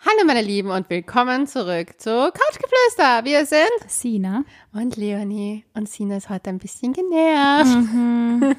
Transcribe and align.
Hallo 0.00 0.24
meine 0.26 0.42
Lieben 0.42 0.70
und 0.70 0.88
willkommen 0.90 1.48
zurück 1.48 1.94
zu 1.98 2.10
Couchgeflüster. 2.10 3.24
Wir 3.24 3.44
sind 3.44 3.68
Sina. 3.88 4.44
und 4.72 4.96
Leonie 4.96 5.64
und 5.74 5.88
Sina 5.88 6.18
ist 6.18 6.30
heute 6.30 6.50
ein 6.50 6.58
bisschen 6.58 6.92
genervt. 6.92 7.66
Mhm. 7.66 8.54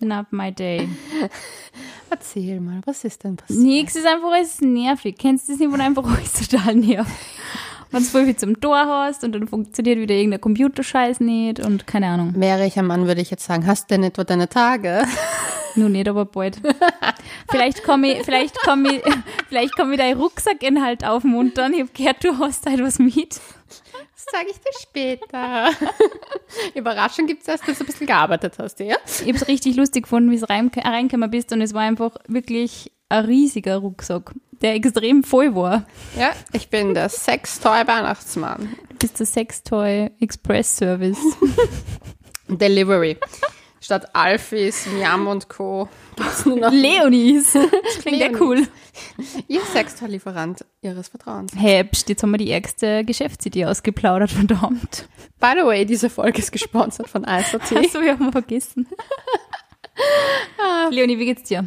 Not 0.00 0.26
my 0.30 0.52
day. 0.52 0.88
Erzähl 2.10 2.60
mal, 2.60 2.80
was 2.84 3.02
ist 3.02 3.24
denn 3.24 3.36
passiert? 3.36 3.58
Nix 3.60 3.96
ist 3.96 4.06
einfach 4.06 4.30
alles 4.30 4.60
nervig. 4.60 5.16
Kennst 5.18 5.48
du 5.48 5.52
das 5.52 5.60
nicht, 5.60 5.72
wo 5.72 5.74
einfach 5.74 6.04
alles 6.04 6.48
total 6.48 6.76
nervt? 6.76 7.10
Wenn 7.90 8.02
du 8.04 8.08
voll 8.08 8.24
viel 8.26 8.36
zum 8.36 8.60
Tor 8.60 8.86
hast 8.86 9.24
und 9.24 9.32
dann 9.32 9.48
funktioniert 9.48 9.98
wieder 9.98 10.14
irgendein 10.14 10.40
Computerscheiß 10.40 11.18
nicht 11.20 11.58
und 11.58 11.88
keine 11.88 12.06
Ahnung. 12.06 12.34
Wäre 12.36 12.64
ich 12.66 12.78
ein 12.78 12.86
Mann, 12.86 13.08
würde 13.08 13.20
ich 13.20 13.32
jetzt 13.32 13.44
sagen, 13.44 13.66
hast 13.66 13.90
du 13.90 13.94
denn 13.94 14.04
etwa 14.04 14.22
deine 14.22 14.48
Tage? 14.48 15.02
Nur 15.74 15.88
nicht, 15.88 16.08
aber 16.08 16.24
bald. 16.24 16.60
Vielleicht 17.50 17.82
komme 17.84 18.12
ich, 18.12 18.24
vielleicht 18.24 18.58
komme 18.60 18.96
ich, 18.96 19.02
vielleicht 19.48 19.76
komme 19.76 19.92
ich 19.92 19.98
deinen 19.98 20.18
Rucksackinhalt 20.18 21.04
aufmuntern. 21.04 21.74
Ich 21.74 21.80
habe 21.80 21.90
gehört, 21.92 22.24
du 22.24 22.38
hast 22.38 22.66
halt 22.66 22.80
was 22.82 22.98
mit. 22.98 23.40
Das 24.14 24.26
sage 24.30 24.46
ich 24.50 24.58
dir 24.58 24.72
später. 24.80 25.70
Überraschung 26.74 27.26
gibt 27.26 27.42
es 27.42 27.48
erst, 27.48 27.66
dass 27.66 27.78
du 27.78 27.84
ein 27.84 27.86
bisschen 27.86 28.06
gearbeitet 28.06 28.54
hast, 28.58 28.80
ja? 28.80 28.96
Ich 29.06 29.22
habe 29.22 29.36
es 29.36 29.48
richtig 29.48 29.76
lustig 29.76 30.04
gefunden, 30.04 30.30
wie 30.30 30.38
du 30.38 30.48
rein, 30.48 30.70
reingekommen 30.74 31.30
bist 31.30 31.52
und 31.52 31.60
es 31.60 31.74
war 31.74 31.82
einfach 31.82 32.16
wirklich 32.26 32.92
ein 33.08 33.24
riesiger 33.24 33.76
Rucksack, 33.76 34.32
der 34.62 34.74
extrem 34.74 35.22
voll 35.24 35.54
war. 35.54 35.84
Ja, 36.18 36.32
ich 36.52 36.68
bin 36.68 36.94
der 36.94 37.08
Sextoy-Weihnachtsmann. 37.08 38.76
Du 38.88 38.96
bist 38.96 39.18
der 39.18 39.26
Sextoy 39.26 40.10
Express 40.20 40.76
Service. 40.76 41.18
Delivery. 42.48 43.18
Statt 43.82 44.14
Alphys, 44.14 44.86
Miam 44.86 45.26
und 45.26 45.48
Co. 45.48 45.88
Leonis. 46.44 47.52
Das 47.52 47.98
klingt 48.02 48.20
ja 48.20 48.28
cool. 48.40 48.68
Ihr 49.48 49.60
Sextoy-Lieferant 49.60 50.64
ihres 50.82 51.08
Vertrauens. 51.08 51.52
Hey, 51.56 51.82
pst, 51.82 52.08
jetzt 52.08 52.22
haben 52.22 52.30
wir 52.30 52.38
die 52.38 52.52
ärgste 52.52 53.04
Geschäftsidee 53.04 53.66
ausgeplaudert, 53.66 54.30
verdammt. 54.30 55.08
By 55.40 55.54
the 55.58 55.66
way, 55.66 55.84
diese 55.84 56.10
Folge 56.10 56.38
ist 56.38 56.52
gesponsert 56.52 57.08
von 57.08 57.24
ISOT. 57.24 57.60
Achso, 57.76 58.00
wir 58.00 58.12
haben 58.12 58.30
vergessen. 58.30 58.86
Leonie, 60.90 61.18
wie 61.18 61.26
geht's 61.26 61.42
dir? 61.42 61.64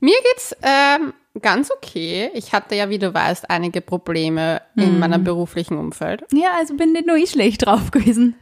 Mir 0.00 0.16
geht's 0.32 0.56
ähm, 0.60 1.14
ganz 1.40 1.70
okay. 1.70 2.30
Ich 2.34 2.52
hatte 2.52 2.74
ja, 2.74 2.90
wie 2.90 2.98
du 2.98 3.14
weißt, 3.14 3.48
einige 3.48 3.80
Probleme 3.80 4.60
in 4.74 4.98
meinem 4.98 5.22
beruflichen 5.22 5.78
Umfeld. 5.78 6.24
Ja, 6.32 6.48
also 6.58 6.74
bin 6.76 6.92
nicht 6.92 7.06
nur 7.06 7.16
ich 7.16 7.30
schlecht 7.30 7.64
drauf 7.64 7.92
gewesen. 7.92 8.34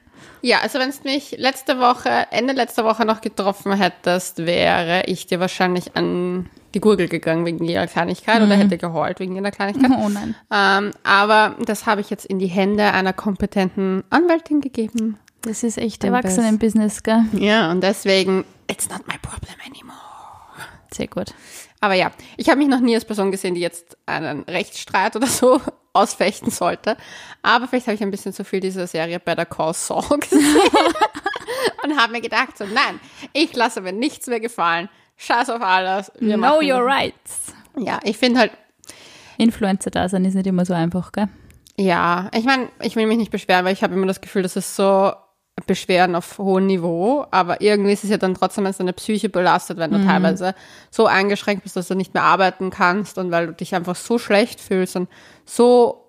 Ja, 0.42 0.58
also 0.60 0.78
wenn 0.80 0.90
du 0.90 0.96
mich 1.04 1.36
letzte 1.38 1.78
Woche, 1.78 2.26
Ende 2.30 2.52
letzter 2.52 2.84
Woche 2.84 3.04
noch 3.04 3.20
getroffen 3.20 3.72
hättest, 3.74 4.38
wäre 4.38 5.04
ich 5.06 5.26
dir 5.26 5.38
wahrscheinlich 5.38 5.96
an 5.96 6.50
die 6.74 6.80
Gurgel 6.80 7.06
gegangen 7.08 7.46
wegen 7.46 7.64
jeder 7.64 7.86
Kleinigkeit 7.86 8.42
oder 8.42 8.56
hätte 8.56 8.76
geheult 8.76 9.20
wegen 9.20 9.34
jeder 9.34 9.50
Kleinigkeit. 9.50 9.90
Oh 10.02 10.08
nein. 10.08 10.34
Ähm, 10.50 10.90
aber 11.04 11.56
das 11.64 11.86
habe 11.86 12.00
ich 12.00 12.10
jetzt 12.10 12.24
in 12.24 12.38
die 12.38 12.46
Hände 12.46 12.92
einer 12.92 13.12
kompetenten 13.12 14.02
Anwältin 14.10 14.60
gegeben. 14.60 15.18
Das 15.42 15.62
ist 15.62 15.78
echt 15.78 16.02
Erwachsenen-Business, 16.02 17.02
gell? 17.02 17.24
Ja, 17.32 17.70
und 17.70 17.82
deswegen, 17.82 18.44
it's 18.68 18.88
not 18.88 19.06
my 19.06 19.14
problem 19.20 19.54
anymore. 19.64 19.98
Sehr 20.92 21.08
gut. 21.08 21.34
Aber 21.80 21.94
ja, 21.94 22.10
ich 22.36 22.48
habe 22.48 22.58
mich 22.58 22.68
noch 22.68 22.80
nie 22.80 22.94
als 22.94 23.04
Person 23.04 23.30
gesehen, 23.30 23.54
die 23.54 23.60
jetzt 23.60 23.96
einen 24.06 24.42
Rechtsstreit 24.44 25.14
oder 25.14 25.26
so 25.26 25.60
ausfechten 25.92 26.50
sollte. 26.50 26.96
Aber 27.42 27.68
vielleicht 27.68 27.86
habe 27.86 27.94
ich 27.94 28.02
ein 28.02 28.10
bisschen 28.10 28.32
zu 28.32 28.44
viel 28.44 28.60
dieser 28.60 28.86
Serie 28.86 29.20
Better 29.20 29.44
Call 29.46 29.74
Saul 29.74 30.18
gesehen 30.18 30.42
und 31.84 31.98
habe 31.98 32.12
mir 32.12 32.20
gedacht, 32.20 32.56
so 32.56 32.64
nein, 32.64 32.98
ich 33.32 33.54
lasse 33.54 33.80
mir 33.80 33.92
nichts 33.92 34.26
mehr 34.26 34.40
gefallen. 34.40 34.88
Scheiß 35.16 35.50
auf 35.50 35.62
alles. 35.62 36.10
Wir 36.18 36.36
know 36.36 36.56
machen- 36.56 36.70
your 36.70 36.84
rights. 36.84 37.52
Ja, 37.76 38.00
ich 38.04 38.18
finde 38.18 38.40
halt, 38.40 38.52
Influencer 39.38 39.90
da 39.90 40.08
sein 40.08 40.24
ist 40.24 40.34
nicht 40.34 40.46
immer 40.46 40.64
so 40.64 40.74
einfach, 40.74 41.12
gell? 41.12 41.28
ja, 41.78 42.30
ich 42.34 42.44
meine, 42.44 42.68
ich 42.82 42.96
will 42.96 43.06
mich 43.06 43.16
nicht 43.16 43.30
beschweren, 43.30 43.64
weil 43.64 43.72
ich 43.72 43.82
habe 43.82 43.94
immer 43.94 44.06
das 44.06 44.20
Gefühl, 44.20 44.42
das 44.42 44.56
ist 44.56 44.76
so 44.76 45.12
Beschweren 45.66 46.14
auf 46.14 46.38
hohem 46.38 46.66
Niveau, 46.66 47.26
aber 47.30 47.60
irgendwie 47.60 47.92
ist 47.92 48.04
es 48.04 48.10
ja 48.10 48.16
dann 48.16 48.34
trotzdem, 48.34 48.66
es 48.66 48.78
deine 48.78 48.94
Psyche 48.94 49.28
belastet, 49.28 49.78
wenn 49.78 49.90
du 49.90 50.04
teilweise 50.04 50.54
so 50.90 51.06
eingeschränkt 51.06 51.62
bist, 51.62 51.76
dass 51.76 51.88
du 51.88 51.94
nicht 51.94 52.14
mehr 52.14 52.22
arbeiten 52.22 52.70
kannst 52.70 53.18
und 53.18 53.30
weil 53.30 53.48
du 53.48 53.52
dich 53.52 53.74
einfach 53.74 53.94
so 53.94 54.18
schlecht 54.18 54.60
fühlst 54.60 54.96
und 54.96 55.08
so 55.44 56.02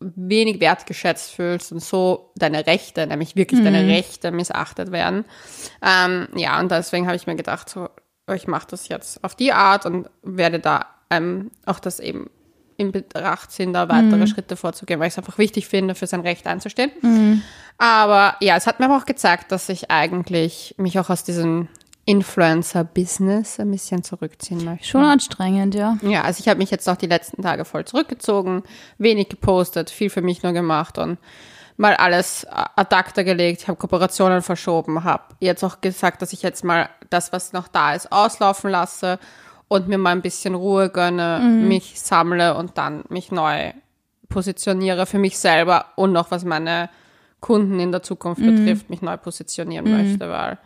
wenig 0.00 0.60
wertgeschätzt 0.60 1.32
fühlst 1.32 1.72
und 1.72 1.82
so 1.82 2.30
deine 2.36 2.66
Rechte, 2.66 3.06
nämlich 3.06 3.36
wirklich 3.36 3.62
deine 3.62 3.86
Rechte 3.88 4.30
missachtet 4.30 4.92
werden. 4.92 5.24
Ähm, 5.82 6.28
ja, 6.36 6.58
und 6.60 6.70
deswegen 6.70 7.06
habe 7.06 7.16
ich 7.16 7.26
mir 7.26 7.36
gedacht, 7.36 7.68
so, 7.68 7.88
ich 8.32 8.46
mache 8.46 8.68
das 8.70 8.88
jetzt 8.88 9.24
auf 9.24 9.34
die 9.34 9.52
Art 9.52 9.86
und 9.86 10.08
werde 10.22 10.60
da 10.60 10.86
ähm, 11.10 11.50
auch 11.66 11.80
das 11.80 12.00
eben 12.00 12.30
in 12.78 12.92
Betracht 12.92 13.50
ziehen, 13.50 13.74
da 13.74 13.88
weitere 13.88 14.26
Schritte 14.26 14.56
vorzugehen, 14.56 15.00
weil 15.00 15.08
ich 15.08 15.14
es 15.14 15.18
einfach 15.18 15.36
wichtig 15.36 15.66
finde, 15.66 15.94
für 15.94 16.06
sein 16.06 16.20
Recht 16.20 16.46
einzustehen. 16.46 17.42
Aber 17.76 18.36
ja, 18.40 18.56
es 18.56 18.66
hat 18.66 18.78
mir 18.78 18.86
aber 18.86 18.96
auch 18.96 19.04
gezeigt, 19.04 19.52
dass 19.52 19.68
ich 19.68 19.90
eigentlich 19.90 20.74
mich 20.78 20.98
auch 20.98 21.10
aus 21.10 21.24
diesem 21.24 21.68
Influencer-Business 22.06 23.60
ein 23.60 23.70
bisschen 23.70 24.02
zurückziehen 24.02 24.64
möchte. 24.64 24.86
Schon 24.86 25.04
anstrengend, 25.04 25.74
ja. 25.74 25.98
Ja, 26.02 26.22
also 26.22 26.40
ich 26.40 26.48
habe 26.48 26.58
mich 26.58 26.70
jetzt 26.70 26.88
auch 26.88 26.96
die 26.96 27.06
letzten 27.06 27.42
Tage 27.42 27.66
voll 27.66 27.84
zurückgezogen, 27.84 28.62
wenig 28.96 29.28
gepostet, 29.28 29.90
viel 29.90 30.08
für 30.08 30.22
mich 30.22 30.42
nur 30.42 30.52
gemacht 30.52 30.96
und 30.96 31.18
mal 31.76 31.94
alles 31.96 32.46
ad 32.48 32.94
acta 32.94 33.24
gelegt, 33.24 33.62
ich 33.62 33.68
habe 33.68 33.78
Kooperationen 33.78 34.42
verschoben, 34.42 35.04
habe 35.04 35.24
jetzt 35.40 35.62
auch 35.64 35.80
gesagt, 35.80 36.22
dass 36.22 36.32
ich 36.32 36.42
jetzt 36.42 36.64
mal 36.64 36.88
das, 37.10 37.32
was 37.32 37.52
noch 37.52 37.68
da 37.68 37.92
ist, 37.94 38.10
auslaufen 38.10 38.70
lasse 38.70 39.18
und 39.68 39.88
mir 39.88 39.98
mal 39.98 40.12
ein 40.12 40.22
bisschen 40.22 40.54
Ruhe 40.54 40.88
gönne, 40.88 41.40
mich 41.40 42.00
sammle 42.00 42.54
und 42.54 42.78
dann 42.78 43.04
mich 43.08 43.30
neu 43.30 43.72
positioniere 44.28 45.06
für 45.06 45.18
mich 45.18 45.38
selber 45.38 45.86
und 45.96 46.12
noch 46.12 46.30
was 46.30 46.44
meine 46.44 46.90
Kunden 47.40 47.78
in 47.78 47.92
der 47.92 48.02
Zukunft 48.02 48.42
betrifft, 48.42 48.90
mich 48.90 49.02
neu 49.02 49.16
positionieren 49.16 49.90
möchte, 49.90 50.28
weil 50.28 50.58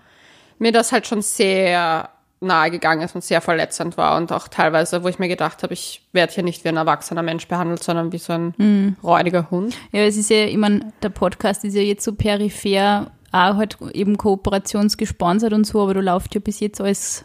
mir 0.58 0.72
das 0.72 0.92
halt 0.92 1.06
schon 1.06 1.22
sehr 1.22 2.08
nahe 2.40 2.70
gegangen 2.70 3.02
ist 3.02 3.14
und 3.14 3.22
sehr 3.22 3.40
verletzend 3.40 3.96
war 3.96 4.16
und 4.16 4.32
auch 4.32 4.48
teilweise, 4.48 5.04
wo 5.04 5.08
ich 5.08 5.19
mir 5.19 5.28
gedacht 5.28 5.62
habe, 5.62 5.74
ich 5.74 6.02
werde 6.12 6.32
hier 6.32 6.42
nicht 6.42 6.64
wie 6.64 6.70
ein 6.70 6.76
erwachsener 6.76 7.22
Mensch 7.22 7.46
behandelt, 7.46 7.82
sondern 7.82 8.12
wie 8.12 8.19
so 8.19 8.32
ein 8.32 8.96
räudiger 9.02 9.50
Hund. 9.50 9.76
Ja, 9.92 10.00
es 10.00 10.16
ist 10.16 10.30
ja, 10.30 10.44
ich 10.46 10.56
meine, 10.56 10.92
der 11.02 11.10
Podcast 11.10 11.64
ist 11.64 11.74
ja 11.74 11.82
jetzt 11.82 12.04
so 12.04 12.14
peripher 12.14 13.12
auch 13.32 13.56
halt 13.56 13.78
eben 13.92 14.19
kooperationsgesponsert 14.19 15.52
und 15.52 15.66
so, 15.66 15.82
aber 15.82 15.94
du 15.94 16.00
läuft 16.00 16.34
ja 16.34 16.40
bis 16.40 16.60
jetzt 16.60 16.80
alles 16.80 17.24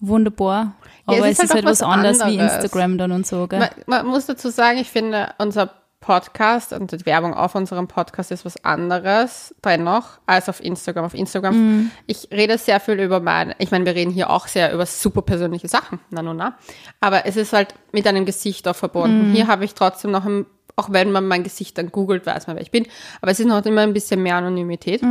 wunderbar. 0.00 0.74
Ja, 1.08 1.18
Aber 1.18 1.28
es 1.28 1.38
ist 1.38 1.38
es 1.38 1.44
ist 1.44 1.54
halt 1.54 1.64
halt, 1.64 1.66
auch 1.66 1.70
was 1.70 1.80
was 1.80 1.88
anderes 1.88 2.26
wie. 2.26 2.38
Instagram 2.38 2.98
dann 2.98 3.12
und 3.12 3.26
so, 3.26 3.46
gell? 3.46 3.60
Man, 3.60 3.70
man 3.86 4.06
muss 4.06 4.26
dazu 4.26 4.50
sagen, 4.50 4.78
ich 4.78 4.90
finde, 4.90 5.34
unser 5.38 5.70
Podcast 6.06 6.72
und 6.72 6.92
die 6.92 7.04
Werbung 7.04 7.34
auf 7.34 7.56
unserem 7.56 7.88
Podcast 7.88 8.30
ist 8.30 8.44
was 8.44 8.64
anderes 8.64 9.54
dennoch 9.64 10.18
als 10.26 10.48
auf 10.48 10.62
Instagram. 10.62 11.04
Auf 11.04 11.14
Instagram, 11.14 11.90
ich 12.06 12.28
rede 12.30 12.58
sehr 12.58 12.78
viel 12.78 13.00
über 13.00 13.18
meine, 13.18 13.56
ich 13.58 13.72
meine, 13.72 13.84
wir 13.86 13.94
reden 13.94 14.12
hier 14.12 14.30
auch 14.30 14.46
sehr 14.46 14.72
über 14.72 14.86
super 14.86 15.22
persönliche 15.22 15.66
Sachen, 15.68 15.98
na 16.10 16.22
nun 16.22 16.36
na. 16.36 16.58
Aber 17.00 17.26
es 17.26 17.36
ist 17.36 17.52
halt 17.52 17.74
mit 17.92 18.06
einem 18.06 18.24
Gesicht 18.24 18.68
auch 18.68 18.76
verbunden. 18.76 19.32
Hier 19.32 19.48
habe 19.48 19.64
ich 19.64 19.74
trotzdem 19.74 20.12
noch 20.12 20.24
ein, 20.24 20.46
auch 20.76 20.92
wenn 20.92 21.10
man 21.10 21.26
mein 21.26 21.42
Gesicht 21.42 21.76
dann 21.76 21.90
googelt, 21.90 22.24
weiß 22.24 22.46
man, 22.46 22.54
wer 22.56 22.62
ich 22.62 22.70
bin. 22.70 22.86
Aber 23.20 23.32
es 23.32 23.40
ist 23.40 23.46
noch 23.46 23.64
immer 23.64 23.80
ein 23.80 23.92
bisschen 23.92 24.22
mehr 24.22 24.36
Anonymität. 24.36 25.02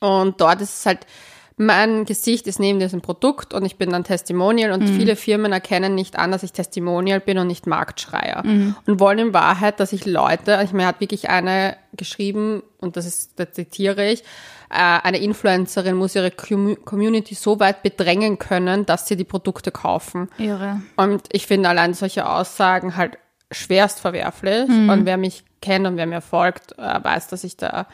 Und 0.00 0.40
dort 0.40 0.60
ist 0.60 0.78
es 0.80 0.86
halt, 0.86 1.06
mein 1.58 2.04
Gesicht 2.04 2.46
ist 2.46 2.60
neben 2.60 2.78
diesem 2.80 3.00
Produkt 3.00 3.54
und 3.54 3.64
ich 3.64 3.76
bin 3.76 3.90
dann 3.90 4.04
Testimonial 4.04 4.72
und 4.72 4.86
viele 4.88 5.16
Firmen 5.16 5.52
erkennen 5.52 5.94
nicht 5.94 6.18
an, 6.18 6.30
dass 6.30 6.42
ich 6.42 6.52
Testimonial 6.52 7.18
bin 7.20 7.38
und 7.38 7.46
nicht 7.46 7.66
Marktschreier. 7.66 8.42
Und 8.86 9.00
wollen 9.00 9.18
in 9.18 9.34
Wahrheit, 9.34 9.80
dass 9.80 9.94
ich 9.94 10.04
Leute, 10.04 10.60
ich 10.64 10.72
mir 10.72 10.86
hat 10.86 11.00
wirklich 11.00 11.30
eine 11.30 11.76
geschrieben, 11.96 12.62
und 12.78 12.98
das 12.98 13.06
ist, 13.06 13.40
da 13.40 13.50
zitiere 13.50 14.06
ich, 14.10 14.22
äh, 14.68 14.74
eine 15.02 15.18
Influencerin 15.18 15.96
muss 15.96 16.14
ihre 16.14 16.28
Commu- 16.28 16.76
Community 16.84 17.34
so 17.34 17.58
weit 17.58 17.82
bedrängen 17.82 18.38
können, 18.38 18.84
dass 18.84 19.08
sie 19.08 19.16
die 19.16 19.24
Produkte 19.24 19.70
kaufen. 19.70 20.28
Irre. 20.36 20.82
Und 20.96 21.22
ich 21.32 21.46
finde 21.46 21.70
allein 21.70 21.94
solche 21.94 22.28
Aussagen 22.28 22.96
halt 22.96 23.16
schwerst 23.50 24.00
verwerflich. 24.00 24.68
Und 24.68 25.06
wer 25.06 25.16
mich 25.16 25.44
kennt 25.62 25.86
und 25.86 25.96
wer 25.96 26.06
mir 26.06 26.20
folgt, 26.20 26.76
äh, 26.78 27.02
weiß, 27.02 27.28
dass 27.28 27.44
ich 27.44 27.56
da, 27.56 27.86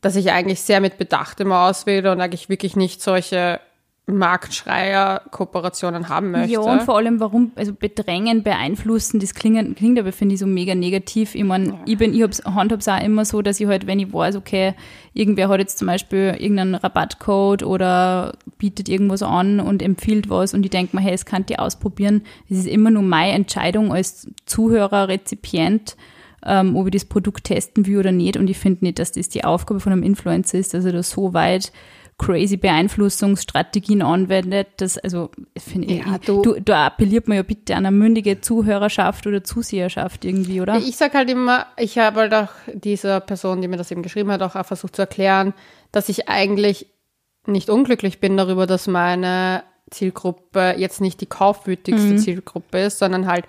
dass 0.00 0.16
ich 0.16 0.30
eigentlich 0.30 0.60
sehr 0.60 0.80
mit 0.80 0.98
Bedacht 0.98 1.40
immer 1.40 1.66
auswähle 1.66 2.12
und 2.12 2.20
eigentlich 2.20 2.48
wirklich 2.48 2.76
nicht 2.76 3.02
solche 3.02 3.60
Marktschreier-Kooperationen 4.08 6.08
haben 6.08 6.30
möchte. 6.30 6.54
Ja, 6.54 6.60
und 6.60 6.82
vor 6.82 6.96
allem, 6.96 7.20
warum, 7.20 7.52
also 7.56 7.74
bedrängen, 7.74 8.42
beeinflussen, 8.42 9.20
das 9.20 9.34
klingt, 9.34 9.76
klingt 9.76 9.98
aber, 9.98 10.12
finde 10.12 10.34
ich, 10.34 10.40
so 10.40 10.46
mega 10.46 10.74
negativ. 10.74 11.34
Ich 11.34 11.44
meine, 11.44 11.78
ich 11.84 11.98
bin, 11.98 12.14
ich 12.14 12.22
hab's, 12.22 12.42
handhab's 12.44 12.88
auch 12.88 13.02
immer 13.02 13.26
so, 13.26 13.42
dass 13.42 13.60
ich 13.60 13.66
halt, 13.66 13.86
wenn 13.86 14.00
ich 14.00 14.12
weiß, 14.12 14.36
okay, 14.36 14.74
irgendwer 15.12 15.50
hat 15.50 15.60
jetzt 15.60 15.78
zum 15.78 15.88
Beispiel 15.88 16.36
irgendeinen 16.38 16.74
Rabattcode 16.74 17.62
oder 17.62 18.32
bietet 18.56 18.88
irgendwas 18.88 19.22
an 19.22 19.60
und 19.60 19.82
empfiehlt 19.82 20.30
was 20.30 20.54
und 20.54 20.64
ich 20.64 20.70
denke 20.70 20.96
mir, 20.96 21.02
hey, 21.02 21.12
es 21.12 21.26
kann 21.26 21.44
die 21.44 21.58
ausprobieren. 21.58 22.22
Das 22.48 22.58
ist 22.58 22.66
immer 22.66 22.90
nur 22.90 23.02
meine 23.02 23.32
Entscheidung 23.32 23.92
als 23.92 24.26
Zuhörer, 24.46 25.08
Rezipient, 25.08 25.96
ähm, 26.44 26.76
ob 26.76 26.86
ich 26.86 26.92
das 26.92 27.04
Produkt 27.04 27.44
testen 27.44 27.86
will 27.86 27.98
oder 27.98 28.12
nicht. 28.12 28.36
Und 28.36 28.48
ich 28.48 28.58
finde 28.58 28.84
nicht, 28.84 28.98
dass 28.98 29.12
das 29.12 29.28
die 29.28 29.44
Aufgabe 29.44 29.80
von 29.80 29.92
einem 29.92 30.02
Influencer 30.02 30.58
ist, 30.58 30.74
dass 30.74 30.84
er 30.84 30.92
da 30.92 31.02
so 31.02 31.34
weit 31.34 31.72
crazy 32.18 32.56
Beeinflussungsstrategien 32.56 34.02
anwendet. 34.02 34.68
Das, 34.78 34.98
also, 34.98 35.30
finde 35.56 35.94
ja, 35.94 36.16
ich, 36.16 36.26
du, 36.26 36.42
du, 36.42 36.60
da 36.60 36.86
appelliert 36.86 37.28
man 37.28 37.36
ja 37.36 37.42
bitte 37.42 37.76
an 37.76 37.86
eine 37.86 37.96
mündige 37.96 38.40
Zuhörerschaft 38.40 39.26
oder 39.26 39.44
Zuseherschaft 39.44 40.24
irgendwie, 40.24 40.60
oder? 40.60 40.76
Ich 40.78 40.96
sag 40.96 41.14
halt 41.14 41.30
immer, 41.30 41.66
ich 41.76 41.96
habe 41.98 42.20
halt 42.20 42.34
auch 42.34 42.50
dieser 42.72 43.20
Person, 43.20 43.62
die 43.62 43.68
mir 43.68 43.76
das 43.76 43.90
eben 43.90 44.02
geschrieben 44.02 44.32
hat, 44.32 44.42
auch, 44.42 44.56
auch 44.56 44.66
versucht 44.66 44.96
zu 44.96 45.02
erklären, 45.02 45.54
dass 45.92 46.08
ich 46.08 46.28
eigentlich 46.28 46.86
nicht 47.46 47.70
unglücklich 47.70 48.20
bin 48.20 48.36
darüber, 48.36 48.66
dass 48.66 48.88
meine 48.88 49.62
Zielgruppe 49.90 50.74
jetzt 50.76 51.00
nicht 51.00 51.20
die 51.20 51.26
kaufwütigste 51.26 52.14
mhm. 52.14 52.18
Zielgruppe 52.18 52.78
ist, 52.80 52.98
sondern 52.98 53.26
halt 53.26 53.46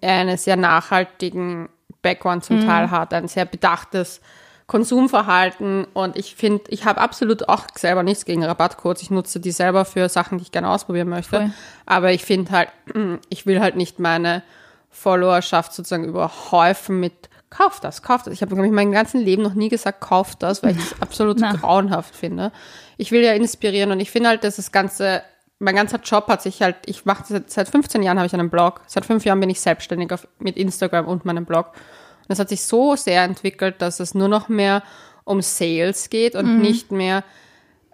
einen 0.00 0.38
sehr 0.38 0.56
nachhaltigen 0.56 1.68
Background 2.02 2.44
zum 2.44 2.60
mhm. 2.60 2.66
Teil 2.66 2.90
hat, 2.90 3.14
ein 3.14 3.28
sehr 3.28 3.44
bedachtes 3.44 4.20
Konsumverhalten 4.66 5.84
und 5.92 6.16
ich 6.16 6.36
finde, 6.36 6.64
ich 6.68 6.86
habe 6.86 7.00
absolut 7.00 7.48
auch 7.50 7.66
selber 7.74 8.02
nichts 8.02 8.24
gegen 8.24 8.42
Rabattcodes. 8.42 9.02
Ich 9.02 9.10
nutze 9.10 9.38
die 9.38 9.50
selber 9.50 9.84
für 9.84 10.08
Sachen, 10.08 10.38
die 10.38 10.42
ich 10.42 10.52
gerne 10.52 10.70
ausprobieren 10.70 11.08
möchte. 11.08 11.36
Voll. 11.36 11.50
Aber 11.84 12.12
ich 12.12 12.24
finde 12.24 12.50
halt, 12.52 12.68
ich 13.28 13.44
will 13.44 13.60
halt 13.60 13.76
nicht 13.76 13.98
meine 13.98 14.42
Followerschaft 14.88 15.74
sozusagen 15.74 16.04
überhäufen 16.04 16.98
mit 16.98 17.28
kauf 17.50 17.80
das, 17.80 18.02
kauf 18.02 18.22
das. 18.22 18.34
Ich 18.34 18.42
habe, 18.42 18.54
glaube 18.54 18.66
ich, 18.66 18.72
mein 18.72 18.90
ganzes 18.90 19.22
Leben 19.22 19.42
noch 19.42 19.54
nie 19.54 19.68
gesagt, 19.68 20.00
kauf 20.00 20.34
das, 20.36 20.62
weil 20.62 20.72
ich 20.72 20.88
das 20.88 20.94
absolut 21.02 21.40
grauenhaft 21.40 22.14
finde. 22.14 22.50
Ich 22.96 23.12
will 23.12 23.22
ja 23.22 23.32
inspirieren 23.32 23.92
und 23.92 24.00
ich 24.00 24.10
finde 24.10 24.30
halt, 24.30 24.44
dass 24.44 24.56
das 24.56 24.72
Ganze, 24.72 25.22
mein 25.64 25.76
ganzer 25.76 25.98
Job 25.98 26.28
hat 26.28 26.42
sich 26.42 26.60
halt, 26.60 26.76
ich 26.86 27.06
mache 27.06 27.24
seit, 27.26 27.50
seit 27.50 27.68
15 27.68 28.02
Jahren 28.02 28.18
habe 28.18 28.26
ich 28.26 28.34
einen 28.34 28.50
Blog, 28.50 28.82
seit 28.86 29.06
fünf 29.06 29.24
Jahren 29.24 29.40
bin 29.40 29.48
ich 29.48 29.60
selbstständig 29.60 30.12
auf, 30.12 30.28
mit 30.38 30.56
Instagram 30.56 31.06
und 31.06 31.24
meinem 31.24 31.46
Blog. 31.46 31.68
Und 31.68 32.32
es 32.32 32.38
hat 32.38 32.50
sich 32.50 32.62
so 32.62 32.96
sehr 32.96 33.22
entwickelt, 33.22 33.76
dass 33.80 33.98
es 33.98 34.14
nur 34.14 34.28
noch 34.28 34.48
mehr 34.48 34.82
um 35.24 35.40
Sales 35.40 36.10
geht 36.10 36.34
und 36.36 36.56
mhm. 36.56 36.60
nicht 36.60 36.92
mehr 36.92 37.24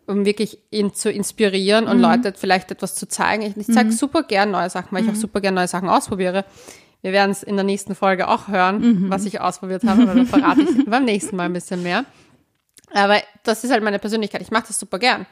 um 0.06 0.25
wirklich 0.25 0.58
ihn 0.72 0.93
zu 0.93 1.12
inspirieren 1.12 1.87
und 1.87 1.99
mhm. 1.99 2.02
Leute 2.02 2.34
vielleicht 2.37 2.72
etwas 2.72 2.96
zu 2.96 3.06
zeigen. 3.06 3.43
Ich, 3.43 3.56
ich 3.56 3.67
zeige 3.67 3.90
mhm. 3.90 3.94
super 3.94 4.25
gern 4.25 4.50
neue 4.50 4.69
Sachen, 4.69 4.88
weil 4.90 5.05
ich 5.05 5.08
auch 5.08 5.14
mhm. 5.14 5.20
super 5.20 5.40
gern 5.40 5.55
neue 5.55 5.69
Sachen 5.69 5.88
ausprobiere. 5.88 6.44
Wir 7.02 7.12
werden 7.12 7.31
es 7.31 7.44
in 7.44 7.55
der 7.55 7.64
nächsten 7.64 7.94
Folge 7.94 8.26
auch 8.26 8.49
hören, 8.49 8.81
mhm. 8.81 9.11
was 9.11 9.25
ich 9.25 9.40
ausprobiert 9.40 9.84
habe, 9.84 10.02
aber 10.02 10.14
da 10.14 10.25
verrate 10.25 10.62
ich 10.62 10.84
beim 10.87 11.05
nächsten 11.05 11.37
Mal 11.37 11.44
ein 11.44 11.52
bisschen 11.52 11.84
mehr. 11.84 12.05
Aber 12.93 13.19
das 13.44 13.62
ist 13.62 13.70
halt 13.70 13.84
meine 13.84 14.00
Persönlichkeit. 14.00 14.43
Ich 14.43 14.50
mache 14.50 14.64
das 14.66 14.81
super 14.81 14.99
gern. 14.99 15.26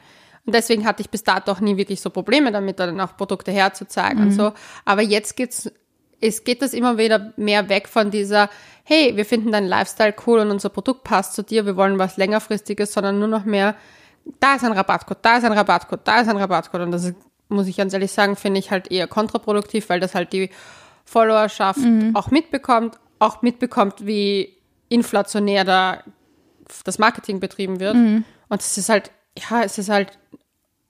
Und 0.49 0.55
deswegen 0.55 0.87
hatte 0.87 1.03
ich 1.03 1.11
bis 1.11 1.23
dato 1.23 1.51
auch 1.51 1.59
nie 1.59 1.77
wirklich 1.77 2.01
so 2.01 2.09
Probleme 2.09 2.51
damit, 2.51 2.79
dann 2.79 2.99
auch 2.99 3.15
Produkte 3.15 3.51
herzuzeigen 3.51 4.19
mhm. 4.19 4.25
und 4.25 4.31
so. 4.31 4.51
Aber 4.83 5.03
jetzt 5.03 5.35
geht's, 5.35 5.71
es 6.19 6.43
geht 6.43 6.63
das 6.63 6.73
immer 6.73 6.97
wieder 6.97 7.33
mehr 7.37 7.69
weg 7.69 7.87
von 7.87 8.09
dieser, 8.09 8.49
hey, 8.83 9.15
wir 9.15 9.25
finden 9.25 9.51
deinen 9.51 9.67
Lifestyle 9.67 10.15
cool 10.25 10.39
und 10.39 10.49
unser 10.49 10.69
Produkt 10.69 11.03
passt 11.03 11.35
zu 11.35 11.43
dir, 11.43 11.67
wir 11.67 11.75
wollen 11.75 11.99
was 11.99 12.17
längerfristiges, 12.17 12.93
sondern 12.93 13.19
nur 13.19 13.27
noch 13.27 13.45
mehr, 13.45 13.75
da 14.39 14.55
ist 14.55 14.63
ein 14.63 14.71
Rabattcode, 14.71 15.19
da 15.21 15.37
ist 15.37 15.43
ein 15.43 15.51
Rabattcode, 15.51 16.01
da 16.03 16.21
ist 16.21 16.29
ein 16.29 16.37
Rabattcode. 16.37 16.81
Und 16.81 16.91
das 16.93 17.03
ist, 17.03 17.15
muss 17.47 17.67
ich 17.67 17.77
ganz 17.77 17.93
ehrlich 17.93 18.11
sagen, 18.11 18.35
finde 18.35 18.59
ich 18.59 18.71
halt 18.71 18.91
eher 18.91 19.05
kontraproduktiv, 19.05 19.87
weil 19.89 19.99
das 19.99 20.15
halt 20.15 20.33
die 20.33 20.49
Followerschaft 21.05 21.77
mhm. 21.77 22.15
auch 22.15 22.31
mitbekommt, 22.31 22.95
auch 23.19 23.43
mitbekommt, 23.43 24.03
wie 24.03 24.57
inflationär 24.87 25.63
da 25.63 26.03
das 26.85 26.97
Marketing 26.97 27.39
betrieben 27.39 27.79
wird. 27.79 27.93
Mhm. 27.93 28.25
Und 28.47 28.61
es 28.61 28.79
ist 28.79 28.89
halt, 28.89 29.11
ja, 29.37 29.61
es 29.61 29.77
ist 29.77 29.89
halt, 29.89 30.18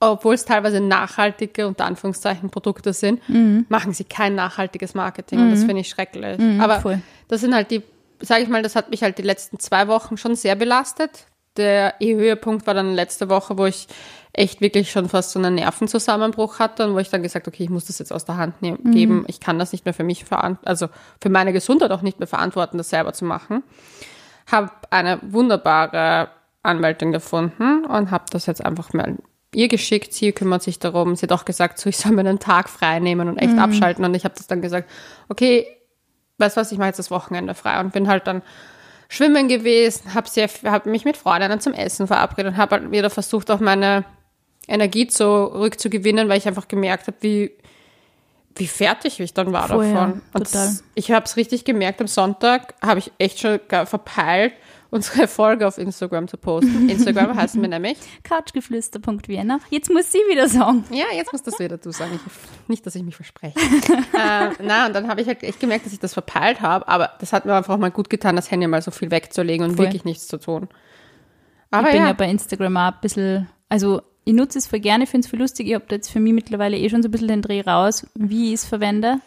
obwohl 0.00 0.34
es 0.34 0.46
teilweise 0.46 0.80
nachhaltige, 0.80 1.68
unter 1.68 1.84
Anführungszeichen, 1.84 2.50
Produkte 2.50 2.94
sind, 2.94 3.26
mhm. 3.28 3.66
machen 3.68 3.92
sie 3.92 4.04
kein 4.04 4.34
nachhaltiges 4.34 4.94
Marketing. 4.94 5.40
Und 5.40 5.50
das 5.50 5.60
mhm. 5.60 5.66
finde 5.66 5.80
ich 5.82 5.90
schrecklich. 5.90 6.38
Mhm, 6.38 6.60
Aber 6.60 6.80
voll. 6.80 7.00
das 7.28 7.42
sind 7.42 7.54
halt 7.54 7.70
die, 7.70 7.82
sage 8.20 8.42
ich 8.42 8.48
mal, 8.48 8.62
das 8.62 8.76
hat 8.76 8.90
mich 8.90 9.02
halt 9.02 9.18
die 9.18 9.22
letzten 9.22 9.58
zwei 9.58 9.88
Wochen 9.88 10.16
schon 10.16 10.34
sehr 10.34 10.56
belastet. 10.56 11.26
Der 11.58 11.94
Höhepunkt 12.00 12.66
war 12.66 12.72
dann 12.72 12.94
letzte 12.94 13.28
Woche, 13.28 13.58
wo 13.58 13.66
ich 13.66 13.88
echt 14.32 14.62
wirklich 14.62 14.90
schon 14.90 15.08
fast 15.08 15.32
so 15.32 15.38
einen 15.38 15.56
Nervenzusammenbruch 15.56 16.60
hatte 16.60 16.86
und 16.86 16.94
wo 16.94 16.98
ich 16.98 17.10
dann 17.10 17.22
gesagt, 17.22 17.46
okay, 17.46 17.64
ich 17.64 17.70
muss 17.70 17.86
das 17.86 17.98
jetzt 17.98 18.12
aus 18.12 18.24
der 18.24 18.38
Hand 18.38 18.62
nehmen, 18.62 18.78
mhm. 18.82 18.92
geben. 18.92 19.24
Ich 19.26 19.40
kann 19.40 19.58
das 19.58 19.72
nicht 19.72 19.84
mehr 19.84 19.92
für 19.92 20.04
mich 20.04 20.24
verantworten, 20.24 20.66
also 20.66 20.88
für 21.20 21.28
meine 21.28 21.52
Gesundheit 21.52 21.90
auch 21.90 22.02
nicht 22.02 22.20
mehr 22.20 22.28
verantworten, 22.28 22.78
das 22.78 22.88
selber 22.88 23.12
zu 23.12 23.26
machen. 23.26 23.62
Habe 24.50 24.70
eine 24.88 25.18
wunderbare 25.22 26.30
Anwältin 26.62 27.12
gefunden 27.12 27.84
und 27.84 28.10
habe 28.10 28.24
das 28.30 28.46
jetzt 28.46 28.64
einfach 28.64 28.92
mal 28.92 29.16
ihr 29.54 29.68
geschickt. 29.68 30.12
Sie 30.12 30.32
kümmert 30.32 30.62
sich 30.62 30.78
darum. 30.78 31.16
Sie 31.16 31.22
hat 31.22 31.32
auch 31.32 31.44
gesagt, 31.44 31.78
so 31.78 31.88
ich 31.88 31.96
soll 31.96 32.12
mir 32.12 32.20
einen 32.20 32.38
Tag 32.38 32.68
frei 32.68 32.98
nehmen 33.00 33.28
und 33.28 33.38
echt 33.38 33.52
mhm. 33.52 33.58
abschalten. 33.58 34.04
Und 34.04 34.14
ich 34.14 34.24
habe 34.24 34.34
das 34.36 34.46
dann 34.46 34.62
gesagt, 34.62 34.90
okay, 35.28 35.66
weißt 36.38 36.56
was, 36.56 36.72
ich 36.72 36.78
mache 36.78 36.88
jetzt 36.88 36.98
das 36.98 37.10
Wochenende 37.10 37.54
frei 37.54 37.80
und 37.80 37.92
bin 37.92 38.08
halt 38.08 38.26
dann 38.26 38.42
schwimmen 39.08 39.48
gewesen, 39.48 40.14
habe 40.14 40.28
hab 40.28 40.86
mich 40.86 41.04
mit 41.04 41.16
Freundinnen 41.16 41.60
zum 41.60 41.74
Essen 41.74 42.06
verabredet 42.06 42.52
und 42.52 42.56
habe 42.56 42.76
halt 42.76 42.90
wieder 42.92 43.10
versucht, 43.10 43.50
auch 43.50 43.60
meine 43.60 44.04
Energie 44.68 45.08
zurückzugewinnen, 45.08 46.28
weil 46.28 46.38
ich 46.38 46.46
einfach 46.46 46.68
gemerkt 46.68 47.08
habe, 47.08 47.16
wie, 47.20 47.50
wie 48.54 48.68
fertig 48.68 49.18
ich 49.18 49.34
dann 49.34 49.52
war 49.52 49.66
Voll, 49.66 49.92
davon. 49.92 50.22
Ja, 50.32 50.40
total. 50.40 50.78
ich 50.94 51.10
habe 51.10 51.24
es 51.24 51.36
richtig 51.36 51.64
gemerkt, 51.64 52.00
am 52.00 52.06
Sonntag 52.06 52.74
habe 52.80 53.00
ich 53.00 53.10
echt 53.18 53.40
schon 53.40 53.58
verpeilt, 53.68 54.52
unsere 54.90 55.28
Folge 55.28 55.66
auf 55.66 55.78
Instagram 55.78 56.28
zu 56.28 56.36
posten. 56.36 56.88
Instagram 56.90 57.36
heißen 57.36 57.60
wir 57.60 57.68
nämlich 57.68 57.98
couchgeflüster.vienna. 58.24 59.60
Jetzt 59.70 59.90
muss 59.90 60.10
sie 60.10 60.18
wieder 60.30 60.48
sagen. 60.48 60.84
Ja, 60.90 61.06
jetzt 61.14 61.32
musst 61.32 61.46
das 61.46 61.58
wieder 61.58 61.78
du 61.78 61.90
sagen. 61.90 62.12
Ich, 62.14 62.68
nicht, 62.68 62.86
dass 62.86 62.94
ich 62.94 63.02
mich 63.02 63.16
verspreche. 63.16 63.58
äh, 63.58 64.50
na, 64.62 64.86
und 64.86 64.94
dann 64.94 65.08
habe 65.08 65.20
ich 65.20 65.26
halt 65.26 65.42
echt 65.42 65.60
gemerkt, 65.60 65.86
dass 65.86 65.92
ich 65.92 66.00
das 66.00 66.12
verpeilt 66.12 66.60
habe, 66.60 66.86
aber 66.88 67.10
das 67.20 67.32
hat 67.32 67.44
mir 67.44 67.54
einfach 67.54 67.76
mal 67.78 67.90
gut 67.90 68.10
getan, 68.10 68.36
das 68.36 68.50
Handy 68.50 68.66
mal 68.66 68.82
so 68.82 68.90
viel 68.90 69.10
wegzulegen 69.10 69.66
und 69.66 69.76
Voll. 69.76 69.86
wirklich 69.86 70.04
nichts 70.04 70.28
zu 70.28 70.38
tun. 70.38 70.68
Aber 71.70 71.88
ich 71.88 71.92
bin 71.92 72.02
ja. 72.02 72.08
ja 72.08 72.12
bei 72.14 72.28
Instagram 72.28 72.76
auch 72.76 72.92
ein 72.92 72.98
bisschen, 73.00 73.48
also 73.68 74.02
ich 74.24 74.34
nutze 74.34 74.58
es 74.58 74.66
voll 74.66 74.80
gerne, 74.80 75.06
finde 75.06 75.24
es 75.24 75.30
voll 75.30 75.40
lustig. 75.40 75.68
Ich 75.68 75.74
habe 75.74 75.84
da 75.88 75.96
jetzt 75.96 76.10
für 76.10 76.20
mich 76.20 76.32
mittlerweile 76.32 76.76
eh 76.76 76.88
schon 76.88 77.02
so 77.02 77.08
ein 77.08 77.10
bisschen 77.10 77.28
den 77.28 77.42
Dreh 77.42 77.62
raus, 77.62 78.06
wie 78.14 78.48
ich 78.48 78.54
es 78.54 78.64
verwende. 78.64 79.20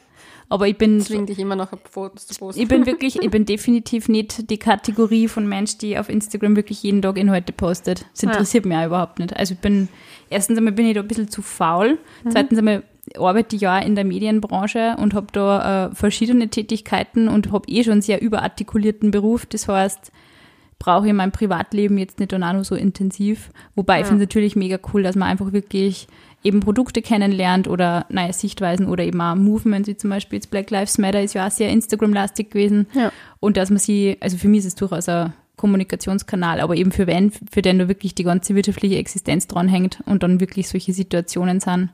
Aber 0.54 0.68
ich 0.68 0.78
bin. 0.78 1.02
Zwingt 1.02 1.30
dich 1.30 1.40
immer 1.40 1.56
noch 1.56 1.70
Fotos 1.90 2.28
zu 2.28 2.36
posten. 2.36 2.62
Ich 2.62 2.68
bin 2.68 2.86
wirklich, 2.86 3.20
ich 3.20 3.32
bin 3.32 3.44
definitiv 3.44 4.08
nicht 4.08 4.52
die 4.52 4.60
Kategorie 4.60 5.28
von 5.28 5.48
Mensch, 5.48 5.80
die 5.80 5.98
auf 5.98 6.10
Instagram 6.10 6.56
wirklich 6.56 6.84
jeden 6.84 7.02
Tag 7.02 7.18
Inhalte 7.18 7.52
postet. 7.52 8.06
Das 8.14 8.22
interessiert 8.22 8.66
ja. 8.66 8.70
mich 8.70 8.78
auch 8.78 8.86
überhaupt 8.86 9.18
nicht. 9.18 9.36
Also 9.36 9.56
ich 9.56 9.60
bin, 9.60 9.90
erstens 10.30 10.60
einmal 10.60 10.74
bin 10.74 10.86
ich 10.86 10.94
da 10.94 11.00
ein 11.00 11.08
bisschen 11.08 11.28
zu 11.28 11.42
faul. 11.42 11.98
Mhm. 12.24 12.30
Zweitens 12.30 12.60
einmal 12.60 12.84
arbeite 13.18 13.56
ich 13.56 13.64
ja 13.64 13.80
in 13.80 13.96
der 13.96 14.04
Medienbranche 14.04 14.96
und 15.00 15.16
habe 15.16 15.26
da 15.32 15.88
äh, 15.88 15.96
verschiedene 15.96 16.48
Tätigkeiten 16.50 17.30
und 17.30 17.52
habe 17.52 17.68
eh 17.68 17.84
schon 17.84 17.94
einen 17.94 18.02
sehr 18.04 18.22
überartikulierten 18.22 19.10
Beruf. 19.10 19.48
Das 19.48 19.68
heißt, 19.68 20.12
brauche 20.78 21.08
ich 21.08 21.14
mein 21.14 21.32
Privatleben 21.32 21.98
jetzt 21.98 22.20
nicht 22.20 22.32
auch 22.32 22.54
nur 22.54 22.64
so 22.64 22.76
intensiv. 22.76 23.50
Wobei 23.74 23.96
ja. 23.96 24.02
ich 24.02 24.06
finde 24.06 24.24
es 24.24 24.28
natürlich 24.30 24.56
mega 24.56 24.78
cool, 24.94 25.02
dass 25.02 25.16
man 25.16 25.30
einfach 25.30 25.52
wirklich 25.52 26.08
eben 26.44 26.60
Produkte 26.60 27.02
kennenlernt 27.02 27.68
oder 27.68 28.06
neue 28.10 28.34
Sichtweisen 28.34 28.88
oder 28.88 29.04
eben 29.04 29.22
auch 29.22 29.36
Movements, 29.36 29.88
wie 29.88 29.98
zum 29.98 30.10
Beispiel 30.10 30.38
jetzt 30.38 30.52
Black 30.52 30.70
Lives 30.72 30.98
Matter 30.98 31.22
ist 31.22 31.34
ja 31.34 31.48
auch 31.48 31.52
sehr 31.52 31.70
Instagram-lastig 31.70 32.52
gewesen. 32.52 32.88
Ja. 32.94 33.12
Und 33.40 33.58
dass 33.58 33.70
man 33.70 33.80
sie, 33.80 34.18
also 34.20 34.38
für 34.38 34.48
mich 34.48 34.60
ist 34.60 34.66
es 34.66 34.76
durchaus 34.76 35.08
ein 35.10 35.34
Kommunikationskanal, 35.56 36.60
aber 36.60 36.76
eben 36.76 36.92
für 36.92 37.08
wen, 37.08 37.32
für 37.52 37.62
den 37.62 37.80
du 37.80 37.88
wirklich 37.88 38.16
die 38.16 38.24
ganze 38.24 38.56
wirtschaftliche 38.56 38.98
Existenz 38.98 39.48
dranhängt 39.48 40.00
und 40.06 40.24
dann 40.24 40.40
wirklich 40.40 40.68
solche 40.68 40.94
Situationen 40.94 41.60
sind, 41.60 41.90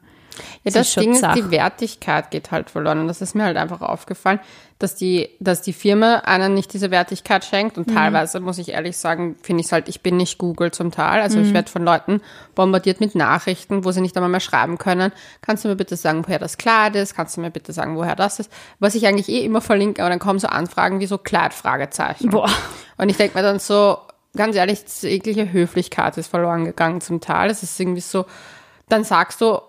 ja, 0.63 0.71
das, 0.71 0.93
Ding 0.93 1.13
ist, 1.13 1.25
die 1.35 1.51
Wertigkeit 1.51 2.31
geht 2.31 2.51
halt 2.51 2.69
verloren. 2.69 2.99
Und 2.99 3.07
das 3.07 3.21
ist 3.21 3.35
mir 3.35 3.43
halt 3.43 3.57
einfach 3.57 3.81
aufgefallen, 3.81 4.39
dass 4.79 4.95
die, 4.95 5.29
dass 5.39 5.61
die 5.61 5.73
Firma 5.73 6.19
einen 6.25 6.53
nicht 6.53 6.73
diese 6.73 6.89
Wertigkeit 6.89 7.43
schenkt. 7.43 7.77
Und 7.77 7.87
mhm. 7.87 7.95
teilweise, 7.95 8.39
muss 8.39 8.57
ich 8.57 8.69
ehrlich 8.69 8.97
sagen, 8.97 9.35
finde 9.41 9.61
ich 9.61 9.67
es 9.67 9.71
halt, 9.71 9.89
ich 9.89 10.01
bin 10.01 10.17
nicht 10.17 10.37
Google 10.37 10.71
zum 10.71 10.91
Teil. 10.91 11.21
Also 11.21 11.37
mhm. 11.37 11.45
ich 11.45 11.53
werde 11.53 11.69
von 11.69 11.83
Leuten 11.83 12.21
bombardiert 12.55 12.99
mit 12.99 13.15
Nachrichten, 13.15 13.83
wo 13.83 13.91
sie 13.91 14.01
nicht 14.01 14.15
einmal 14.15 14.29
mehr 14.29 14.39
schreiben 14.39 14.77
können. 14.77 15.11
Kannst 15.41 15.65
du 15.65 15.67
mir 15.67 15.75
bitte 15.75 15.97
sagen, 15.97 16.23
woher 16.25 16.39
das 16.39 16.57
Kleid 16.57 16.95
ist? 16.95 17.15
Kannst 17.15 17.37
du 17.37 17.41
mir 17.41 17.51
bitte 17.51 17.73
sagen, 17.73 17.97
woher 17.97 18.15
das 18.15 18.39
ist? 18.39 18.51
Was 18.79 18.95
ich 18.95 19.05
eigentlich 19.05 19.29
eh 19.29 19.43
immer 19.43 19.61
verlinke, 19.61 20.01
aber 20.01 20.09
dann 20.09 20.19
kommen 20.19 20.39
so 20.39 20.47
Anfragen 20.47 20.99
wie 20.99 21.07
so 21.07 21.17
Kleid-Fragezeichen. 21.17 22.29
Boah. 22.29 22.49
Und 22.97 23.09
ich 23.09 23.17
denke 23.17 23.37
mir 23.37 23.43
dann 23.43 23.59
so, 23.59 23.97
ganz 24.35 24.55
ehrlich, 24.55 24.79
jegliche 25.01 25.51
Höflichkeit 25.51 26.17
ist 26.17 26.27
verloren 26.27 26.65
gegangen 26.65 27.01
zum 27.01 27.21
Teil. 27.21 27.49
Es 27.49 27.63
ist 27.63 27.79
irgendwie 27.79 28.01
so, 28.01 28.25
dann 28.87 29.03
sagst 29.03 29.41
du, 29.41 29.59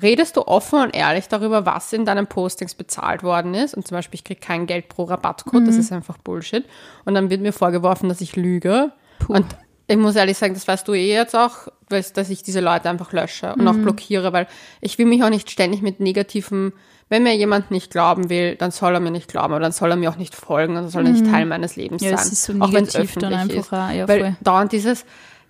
redest 0.00 0.36
du 0.36 0.46
offen 0.46 0.80
und 0.80 0.94
ehrlich 0.94 1.28
darüber, 1.28 1.66
was 1.66 1.92
in 1.92 2.04
deinen 2.04 2.26
Postings 2.26 2.74
bezahlt 2.74 3.22
worden 3.22 3.54
ist. 3.54 3.74
Und 3.74 3.86
zum 3.86 3.96
Beispiel, 3.96 4.18
ich 4.18 4.24
kriege 4.24 4.40
kein 4.40 4.66
Geld 4.66 4.88
pro 4.88 5.04
Rabattcode, 5.04 5.62
mhm. 5.62 5.66
das 5.66 5.76
ist 5.76 5.92
einfach 5.92 6.18
Bullshit. 6.18 6.64
Und 7.04 7.14
dann 7.14 7.30
wird 7.30 7.40
mir 7.40 7.52
vorgeworfen, 7.52 8.08
dass 8.08 8.20
ich 8.20 8.36
lüge. 8.36 8.92
Puh. 9.18 9.34
Und 9.34 9.46
ich 9.88 9.96
muss 9.96 10.14
ehrlich 10.14 10.38
sagen, 10.38 10.54
das 10.54 10.68
weißt 10.68 10.86
du 10.86 10.94
eh 10.94 11.12
jetzt 11.12 11.34
auch, 11.34 11.66
dass 11.88 12.30
ich 12.30 12.44
diese 12.44 12.60
Leute 12.60 12.88
einfach 12.88 13.12
lösche 13.12 13.52
und 13.52 13.62
mhm. 13.62 13.68
auch 13.68 13.74
blockiere, 13.74 14.32
weil 14.32 14.46
ich 14.80 14.98
will 14.98 15.06
mich 15.06 15.24
auch 15.24 15.30
nicht 15.30 15.50
ständig 15.50 15.82
mit 15.82 15.98
negativen, 15.98 16.72
wenn 17.08 17.24
mir 17.24 17.34
jemand 17.34 17.72
nicht 17.72 17.90
glauben 17.90 18.30
will, 18.30 18.54
dann 18.54 18.70
soll 18.70 18.94
er 18.94 19.00
mir 19.00 19.10
nicht 19.10 19.26
glauben, 19.26 19.52
aber 19.52 19.58
dann 19.58 19.72
soll 19.72 19.90
er 19.90 19.96
mir 19.96 20.08
auch 20.08 20.16
nicht 20.16 20.36
folgen 20.36 20.76
und 20.76 20.82
dann 20.82 20.90
soll 20.90 21.04
er 21.04 21.10
nicht 21.10 21.26
mhm. 21.26 21.32
Teil 21.32 21.44
meines 21.44 21.74
Lebens 21.74 22.02
ja, 22.02 22.10
sein. 22.10 22.18
Das 22.18 22.30
ist 22.30 22.44
so 22.44 22.52
auch 22.60 22.72
wenn 22.72 22.84
es 22.84 22.94
öffentlich 22.94 23.56
ist. 23.56 23.72
Ja, 23.72 24.06
weil 24.06 24.36
dauernd 24.42 24.70
dieses, 24.70 25.04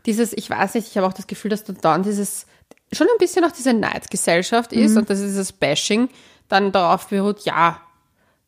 dieses, 0.06 0.32
ich 0.32 0.49
weiß 0.49 0.75
nicht, 0.75 0.88
ich 0.88 0.97
habe 0.97 1.06
auch 1.06 1.12
das 1.12 1.26
Gefühl, 1.26 1.50
dass 1.50 1.64
du 1.64 1.75
dauernd 1.75 2.06
dieses 2.06 2.47
schon 2.92 3.06
ein 3.06 3.18
bisschen 3.18 3.44
auch 3.44 3.52
diese 3.52 3.73
Neidgesellschaft 3.73 4.73
ist 4.73 4.92
mhm. 4.92 4.99
und 4.99 5.11
dass 5.11 5.20
dieses 5.20 5.52
Bashing 5.52 6.09
dann 6.49 6.73
darauf 6.73 7.09
beruht, 7.09 7.44
ja, 7.44 7.80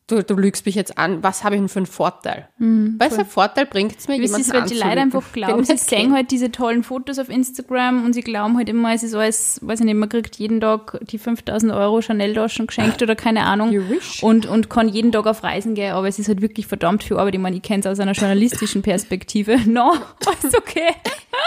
du, 0.07 0.23
du 0.23 0.35
lügst 0.35 0.67
mich 0.67 0.75
jetzt 0.75 0.99
an, 0.99 1.23
was 1.23 1.45
habe 1.45 1.55
ich 1.55 1.61
denn 1.61 1.69
für 1.69 1.79
einen 1.79 1.87
Vorteil? 1.87 2.49
Mhm, 2.59 2.97
Welcher 2.99 3.21
ein 3.21 3.27
Vorteil 3.27 3.67
bringt 3.67 3.99
es 3.99 4.09
mir, 4.09 4.21
Das 4.21 4.39
ist, 4.39 4.53
weil 4.53 4.63
die 4.63 4.75
Leute 4.75 5.01
einfach 5.01 5.23
glauben, 5.33 5.65
sie 5.65 5.77
sehen 5.77 6.13
halt 6.13 6.31
diese 6.31 6.51
tollen 6.51 6.83
Fotos 6.83 7.19
auf 7.19 7.29
Instagram 7.29 8.05
und 8.05 8.13
sie 8.13 8.23
glauben 8.23 8.57
halt 8.57 8.69
immer, 8.69 8.93
es 8.93 9.03
ist 9.03 9.15
alles, 9.15 9.61
weiß 9.63 9.81
ich 9.81 9.87
nicht, 9.87 9.95
man 9.95 10.09
kriegt 10.09 10.37
jeden 10.37 10.61
Tag 10.61 10.99
die 11.03 11.19
5000 11.19 11.73
Euro 11.73 12.01
Chanel-Taschen 12.01 12.67
geschenkt 12.67 13.03
oder 13.03 13.17
keine 13.17 13.45
Ahnung 13.45 13.75
und, 14.21 14.47
und 14.47 14.69
kann 14.69 14.89
jeden 14.89 15.13
Tag 15.13 15.27
auf 15.27 15.43
Reisen 15.43 15.75
gehen, 15.75 15.93
aber 15.93 16.09
es 16.09 16.19
ist 16.19 16.29
halt 16.29 16.43
wirklich 16.43 16.67
verdammt 16.67 17.05
viel 17.05 17.17
Arbeit. 17.17 17.35
Ich 17.35 17.41
meine, 17.41 17.57
ich 17.57 17.63
kenne 17.63 17.81
es 17.81 17.87
aus 17.87 18.01
einer 18.01 18.13
journalistischen 18.13 18.83
Perspektive. 18.83 19.59
No, 19.73 19.95
ist 20.43 20.57
okay. 20.57 20.89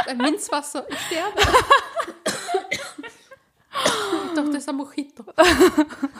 Ein 0.07 0.17
Minzwasser, 0.17 0.85
ich 0.89 0.97
sterbe. 0.99 1.41
Doch, 4.35 4.45
das 4.45 4.55
ist 4.57 4.69
ein 4.69 4.75
Mojito. 4.75 5.23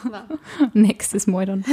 Nächstes 0.74 1.28
Mal 1.28 1.46
dann. 1.46 1.66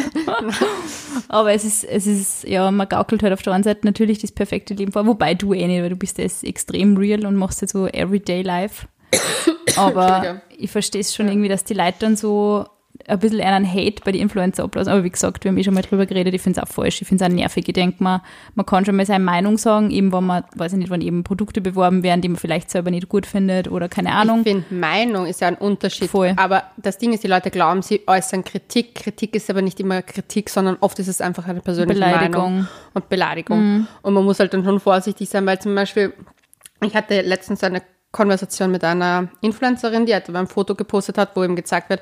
Aber 1.28 1.52
es 1.52 1.64
ist, 1.64 1.84
es 1.84 2.06
ist, 2.06 2.44
ja, 2.44 2.70
man 2.70 2.88
gaukelt 2.88 3.22
halt 3.22 3.32
auf 3.32 3.42
der 3.42 3.52
einen 3.52 3.64
Seite 3.64 3.86
natürlich 3.86 4.18
das 4.18 4.32
perfekte 4.32 4.74
Leben 4.74 4.92
vor, 4.92 5.06
wobei 5.06 5.34
du 5.34 5.52
eh 5.52 5.66
nicht, 5.66 5.82
weil 5.82 5.90
du 5.90 5.96
bist 5.96 6.18
jetzt 6.18 6.44
extrem 6.44 6.96
real 6.96 7.26
und 7.26 7.36
machst 7.36 7.60
jetzt 7.62 7.72
so 7.72 7.86
everyday 7.86 8.42
life. 8.42 8.86
Aber 9.76 10.42
ich 10.56 10.70
verstehe 10.70 11.00
es 11.00 11.14
schon 11.14 11.28
irgendwie, 11.28 11.48
dass 11.48 11.64
die 11.64 11.74
Leute 11.74 11.96
dann 12.00 12.16
so 12.16 12.66
ein 13.06 13.18
bisschen 13.18 13.40
einen 13.40 13.66
Hate 13.66 14.02
bei 14.04 14.12
den 14.12 14.22
Influencer 14.22 14.64
ablassen. 14.64 14.92
Aber 14.92 15.04
wie 15.04 15.10
gesagt, 15.10 15.44
wir 15.44 15.50
haben 15.50 15.58
eh 15.58 15.64
schon 15.64 15.74
mal 15.74 15.82
drüber 15.82 16.06
geredet, 16.06 16.34
ich 16.34 16.42
finde 16.42 16.60
es 16.60 16.66
auch 16.66 16.72
falsch, 16.72 17.02
ich 17.02 17.08
finde 17.08 17.24
es 17.24 17.30
auch 17.30 17.34
nervig. 17.34 17.66
Ich 17.66 17.74
denke 17.74 18.02
mal, 18.02 18.22
man 18.54 18.66
kann 18.66 18.84
schon 18.84 18.96
mal 18.96 19.06
seine 19.06 19.24
Meinung 19.24 19.58
sagen, 19.58 19.90
eben 19.90 20.12
wenn 20.12 20.24
man, 20.24 20.44
weiß 20.54 20.72
ich 20.72 20.78
nicht, 20.78 20.90
wenn 20.90 21.00
eben 21.00 21.24
Produkte 21.24 21.60
beworben 21.60 22.02
werden, 22.02 22.20
die 22.20 22.28
man 22.28 22.36
vielleicht 22.36 22.70
selber 22.70 22.90
nicht 22.90 23.08
gut 23.08 23.26
findet 23.26 23.70
oder 23.70 23.88
keine 23.88 24.12
Ahnung. 24.12 24.38
Ich 24.44 24.52
finde, 24.52 24.74
Meinung 24.74 25.26
ist 25.26 25.40
ja 25.40 25.48
ein 25.48 25.56
Unterschied. 25.56 26.10
Voll. 26.10 26.34
Aber 26.36 26.64
das 26.76 26.98
Ding 26.98 27.12
ist, 27.12 27.22
die 27.22 27.28
Leute 27.28 27.50
glauben, 27.50 27.82
sie 27.82 28.02
äußern 28.06 28.44
Kritik. 28.44 28.94
Kritik 28.94 29.34
ist 29.34 29.50
aber 29.50 29.62
nicht 29.62 29.80
immer 29.80 30.02
Kritik, 30.02 30.50
sondern 30.50 30.76
oft 30.80 30.98
ist 30.98 31.08
es 31.08 31.20
einfach 31.20 31.46
eine 31.46 31.60
persönliche 31.60 32.00
Beleidigung. 32.00 32.52
Meinung 32.52 32.68
und 32.94 33.08
Beleidigung. 33.08 33.58
Mhm. 33.60 33.86
Und 34.02 34.14
man 34.14 34.24
muss 34.24 34.40
halt 34.40 34.54
dann 34.54 34.64
schon 34.64 34.80
vorsichtig 34.80 35.28
sein, 35.28 35.46
weil 35.46 35.58
zum 35.58 35.74
Beispiel, 35.74 36.12
ich 36.82 36.94
hatte 36.94 37.20
letztens 37.22 37.62
eine 37.64 37.82
Konversation 38.12 38.70
mit 38.70 38.84
einer 38.84 39.28
Influencerin, 39.40 40.06
die 40.06 40.12
halt 40.12 40.28
ein 40.28 40.46
Foto 40.46 40.74
gepostet 40.74 41.18
hat, 41.18 41.34
wo 41.34 41.42
ihm 41.42 41.56
gezeigt 41.56 41.88
wird, 41.90 42.00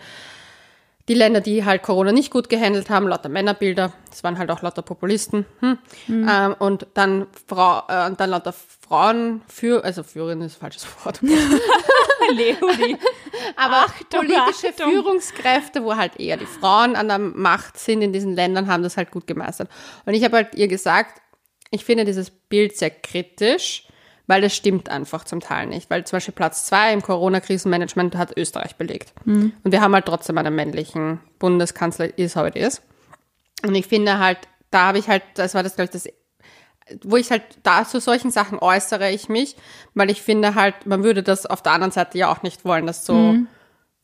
die 1.11 1.15
Länder, 1.15 1.41
die 1.41 1.65
halt 1.65 1.83
Corona 1.83 2.13
nicht 2.13 2.31
gut 2.31 2.49
gehandelt 2.49 2.89
haben, 2.89 3.09
lauter 3.09 3.29
Männerbilder, 3.29 3.93
das 4.09 4.23
waren 4.23 4.39
halt 4.39 4.49
auch 4.49 4.63
lauter 4.63 4.83
Populisten. 4.83 5.45
Hm. 5.59 5.79
Mhm. 6.07 6.29
Ähm, 6.31 6.55
und 6.61 6.87
dann, 6.95 7.27
Frau, 7.49 7.81
äh, 7.89 8.13
dann 8.17 8.31
lauter 8.31 8.53
Frauen 8.53 9.43
für, 9.49 9.83
also 9.83 10.05
Führerin 10.05 10.41
ist 10.41 10.55
falsches 10.55 10.87
Wort. 11.05 11.21
Leonie. 12.31 12.97
Aber 13.57 13.87
Achtung, 13.87 14.21
politische 14.21 14.69
Achtung. 14.69 14.93
Führungskräfte, 14.93 15.83
wo 15.83 15.97
halt 15.97 16.21
eher 16.21 16.37
die 16.37 16.47
Frauen 16.47 16.95
an 16.95 17.09
der 17.09 17.19
Macht 17.19 17.77
sind 17.77 18.03
in 18.03 18.13
diesen 18.13 18.37
Ländern, 18.37 18.69
haben 18.69 18.85
das 18.85 18.97
halt 18.97 19.11
gut 19.11 19.27
gemeistert. 19.27 19.69
Und 20.07 20.15
ich 20.15 20.23
habe 20.23 20.37
halt 20.37 20.55
ihr 20.55 20.69
gesagt, 20.69 21.21
ich 21.73 21.85
finde 21.85 22.05
dieses 22.05 22.31
Bild 22.31 22.77
sehr 22.77 22.91
kritisch 22.91 23.89
weil 24.31 24.43
das 24.43 24.55
stimmt 24.55 24.89
einfach 24.89 25.25
zum 25.25 25.41
Teil 25.41 25.67
nicht. 25.67 25.91
Weil 25.91 26.05
zum 26.05 26.19
Beispiel 26.19 26.33
Platz 26.33 26.65
zwei 26.65 26.93
im 26.93 27.03
Corona-Krisenmanagement 27.03 28.15
hat 28.15 28.37
Österreich 28.37 28.77
belegt. 28.77 29.13
Mhm. 29.25 29.53
Und 29.65 29.73
wir 29.73 29.81
haben 29.81 29.93
halt 29.93 30.07
trotzdem 30.07 30.39
einen 30.39 30.55
männlichen 30.55 31.19
Bundeskanzler, 31.41 32.17
ist 32.17 32.37
how 32.37 32.47
it 32.47 32.55
is. 32.55 32.81
Und 33.65 33.75
ich 33.75 33.89
finde 33.89 34.21
halt, 34.21 34.39
da 34.71 34.87
habe 34.87 34.99
ich 34.99 35.09
halt, 35.09 35.25
das 35.35 35.55
war 35.57 35.65
das, 35.65 35.75
glaube 35.75 35.87
ich, 35.87 35.91
das 35.91 36.09
wo 37.03 37.17
ich 37.17 37.33
halt 37.33 37.43
da 37.65 37.85
zu 37.85 38.01
solchen 38.01 38.31
Sachen 38.31 38.61
äußere 38.61 39.11
ich 39.11 39.29
mich, 39.29 39.57
weil 39.95 40.11
ich 40.11 40.23
finde 40.23 40.55
halt, 40.55 40.87
man 40.87 41.03
würde 41.03 41.25
das 41.25 41.47
auf 41.47 41.61
der 41.61 41.73
anderen 41.73 41.93
Seite 41.93 42.17
ja 42.17 42.31
auch 42.31 42.43
nicht 42.43 42.65
wollen, 42.65 42.87
dass 42.87 43.05
so, 43.05 43.15
mhm. 43.15 43.49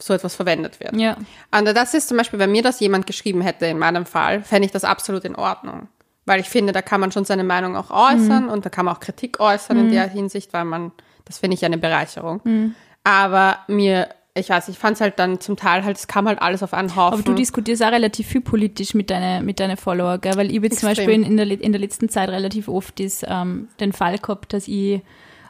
so 0.00 0.12
etwas 0.12 0.34
verwendet 0.34 0.80
wird. 0.80 0.96
Ja. 0.96 1.16
Und 1.56 1.66
das 1.66 1.94
ist 1.94 2.08
zum 2.08 2.16
Beispiel, 2.16 2.40
wenn 2.40 2.50
mir 2.50 2.62
das 2.62 2.80
jemand 2.80 3.06
geschrieben 3.06 3.42
hätte 3.42 3.66
in 3.66 3.78
meinem 3.78 4.06
Fall, 4.06 4.42
fände 4.42 4.66
ich 4.66 4.72
das 4.72 4.82
absolut 4.82 5.24
in 5.24 5.36
Ordnung. 5.36 5.86
Weil 6.26 6.40
ich 6.40 6.48
finde, 6.48 6.72
da 6.72 6.82
kann 6.82 7.00
man 7.00 7.12
schon 7.12 7.24
seine 7.24 7.44
Meinung 7.44 7.76
auch 7.76 7.90
äußern 7.90 8.44
mhm. 8.44 8.50
und 8.50 8.66
da 8.66 8.70
kann 8.70 8.84
man 8.84 8.96
auch 8.96 9.00
Kritik 9.00 9.40
äußern 9.40 9.76
mhm. 9.76 9.84
in 9.84 9.92
der 9.92 10.08
Hinsicht, 10.08 10.52
weil 10.52 10.64
man, 10.64 10.92
das 11.24 11.38
finde 11.38 11.54
ich 11.54 11.64
eine 11.64 11.78
Bereicherung. 11.78 12.40
Mhm. 12.44 12.74
Aber 13.04 13.58
mir, 13.68 14.08
ich 14.34 14.50
weiß, 14.50 14.68
ich 14.68 14.78
fand 14.78 14.96
es 14.96 15.00
halt 15.00 15.18
dann 15.20 15.40
zum 15.40 15.56
Teil 15.56 15.84
halt, 15.84 15.96
es 15.96 16.08
kam 16.08 16.26
halt 16.26 16.42
alles 16.42 16.64
auf 16.64 16.74
einen 16.74 16.96
Haufen. 16.96 17.20
Aber 17.20 17.22
du 17.22 17.34
diskutierst 17.34 17.82
auch 17.82 17.92
relativ 17.92 18.26
viel 18.26 18.40
politisch 18.40 18.92
mit 18.94 19.10
deinen 19.10 19.46
mit 19.46 19.60
deine 19.60 19.76
Follower, 19.76 20.18
gell? 20.18 20.36
Weil 20.36 20.50
ich 20.50 20.60
jetzt 20.60 20.80
zum 20.80 20.88
Beispiel 20.88 21.10
in, 21.10 21.22
in, 21.22 21.36
der, 21.36 21.48
in 21.48 21.72
der 21.72 21.80
letzten 21.80 22.08
Zeit 22.08 22.28
relativ 22.28 22.68
oft 22.68 22.98
ist, 22.98 23.24
ähm, 23.28 23.68
den 23.78 23.92
Fall 23.92 24.18
gehabt, 24.18 24.52
dass 24.52 24.66
ich 24.66 25.00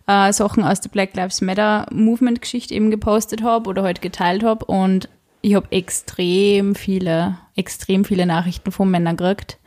äh, 0.06 0.32
Sachen 0.32 0.62
aus 0.62 0.80
der 0.82 0.90
Black 0.90 1.14
Lives 1.14 1.40
Matter 1.40 1.86
Movement 1.90 2.40
Geschichte 2.40 2.74
eben 2.74 2.90
gepostet 2.90 3.42
habe 3.42 3.68
oder 3.68 3.82
halt 3.82 4.02
geteilt 4.02 4.44
habe 4.44 4.64
und 4.66 5.08
ich 5.42 5.54
habe 5.54 5.70
extrem 5.70 6.74
viele, 6.74 7.38
extrem 7.54 8.04
viele 8.04 8.26
Nachrichten 8.26 8.72
von 8.72 8.90
Männern 8.90 9.16
gekriegt, 9.16 9.58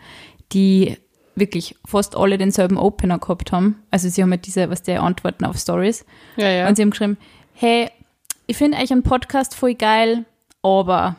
die 0.52 0.98
wirklich 1.36 1.76
fast 1.86 2.16
alle 2.16 2.38
denselben 2.38 2.78
Opener 2.78 3.20
gehabt 3.20 3.52
haben. 3.52 3.82
Also 3.92 4.10
sie 4.10 4.22
haben 4.22 4.32
halt 4.32 4.46
diese, 4.46 4.70
was 4.70 4.84
der 4.84 5.02
Antworten 5.02 5.46
auf 5.46 5.58
Stories. 5.58 6.06
Ja, 6.36 6.50
ja. 6.50 6.68
Und 6.68 6.76
sie 6.76 6.82
haben 6.82 6.90
geschrieben, 6.92 7.18
hey, 7.54 7.90
ich 8.48 8.58
finde 8.58 8.78
euch 8.78 8.92
einen 8.92 9.04
Podcast 9.04 9.56
voll 9.56 9.76
geil, 9.76 10.26
aber 10.62 11.16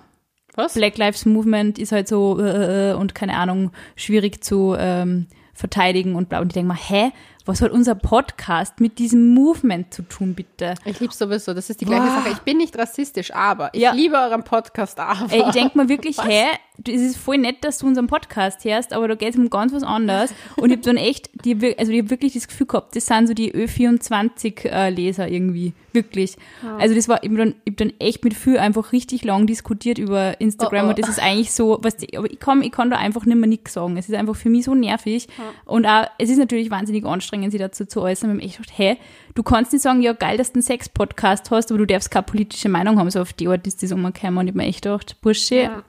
was? 0.55 0.75
Black 0.75 0.99
Lives 0.99 1.25
Movement 1.27 1.79
ist 1.79 1.93
halt 1.93 2.09
so 2.09 2.39
äh, 2.41 2.91
äh, 2.91 2.95
und 2.95 3.15
keine 3.15 3.37
Ahnung, 3.37 3.71
schwierig 3.97 4.43
zu 4.43 4.75
ähm, 4.79 5.27
verteidigen 5.55 6.17
und 6.17 6.29
bla. 6.29 6.41
Und 6.41 6.49
ich 6.49 6.55
denke 6.55 6.69
mal, 6.69 6.79
hä, 6.79 7.13
was 7.51 7.63
hat 7.63 7.73
unser 7.73 7.97
Podcast 7.97 8.79
mit 8.79 9.01
diesem 9.01 9.35
Movement 9.35 9.93
zu 9.93 10.03
tun, 10.03 10.35
bitte? 10.35 10.77
Ich 10.85 11.01
liebe 11.01 11.13
sowieso, 11.13 11.53
das 11.53 11.69
ist 11.69 11.81
die 11.81 11.85
gleiche 11.85 12.05
Boah. 12.05 12.23
Sache. 12.23 12.29
Ich 12.31 12.39
bin 12.39 12.59
nicht 12.59 12.79
rassistisch, 12.79 13.35
aber 13.35 13.71
ich 13.75 13.81
ja. 13.81 13.93
liebe 13.93 14.15
euren 14.15 14.45
Podcast 14.45 15.01
aber. 15.01 15.33
Ey, 15.33 15.43
ich 15.45 15.53
denke 15.53 15.77
mal 15.77 15.89
wirklich, 15.89 16.17
was? 16.19 16.29
hä, 16.29 16.45
es 16.89 17.03
ist 17.03 17.17
voll 17.17 17.39
nett, 17.39 17.57
dass 17.63 17.79
du 17.79 17.87
unseren 17.87 18.07
Podcast 18.07 18.65
hörst, 18.65 18.93
aber 18.93 19.09
da 19.09 19.15
geht 19.15 19.35
es 19.35 19.37
um 19.37 19.51
ganz 19.51 19.73
was 19.73 19.83
anderes. 19.83 20.33
Und 20.57 20.71
ich 20.71 20.77
habe 20.77 20.83
dann 20.83 20.97
echt, 20.97 21.31
die, 21.45 21.77
also 21.77 21.93
ich 21.93 21.99
habe 21.99 22.11
wirklich 22.11 22.35
das 22.35 22.49
Gefühl 22.49 22.67
gehabt, 22.67 22.97
das 22.97 23.07
sind 23.07 23.27
so 23.27 23.35
die 23.35 23.53
Ö24-Leser 23.53 25.27
äh, 25.27 25.35
irgendwie. 25.35 25.73
Wirklich. 25.93 26.37
Ja. 26.63 26.77
Also 26.77 26.95
das 26.95 27.09
war, 27.09 27.23
ich 27.23 27.31
habe 27.31 27.39
dann, 27.39 27.55
hab 27.69 27.77
dann 27.77 27.93
echt 27.99 28.25
mit 28.25 28.35
viel 28.35 28.59
einfach 28.59 28.93
richtig 28.93 29.25
lang 29.25 29.47
diskutiert 29.47 29.99
über 29.99 30.41
Instagram 30.41 30.85
oh, 30.85 30.87
oh. 30.87 30.91
und 30.91 30.99
das 30.99 31.09
ist 31.09 31.21
eigentlich 31.21 31.53
so, 31.53 31.79
was 31.83 31.97
die, 31.97 32.17
aber 32.17 32.31
ich 32.31 32.39
kann, 32.39 32.63
ich 32.63 32.73
kann 32.73 32.91
da 32.91 32.97
einfach 32.97 33.27
nicht 33.27 33.37
mehr 33.37 33.49
nichts 33.49 33.73
sagen. 33.73 33.97
Es 33.97 34.09
ist 34.09 34.15
einfach 34.15 34.37
für 34.37 34.51
mich 34.51 34.65
so 34.65 34.75
nervig. 34.75 35.27
Ja. 35.37 35.45
Und 35.65 35.87
auch, 35.87 36.07
es 36.19 36.31
ist 36.31 36.39
natürlich 36.39 36.71
wahnsinnig 36.71 37.05
anstrengend, 37.05 37.40
sich 37.49 37.61
dazu 37.61 37.87
zu 37.87 38.03
äußern. 38.03 38.41
Ich 38.41 38.57
gedacht, 38.57 38.73
hä, 38.77 38.97
du 39.35 39.43
kannst 39.43 39.73
nicht 39.73 39.83
sagen, 39.83 40.03
ja 40.03 40.13
geil, 40.13 40.37
dass 40.37 40.53
du 40.53 40.57
einen 40.57 40.63
Sex-Podcast 40.63 41.51
hast, 41.51 41.71
aber 41.71 41.79
du 41.79 41.87
darfst 41.87 42.11
keine 42.11 42.25
politische 42.25 42.69
Meinung 42.69 42.99
haben. 42.99 43.11
So 43.11 43.21
auf 43.21 43.33
die 43.33 43.49
Art 43.49 43.67
ist 43.67 43.83
das 43.83 43.93
umgekommen 43.93 44.39
und 44.39 44.49
ich 44.49 44.55
mir 44.55 44.65
echt 44.65 44.83
gedacht, 44.83 45.17
Bursche, 45.23 45.55
ja. 45.55 45.83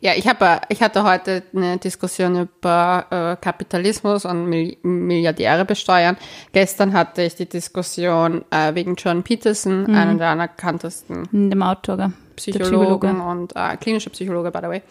Ja, 0.00 0.12
ich 0.16 0.26
habe, 0.26 0.60
ich 0.68 0.82
hatte 0.82 1.04
heute 1.04 1.44
eine 1.54 1.78
Diskussion 1.78 2.40
über 2.40 3.06
äh, 3.10 3.42
Kapitalismus 3.42 4.24
und 4.24 4.46
Milliardäre 4.82 5.64
besteuern. 5.64 6.16
Gestern 6.52 6.92
hatte 6.92 7.22
ich 7.22 7.36
die 7.36 7.48
Diskussion 7.48 8.44
äh, 8.50 8.74
wegen 8.74 8.96
John 8.96 9.22
Peterson, 9.22 9.84
mhm. 9.84 9.94
einem 9.94 10.18
der 10.18 10.30
anerkanntesten 10.30 11.28
dem 11.32 11.62
Autor, 11.62 12.12
Psychologen 12.36 13.20
und 13.20 13.54
äh, 13.54 13.76
klinischer 13.76 14.10
Psychologe, 14.10 14.50
by 14.50 14.58
the 14.62 14.68
way, 14.68 14.82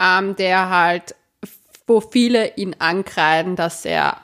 ähm, 0.00 0.34
der 0.36 0.70
halt, 0.70 1.14
wo 1.86 2.00
viele 2.00 2.56
ihn 2.56 2.74
ankreiden, 2.78 3.54
dass 3.54 3.84
er 3.84 4.16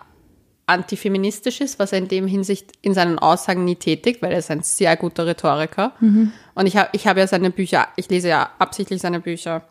antifeministisch 0.73 1.61
ist, 1.61 1.79
was 1.79 1.93
er 1.93 1.99
in 1.99 2.09
dem 2.09 2.26
Hinsicht 2.26 2.73
in 2.83 2.95
seinen 2.95 3.19
Aussagen 3.19 3.64
nie 3.64 3.76
tätigt, 3.76 4.23
weil 4.23 4.33
er 4.33 4.38
ist 4.38 4.50
ein 4.50 4.62
sehr 4.62 4.97
guter 4.97 5.26
Rhetoriker. 5.26 5.93
Mhm. 6.00 6.33
Und 6.55 6.67
ich 6.67 6.76
habe 6.76 6.88
ich 6.93 7.07
hab 7.07 7.17
ja 7.17 7.26
seine 7.26 7.50
Bücher, 7.50 7.88
ich 7.97 8.09
lese 8.09 8.29
ja 8.29 8.50
absichtlich 8.59 9.00
seine 9.00 9.21
Bücher, 9.21 9.62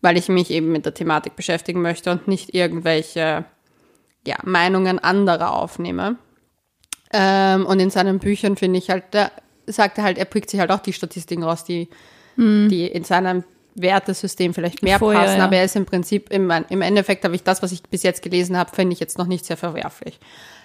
weil 0.00 0.16
ich 0.16 0.28
mich 0.28 0.50
eben 0.50 0.72
mit 0.72 0.84
der 0.84 0.94
Thematik 0.94 1.36
beschäftigen 1.36 1.82
möchte 1.82 2.10
und 2.10 2.28
nicht 2.28 2.54
irgendwelche 2.54 3.44
ja, 4.26 4.36
Meinungen 4.44 4.98
anderer 4.98 5.52
aufnehme. 5.52 6.16
Ähm, 7.12 7.66
und 7.66 7.78
in 7.78 7.90
seinen 7.90 8.18
Büchern 8.18 8.56
finde 8.56 8.78
ich 8.78 8.90
halt, 8.90 9.04
da 9.12 9.30
sagt 9.66 9.98
er 9.98 10.04
halt, 10.04 10.18
er 10.18 10.24
pickt 10.24 10.50
sich 10.50 10.60
halt 10.60 10.70
auch 10.70 10.80
die 10.80 10.92
Statistiken 10.92 11.42
raus, 11.42 11.64
die, 11.64 11.88
mhm. 12.36 12.68
die 12.68 12.86
in 12.86 13.04
seinem 13.04 13.44
Wertesystem 13.76 14.54
vielleicht 14.54 14.82
mehr 14.82 14.98
Vorher, 14.98 15.22
passen, 15.22 15.38
ja. 15.38 15.44
aber 15.44 15.56
er 15.56 15.64
ist 15.64 15.76
im 15.76 15.86
Prinzip, 15.86 16.30
im, 16.30 16.50
im 16.50 16.82
Endeffekt 16.82 17.24
habe 17.24 17.34
ich 17.34 17.42
das, 17.42 17.62
was 17.62 17.72
ich 17.72 17.82
bis 17.82 18.02
jetzt 18.02 18.22
gelesen 18.22 18.56
habe, 18.56 18.74
finde 18.74 18.92
ich 18.92 19.00
jetzt 19.00 19.18
noch 19.18 19.26
nicht 19.26 19.44
sehr 19.44 19.56
verwerflich. 19.56 20.18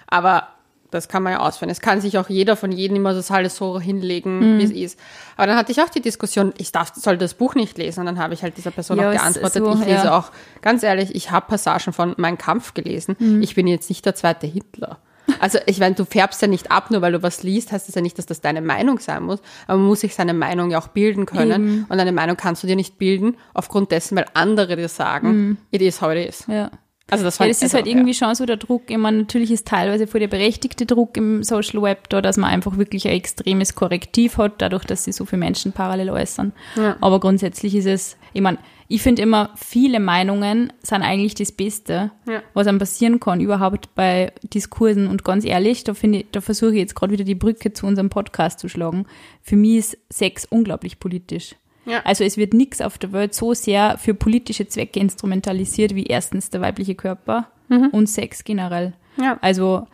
Aber 0.06 0.48
das 0.92 1.08
kann 1.08 1.22
man 1.22 1.32
ja 1.32 1.40
ausführen. 1.40 1.70
Es 1.70 1.80
kann 1.80 2.00
sich 2.00 2.18
auch 2.18 2.28
jeder 2.28 2.54
von 2.54 2.70
jedem 2.70 2.96
immer 2.96 3.14
das 3.14 3.30
alles 3.30 3.56
so 3.56 3.80
hinlegen, 3.80 4.56
mhm. 4.56 4.58
wie 4.58 4.64
es 4.64 4.70
ist. 4.70 5.00
Aber 5.36 5.46
dann 5.46 5.56
hatte 5.56 5.72
ich 5.72 5.80
auch 5.80 5.88
die 5.88 6.02
Diskussion, 6.02 6.52
ich 6.58 6.70
darf, 6.70 6.92
soll 6.94 7.16
das 7.16 7.34
Buch 7.34 7.54
nicht 7.54 7.78
lesen. 7.78 8.00
Und 8.00 8.06
dann 8.06 8.18
habe 8.18 8.34
ich 8.34 8.42
halt 8.42 8.56
dieser 8.56 8.70
Person 8.70 8.98
ja, 8.98 9.08
auch 9.08 9.12
geantwortet, 9.12 9.64
so, 9.64 9.72
ich 9.72 9.86
lese 9.86 10.04
ja. 10.04 10.18
auch, 10.18 10.30
ganz 10.60 10.82
ehrlich, 10.82 11.14
ich 11.14 11.30
habe 11.30 11.46
Passagen 11.46 11.92
von 11.92 12.14
Mein 12.18 12.36
Kampf 12.36 12.74
gelesen. 12.74 13.16
Mhm. 13.18 13.42
Ich 13.42 13.54
bin 13.54 13.66
jetzt 13.66 13.88
nicht 13.88 14.04
der 14.04 14.14
zweite 14.14 14.46
Hitler. 14.46 14.98
Also 15.42 15.58
ich 15.66 15.80
meine, 15.80 15.96
du 15.96 16.04
färbst 16.04 16.40
ja 16.40 16.46
nicht 16.46 16.70
ab, 16.70 16.92
nur 16.92 17.02
weil 17.02 17.10
du 17.10 17.22
was 17.24 17.42
liest, 17.42 17.72
heißt 17.72 17.88
das 17.88 17.96
ja 17.96 18.00
nicht, 18.00 18.16
dass 18.16 18.26
das 18.26 18.40
deine 18.40 18.62
Meinung 18.62 19.00
sein 19.00 19.24
muss. 19.24 19.40
Aber 19.66 19.76
man 19.76 19.88
muss 19.88 20.02
sich 20.02 20.14
seine 20.14 20.34
Meinung 20.34 20.70
ja 20.70 20.78
auch 20.78 20.86
bilden 20.86 21.26
können. 21.26 21.64
Mhm. 21.64 21.86
Und 21.88 21.98
eine 21.98 22.12
Meinung 22.12 22.36
kannst 22.36 22.62
du 22.62 22.68
dir 22.68 22.76
nicht 22.76 22.96
bilden, 22.96 23.36
aufgrund 23.52 23.90
dessen, 23.90 24.16
weil 24.16 24.26
andere 24.34 24.76
dir 24.76 24.88
sagen, 24.88 25.32
mhm. 25.32 25.56
it 25.72 25.82
is 25.82 26.00
how 26.00 26.12
it 26.12 26.28
is. 26.28 26.44
Ja. 26.46 26.70
Also 27.10 27.24
das, 27.24 27.38
Ja, 27.38 27.48
das 27.48 27.56
ist 27.56 27.62
also, 27.64 27.78
halt 27.78 27.88
irgendwie 27.88 28.14
schon 28.14 28.32
so 28.36 28.46
der 28.46 28.56
Druck. 28.56 28.82
Ich 28.86 28.96
meine, 28.96 29.18
natürlich 29.18 29.50
ist 29.50 29.66
teilweise 29.66 30.06
voll 30.06 30.20
der 30.20 30.28
berechtigte 30.28 30.86
Druck 30.86 31.16
im 31.16 31.42
Social 31.42 31.82
Web 31.82 32.08
da, 32.08 32.22
dass 32.22 32.36
man 32.36 32.48
einfach 32.48 32.78
wirklich 32.78 33.08
ein 33.08 33.14
extremes 33.14 33.74
Korrektiv 33.74 34.38
hat, 34.38 34.62
dadurch, 34.62 34.84
dass 34.84 35.04
sich 35.04 35.16
so 35.16 35.24
viele 35.24 35.40
Menschen 35.40 35.72
parallel 35.72 36.10
äußern. 36.10 36.52
Ja. 36.76 36.96
Aber 37.00 37.18
grundsätzlich 37.18 37.74
ist 37.74 37.86
es, 37.86 38.16
ich 38.32 38.42
meine, 38.42 38.58
ich 38.88 39.02
finde 39.02 39.22
immer, 39.22 39.50
viele 39.56 40.00
Meinungen 40.00 40.72
sind 40.82 41.02
eigentlich 41.02 41.34
das 41.34 41.52
Beste, 41.52 42.10
Ja. 42.26 42.42
was 42.54 42.66
einem 42.66 42.78
passieren 42.78 43.20
kann, 43.20 43.40
überhaupt 43.40 43.94
bei 43.94 44.32
Diskursen. 44.42 45.06
Und 45.06 45.24
ganz 45.24 45.44
ehrlich, 45.44 45.84
da 45.84 45.92
ich, 46.00 46.26
da 46.32 46.40
versuche 46.40 46.72
ich 46.72 46.78
jetzt 46.78 46.94
gerade 46.94 47.12
wieder 47.12 47.24
die 47.24 47.34
Brücke 47.34 47.72
zu 47.72 47.86
unserem 47.86 48.10
Podcast 48.10 48.58
zu 48.58 48.68
schlagen. 48.68 49.06
Für 49.42 49.56
mich 49.56 49.76
ist 49.78 49.98
Sex 50.10 50.44
unglaublich 50.44 50.98
politisch. 50.98 51.54
Ja. 51.86 52.00
Also 52.04 52.22
es 52.24 52.36
wird 52.36 52.54
nichts 52.54 52.80
auf 52.80 52.98
der 52.98 53.12
Welt 53.12 53.34
so 53.34 53.54
sehr 53.54 53.98
für 53.98 54.14
politische 54.14 54.68
Zwecke 54.68 55.00
instrumentalisiert 55.00 55.94
wie 55.94 56.04
erstens 56.06 56.50
der 56.50 56.60
weibliche 56.60 56.94
Körper 56.94 57.48
und 57.92 58.06
Sex 58.08 58.44
generell. 58.44 58.92
Ja. 59.20 59.38
Also 59.40 59.86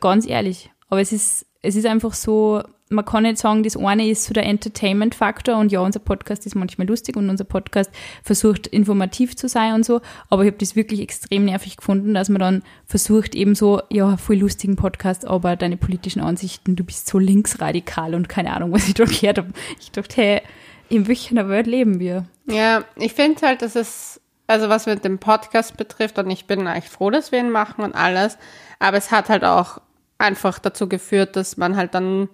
ganz 0.00 0.26
ehrlich, 0.28 0.70
aber 0.88 1.00
es 1.00 1.12
ist, 1.12 1.44
es 1.60 1.74
ist 1.74 1.84
einfach 1.86 2.14
so, 2.14 2.62
man 2.88 3.04
kann 3.04 3.24
nicht 3.24 3.38
sagen, 3.38 3.62
das 3.62 3.76
eine 3.76 4.08
ist 4.08 4.24
so 4.24 4.32
der 4.32 4.46
Entertainment-Faktor 4.46 5.56
und 5.56 5.72
ja, 5.72 5.80
unser 5.80 5.98
Podcast 5.98 6.46
ist 6.46 6.54
manchmal 6.54 6.86
lustig 6.86 7.16
und 7.16 7.28
unser 7.28 7.44
Podcast 7.44 7.90
versucht 8.22 8.66
informativ 8.68 9.36
zu 9.36 9.48
sein 9.48 9.74
und 9.74 9.84
so, 9.84 10.00
aber 10.30 10.44
ich 10.44 10.48
habe 10.48 10.58
das 10.58 10.76
wirklich 10.76 11.00
extrem 11.00 11.46
nervig 11.46 11.76
gefunden, 11.76 12.14
dass 12.14 12.28
man 12.28 12.40
dann 12.40 12.62
versucht 12.84 13.34
eben 13.34 13.54
so, 13.54 13.82
ja, 13.90 14.16
voll 14.16 14.36
lustigen 14.36 14.76
Podcast, 14.76 15.26
aber 15.26 15.56
deine 15.56 15.76
politischen 15.76 16.20
Ansichten, 16.20 16.76
du 16.76 16.84
bist 16.84 17.08
so 17.08 17.18
linksradikal 17.18 18.14
und 18.14 18.28
keine 18.28 18.54
Ahnung, 18.54 18.72
was 18.72 18.86
ich 18.86 18.94
da 18.94 19.04
gehört 19.04 19.38
habe. 19.38 19.50
Ich 19.80 19.90
dachte, 19.90 20.16
hey, 20.16 20.42
in 20.88 21.08
welcher 21.08 21.48
Welt 21.48 21.66
leben 21.66 21.98
wir? 21.98 22.26
Ja, 22.46 22.84
ich 22.94 23.14
finde 23.14 23.44
halt, 23.44 23.62
dass 23.62 23.74
es, 23.74 24.20
also 24.46 24.68
was 24.68 24.86
mit 24.86 25.04
dem 25.04 25.18
Podcast 25.18 25.76
betrifft, 25.76 26.18
und 26.18 26.30
ich 26.30 26.46
bin 26.46 26.66
eigentlich 26.68 26.88
froh, 26.88 27.10
dass 27.10 27.32
wir 27.32 27.40
ihn 27.40 27.50
machen 27.50 27.82
und 27.82 27.94
alles, 27.96 28.38
aber 28.78 28.96
es 28.96 29.10
hat 29.10 29.28
halt 29.28 29.44
auch 29.44 29.80
einfach 30.18 30.60
dazu 30.60 30.88
geführt, 30.88 31.34
dass 31.34 31.56
man 31.56 31.76
halt 31.76 31.94
dann, 31.94 32.28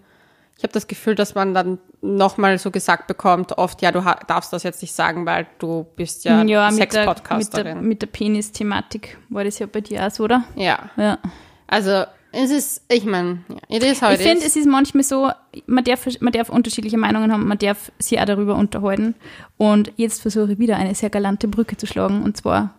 ich 0.56 0.62
habe 0.62 0.72
das 0.72 0.86
Gefühl, 0.86 1.14
dass 1.14 1.34
man 1.34 1.54
dann 1.54 1.78
nochmal 2.02 2.58
so 2.58 2.70
gesagt 2.70 3.06
bekommt, 3.06 3.58
oft, 3.58 3.82
ja, 3.82 3.90
du 3.92 4.00
darfst 4.26 4.52
das 4.52 4.62
jetzt 4.62 4.80
nicht 4.82 4.94
sagen, 4.94 5.26
weil 5.26 5.46
du 5.58 5.86
bist 5.96 6.24
ja, 6.24 6.38
mit 6.38 6.50
der, 6.50 6.70
mit 6.70 6.78
der, 6.80 6.86
Sex-Podcasterin. 6.86 7.82
mit 7.86 8.02
der 8.02 8.06
Penis-Thematik 8.08 9.18
war 9.28 9.44
das 9.44 9.58
ja 9.58 9.66
bei 9.66 9.80
dir 9.80 10.06
auch 10.06 10.10
so, 10.10 10.24
oder? 10.24 10.44
Ja, 10.54 10.90
Ja. 10.96 11.18
also 11.66 12.04
es 12.34 12.50
ist, 12.50 12.82
ich 12.88 13.04
meine, 13.04 13.40
ja, 13.48 13.76
it 13.76 13.84
is 13.84 14.00
how 14.00 14.08
Ich 14.10 14.20
it 14.20 14.22
finde, 14.22 14.38
is. 14.38 14.46
es 14.46 14.56
ist 14.56 14.66
manchmal 14.66 15.04
so, 15.04 15.30
man 15.66 15.84
darf, 15.84 16.06
man 16.20 16.32
darf 16.32 16.48
unterschiedliche 16.48 16.96
Meinungen 16.96 17.30
haben, 17.30 17.46
man 17.46 17.58
darf 17.58 17.92
sich 17.98 18.18
auch 18.18 18.24
darüber 18.24 18.54
unterhalten. 18.56 19.14
Und 19.58 19.92
jetzt 19.96 20.22
versuche 20.22 20.52
ich 20.52 20.58
wieder 20.58 20.76
eine 20.76 20.94
sehr 20.94 21.10
galante 21.10 21.46
Brücke 21.46 21.76
zu 21.76 21.86
schlagen. 21.86 22.22
Und 22.22 22.38
zwar, 22.38 22.74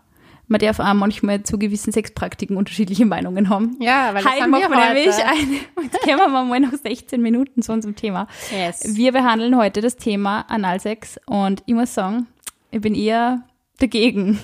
man 0.47 0.59
darf 0.59 0.79
auch 0.79 0.93
manchmal 0.93 1.43
zu 1.43 1.57
gewissen 1.57 1.91
Sexpraktiken 1.93 2.57
unterschiedliche 2.57 3.05
Meinungen 3.05 3.49
haben. 3.49 3.77
Ja, 3.79 4.13
weil 4.13 4.23
das 4.23 4.31
Heute 4.31 4.43
haben 4.43 4.51
wir 4.51 4.69
heute. 4.69 4.93
nämlich 4.93 5.15
eine, 5.15 5.83
jetzt 5.83 6.01
kommen 6.01 6.17
wir 6.31 6.43
mal 6.43 6.59
nach 6.59 6.73
16 6.73 7.21
Minuten 7.21 7.61
zu 7.61 7.71
unserem 7.71 7.95
Thema. 7.95 8.27
Yes. 8.51 8.95
Wir 8.95 9.11
behandeln 9.13 9.57
heute 9.57 9.81
das 9.81 9.95
Thema 9.95 10.41
Analsex 10.49 11.19
und 11.25 11.63
ich 11.65 11.73
muss 11.73 11.93
sagen, 11.93 12.27
ich 12.71 12.81
bin 12.81 12.93
eher 12.95 13.43
dagegen. 13.79 14.39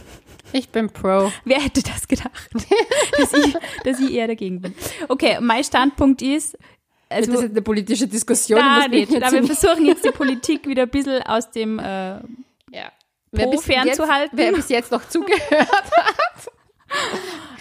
Ich 0.52 0.70
bin 0.70 0.90
pro. 0.90 1.32
Wer 1.46 1.62
hätte 1.62 1.84
das 1.84 2.08
gedacht, 2.08 2.32
dass, 3.20 3.34
ich, 3.34 3.56
dass 3.84 4.00
ich 4.00 4.14
eher 4.14 4.28
dagegen 4.28 4.62
bin? 4.62 4.74
Okay, 5.08 5.38
mein 5.42 5.64
Standpunkt 5.64 6.22
ist, 6.24 6.58
Also, 7.10 7.32
das 7.34 7.42
ist 7.44 7.52
eine 7.52 7.62
politische 7.62 8.08
Diskussion. 8.08 8.60
da 8.60 8.88
nicht. 8.88 9.16
Aber 9.16 9.32
wir 9.32 9.44
versuchen 9.44 9.86
jetzt 9.86 10.04
die 10.06 10.12
Politik 10.12 10.66
wieder 10.68 10.84
ein 10.84 10.90
bisschen 10.90 11.22
aus 11.24 11.52
dem 11.52 11.78
äh, 11.78 12.20
ja. 13.32 13.46
Po 13.46 13.58
fernzuhalten. 13.60 14.38
Wer 14.38 14.52
bis 14.54 14.70
jetzt 14.70 14.92
noch 14.92 15.08
zugehört 15.08 15.68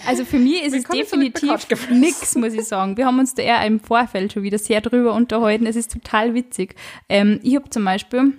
Also 0.06 0.24
für 0.24 0.38
mich 0.38 0.62
ist 0.62 0.68
es 0.68 0.72
Willkommen 0.88 0.98
bei 1.00 1.28
definitiv 1.28 1.90
nix, 1.90 2.34
muss 2.36 2.54
ich 2.54 2.64
sagen. 2.64 2.96
Wir 2.96 3.04
haben 3.06 3.18
uns 3.18 3.34
da 3.34 3.42
eher 3.42 3.64
im 3.66 3.78
Vorfeld 3.78 4.32
schon 4.32 4.42
wieder 4.42 4.58
sehr 4.58 4.80
drüber 4.80 5.12
unterhalten. 5.12 5.66
Es 5.66 5.76
ist 5.76 5.92
total 5.92 6.32
witzig. 6.34 6.76
Ähm, 7.10 7.40
ich 7.42 7.54
habe 7.56 7.68
zum 7.68 7.84
Beispiel, 7.84 8.32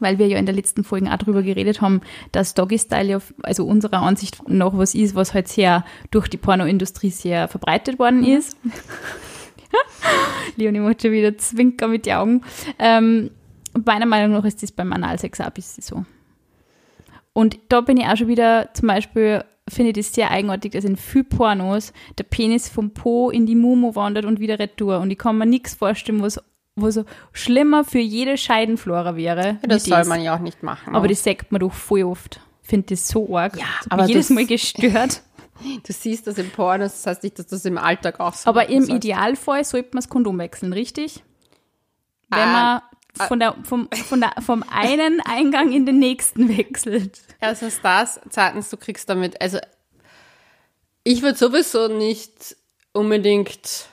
weil 0.00 0.18
wir 0.18 0.26
ja 0.26 0.38
in 0.38 0.46
der 0.46 0.54
letzten 0.54 0.84
Folge 0.84 1.12
auch 1.12 1.18
drüber 1.18 1.42
geredet 1.42 1.82
haben, 1.82 2.00
dass 2.32 2.54
Doggy 2.54 2.78
Style 2.78 3.08
ja, 3.10 3.18
also 3.42 3.66
unserer 3.66 4.00
Ansicht 4.00 4.48
nach 4.48 4.72
was 4.76 4.94
ist, 4.94 5.14
was 5.14 5.34
halt 5.34 5.48
sehr 5.48 5.84
durch 6.10 6.28
die 6.28 6.38
Pornoindustrie 6.38 7.10
sehr 7.10 7.48
verbreitet 7.48 7.98
worden 7.98 8.20
Mhm. 8.20 8.28
ist. 8.36 8.56
Leonie 10.56 10.80
macht 10.80 11.02
schon 11.02 11.12
wieder 11.12 11.36
Zwinker 11.36 11.88
mit 11.88 12.06
den 12.06 12.14
Augen. 12.14 12.42
Ähm, 12.78 13.30
meiner 13.84 14.06
Meinung 14.06 14.32
nach 14.32 14.44
ist 14.46 14.62
das 14.62 14.72
beim 14.72 14.92
Analsex 14.94 15.40
auch 15.40 15.46
ein 15.46 15.52
bisschen 15.52 15.82
so. 15.82 16.04
Und 17.36 17.58
da 17.68 17.82
bin 17.82 17.98
ich 17.98 18.06
auch 18.06 18.16
schon 18.16 18.28
wieder, 18.28 18.70
zum 18.72 18.88
Beispiel, 18.88 19.44
finde 19.68 19.90
ich 19.90 19.96
das 20.06 20.14
sehr 20.14 20.30
eigenartig, 20.30 20.72
dass 20.72 20.84
in 20.84 20.96
viel 20.96 21.22
Pornos 21.22 21.92
der 22.16 22.24
Penis 22.24 22.70
vom 22.70 22.92
Po 22.92 23.28
in 23.28 23.44
die 23.44 23.54
Mumu 23.56 23.94
wandert 23.94 24.24
und 24.24 24.40
wieder 24.40 24.58
retour. 24.58 25.00
Und 25.00 25.10
ich 25.10 25.18
kann 25.18 25.36
mir 25.36 25.44
nichts 25.44 25.74
vorstellen, 25.74 26.22
was, 26.22 26.40
was 26.76 26.94
so 26.94 27.04
schlimmer 27.32 27.84
für 27.84 27.98
jede 27.98 28.38
Scheidenflora 28.38 29.16
wäre. 29.16 29.58
wie 29.60 29.68
Das 29.68 29.84
soll 29.84 30.04
man 30.06 30.22
ja 30.22 30.34
auch 30.34 30.38
nicht 30.40 30.62
machen. 30.62 30.94
Aber 30.96 31.08
das 31.08 31.22
sagt 31.24 31.52
man 31.52 31.60
doch 31.60 31.74
voll 31.74 32.04
oft. 32.04 32.40
Ich 32.62 32.70
finde 32.70 32.86
das 32.94 33.06
so 33.06 33.36
arg. 33.36 33.54
Ja, 33.58 33.66
Das 33.82 33.90
aber 33.90 34.06
jedes 34.06 34.28
das- 34.28 34.34
Mal 34.34 34.46
gestört. 34.46 35.22
du 35.86 35.92
siehst 35.92 36.26
das 36.26 36.38
im 36.38 36.48
Pornos, 36.50 36.92
das 36.92 37.06
heißt 37.06 37.22
nicht, 37.22 37.38
dass 37.38 37.48
das 37.48 37.66
im 37.66 37.76
Alltag 37.76 38.18
auch 38.18 38.32
so 38.32 38.48
Aber 38.48 38.62
machen 38.62 38.72
im 38.72 38.82
sollst. 38.84 39.04
Idealfall 39.04 39.62
sollte 39.64 39.90
man 39.92 40.00
das 40.00 40.08
Kondom 40.08 40.38
wechseln, 40.38 40.72
richtig? 40.72 41.22
Wenn 42.30 42.40
Ah, 42.40 42.52
man 42.82 42.82
von 43.16 43.40
der, 43.40 43.56
vom, 43.64 43.88
von 44.08 44.20
der, 44.20 44.32
vom 44.40 44.64
einen 44.70 45.20
Eingang 45.20 45.72
in 45.72 45.86
den 45.86 45.98
nächsten 45.98 46.48
wechselt. 46.56 47.20
Erstens 47.40 47.80
das, 47.82 48.20
zweitens, 48.30 48.70
du 48.70 48.76
kriegst 48.76 49.08
damit, 49.08 49.40
also 49.40 49.58
ich 51.04 51.22
würde 51.22 51.38
sowieso 51.38 51.88
nicht 51.88 52.56
unbedingt 52.92 53.88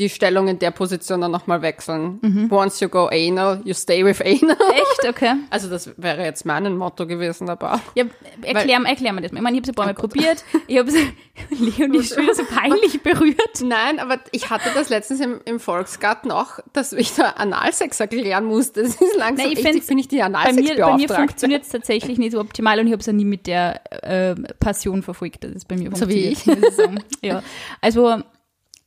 die 0.00 0.08
Stellung 0.08 0.48
in 0.48 0.58
der 0.58 0.72
Position 0.72 1.20
dann 1.20 1.30
nochmal 1.30 1.62
wechseln. 1.62 2.18
Mhm. 2.22 2.48
Once 2.50 2.80
you 2.80 2.88
go 2.88 3.06
anal, 3.06 3.60
you 3.64 3.74
stay 3.74 4.04
with 4.04 4.20
anal. 4.20 4.56
Echt? 4.72 5.08
Okay. 5.08 5.34
Also 5.50 5.68
das 5.68 5.90
wäre 5.96 6.24
jetzt 6.24 6.44
mein 6.46 6.76
Motto 6.76 7.06
gewesen, 7.06 7.48
aber 7.50 7.80
Ja, 7.94 8.04
erklär, 8.42 8.80
erklär 8.84 9.12
mir 9.12 9.20
das 9.20 9.30
mal. 9.32 9.38
Ich 9.38 9.42
meine, 9.42 9.56
ich 9.58 9.62
habe 9.62 9.64
es 9.64 9.68
ein 9.70 9.74
paar 9.74 9.86
Mal 9.86 9.94
probiert. 9.94 10.44
Ich 10.66 10.78
habe 10.78 10.88
es, 10.88 10.94
Leonie 11.78 12.02
schon 12.02 12.22
wieder 12.22 12.34
so 12.34 12.44
peinlich 12.44 13.02
berührt. 13.04 13.60
Nein, 13.62 13.98
aber 14.00 14.18
ich 14.32 14.50
hatte 14.50 14.70
das 14.74 14.88
letztens 14.88 15.20
im, 15.20 15.40
im 15.44 15.60
Volksgarten 15.60 16.30
auch, 16.30 16.58
dass 16.72 16.92
ich 16.92 17.14
da 17.14 17.30
Analsex 17.30 18.00
erklären 18.00 18.44
musste. 18.46 18.82
Das 18.82 18.92
ist 19.00 19.16
langsam, 19.16 19.46
Nein, 19.46 19.52
ich 19.58 19.64
echt, 19.66 19.86
bin 19.88 19.98
ich 19.98 20.08
die 20.08 20.18
Bei 20.18 20.28
mir, 20.28 20.32
bei 20.32 20.38
Analsex-Beauftragte. 20.40 20.96
mir 21.12 21.14
funktioniert 21.14 21.62
es 21.64 21.68
tatsächlich 21.68 22.18
nicht 22.18 22.32
so 22.32 22.40
optimal 22.40 22.78
und 22.80 22.86
ich 22.86 22.92
habe 22.92 23.00
es 23.00 23.08
auch 23.08 23.12
nie 23.12 23.24
mit 23.24 23.46
der 23.46 23.80
äh, 24.02 24.34
Passion 24.60 25.02
verfolgt, 25.02 25.44
dass 25.44 25.52
es 25.52 25.64
bei 25.64 25.76
mir 25.76 25.90
So 25.94 26.08
wie 26.08 26.34
funktioniert. 26.34 26.62
muss 26.62 26.70
ich 26.70 26.76
sagen. 26.76 26.98
ja. 27.22 27.42
Also 27.80 28.22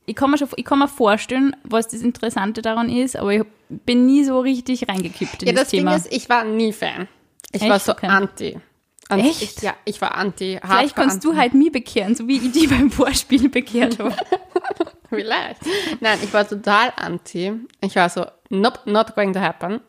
ich 0.06 0.14
kann, 0.16 0.30
mir 0.30 0.38
schon, 0.38 0.48
ich 0.56 0.64
kann 0.64 0.78
mir 0.78 0.88
vorstellen, 0.88 1.56
was 1.64 1.88
das 1.88 2.02
Interessante 2.02 2.62
daran 2.62 2.88
ist, 2.88 3.16
aber 3.16 3.32
ich 3.32 3.42
bin 3.68 4.06
nie 4.06 4.24
so 4.24 4.40
richtig 4.40 4.88
reingekippt 4.88 5.42
in 5.42 5.48
Ja, 5.48 5.54
das, 5.54 5.62
das 5.64 5.70
Ding 5.70 5.80
Thema. 5.80 5.96
ist, 5.96 6.12
ich 6.12 6.28
war 6.28 6.44
nie 6.44 6.72
Fan. 6.72 7.08
Ich 7.52 7.62
Echt? 7.62 7.70
war 7.70 7.78
so 7.78 7.92
Okay. 7.92 8.06
anti. 8.06 8.58
Und 9.10 9.18
Echt? 9.20 9.42
Ich, 9.42 9.62
ja, 9.62 9.74
ich 9.84 10.00
war 10.00 10.14
anti. 10.14 10.58
Vielleicht 10.62 10.96
kannst 10.96 11.22
du 11.24 11.30
anti. 11.30 11.40
halt 11.40 11.54
mich 11.54 11.70
bekehren, 11.72 12.14
so 12.14 12.26
wie 12.26 12.36
ich 12.38 12.52
die 12.52 12.66
beim 12.68 12.90
Vorspiel 12.90 13.48
bekehrt 13.48 13.98
habe. 13.98 14.14
Vielleicht. 15.08 15.60
Nein, 16.00 16.18
ich 16.22 16.32
war 16.32 16.48
total 16.48 16.92
anti. 16.96 17.52
Ich 17.80 17.94
war 17.96 18.08
so, 18.08 18.24
nope, 18.48 18.80
not 18.86 19.14
going 19.14 19.32
to 19.34 19.40
happen. 19.40 19.80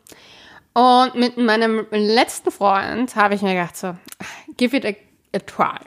Und 0.74 1.14
mit 1.14 1.36
meinem 1.38 1.86
letzten 1.90 2.50
Freund 2.50 3.16
habe 3.16 3.34
ich 3.34 3.42
mir 3.42 3.54
gedacht 3.54 3.76
so, 3.76 3.96
give 4.58 4.76
it 4.76 4.84
a, 4.84 4.90
a 5.34 5.38
try. 5.40 5.78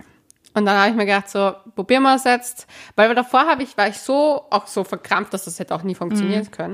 Und 0.59 0.65
dann 0.65 0.77
habe 0.77 0.89
ich 0.89 0.95
mir 0.95 1.05
gedacht 1.05 1.29
so, 1.29 1.53
probieren 1.73 2.03
wir 2.03 2.15
es 2.15 2.25
jetzt. 2.25 2.67
Weil 2.97 3.15
davor 3.15 3.45
habe 3.47 3.63
ich, 3.63 3.77
war 3.77 3.87
ich 3.87 3.97
so, 3.97 4.45
auch 4.49 4.67
so 4.67 4.83
verkrampft, 4.83 5.33
dass 5.33 5.45
das 5.45 5.57
hätte 5.57 5.73
auch 5.73 5.83
nie 5.83 5.95
funktionieren 5.95 6.43
Mhm. 6.43 6.51
können. 6.51 6.73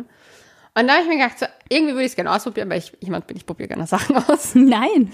Und 0.77 0.87
dann 0.87 0.89
habe 0.91 1.01
ich 1.03 1.07
mir 1.07 1.17
gedacht 1.17 1.37
so, 1.39 1.45
irgendwie 1.69 1.93
würde 1.93 2.03
ich 2.05 2.11
es 2.11 2.15
gerne 2.15 2.31
ausprobieren, 2.31 2.69
weil 2.69 2.79
ich 2.79 2.97
jemand 2.99 3.27
bin, 3.27 3.37
ich 3.37 3.45
probiere 3.45 3.69
gerne 3.69 3.85
Sachen 3.87 4.17
aus. 4.27 4.55
Nein. 4.55 5.13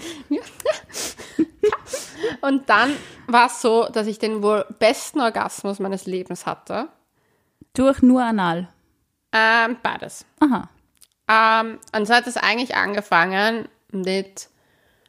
Und 2.40 2.68
dann 2.68 2.96
war 3.26 3.46
es 3.46 3.60
so, 3.60 3.88
dass 3.92 4.06
ich 4.06 4.18
den 4.18 4.42
wohl 4.42 4.64
besten 4.78 5.20
Orgasmus 5.20 5.78
meines 5.78 6.06
Lebens 6.06 6.46
hatte. 6.46 6.88
Durch 7.74 8.02
nur 8.02 8.22
anal. 8.22 8.68
Ähm, 9.32 9.76
beides. 9.82 10.24
Aha. 10.40 10.68
Ähm, 11.28 11.78
und 11.96 12.06
so 12.06 12.14
hat 12.14 12.26
es 12.26 12.36
eigentlich 12.36 12.74
angefangen 12.74 13.68
mit 13.90 14.48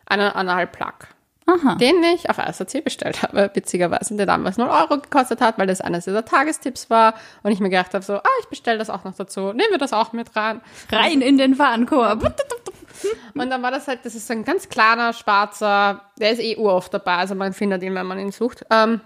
einem 0.05 0.31
Analplug. 0.33 1.07
Aha. 1.45 1.75
Den 1.75 2.01
ich 2.03 2.29
auf 2.29 2.37
SAC 2.37 2.83
bestellt 2.83 3.21
habe, 3.21 3.51
witzigerweise, 3.53 4.15
der 4.15 4.25
damals 4.25 4.57
0 4.57 4.69
Euro 4.69 4.99
gekostet 4.99 5.41
hat, 5.41 5.57
weil 5.57 5.67
das 5.67 5.81
eines 5.81 6.05
dieser 6.05 6.23
Tagestipps 6.23 6.89
war. 6.89 7.15
Und 7.43 7.51
ich 7.51 7.59
mir 7.59 7.69
gedacht 7.69 7.93
habe, 7.93 8.03
so, 8.03 8.15
ah, 8.15 8.29
ich 8.41 8.47
bestelle 8.47 8.77
das 8.77 8.89
auch 8.89 9.03
noch 9.03 9.15
dazu. 9.15 9.47
Nehmen 9.47 9.71
wir 9.71 9.77
das 9.77 9.93
auch 9.93 10.13
mit 10.13 10.35
rein. 10.35 10.61
Rein 10.91 11.21
in 11.21 11.37
den 11.37 11.59
Warenkorb. 11.59 12.23
Und 13.33 13.49
dann 13.49 13.61
war 13.61 13.71
das 13.71 13.87
halt, 13.87 13.99
das 14.03 14.15
ist 14.15 14.27
so 14.27 14.33
ein 14.33 14.45
ganz 14.45 14.69
kleiner, 14.69 15.13
schwarzer, 15.13 16.01
der 16.19 16.31
ist 16.31 16.39
eh 16.39 16.55
uroft 16.55 16.93
dabei, 16.93 17.17
also 17.17 17.35
man 17.35 17.51
findet 17.51 17.83
ihn, 17.83 17.95
wenn 17.95 18.05
man 18.05 18.19
ihn 18.19 18.31
sucht. 18.31 18.65
Ähm, 18.69 19.01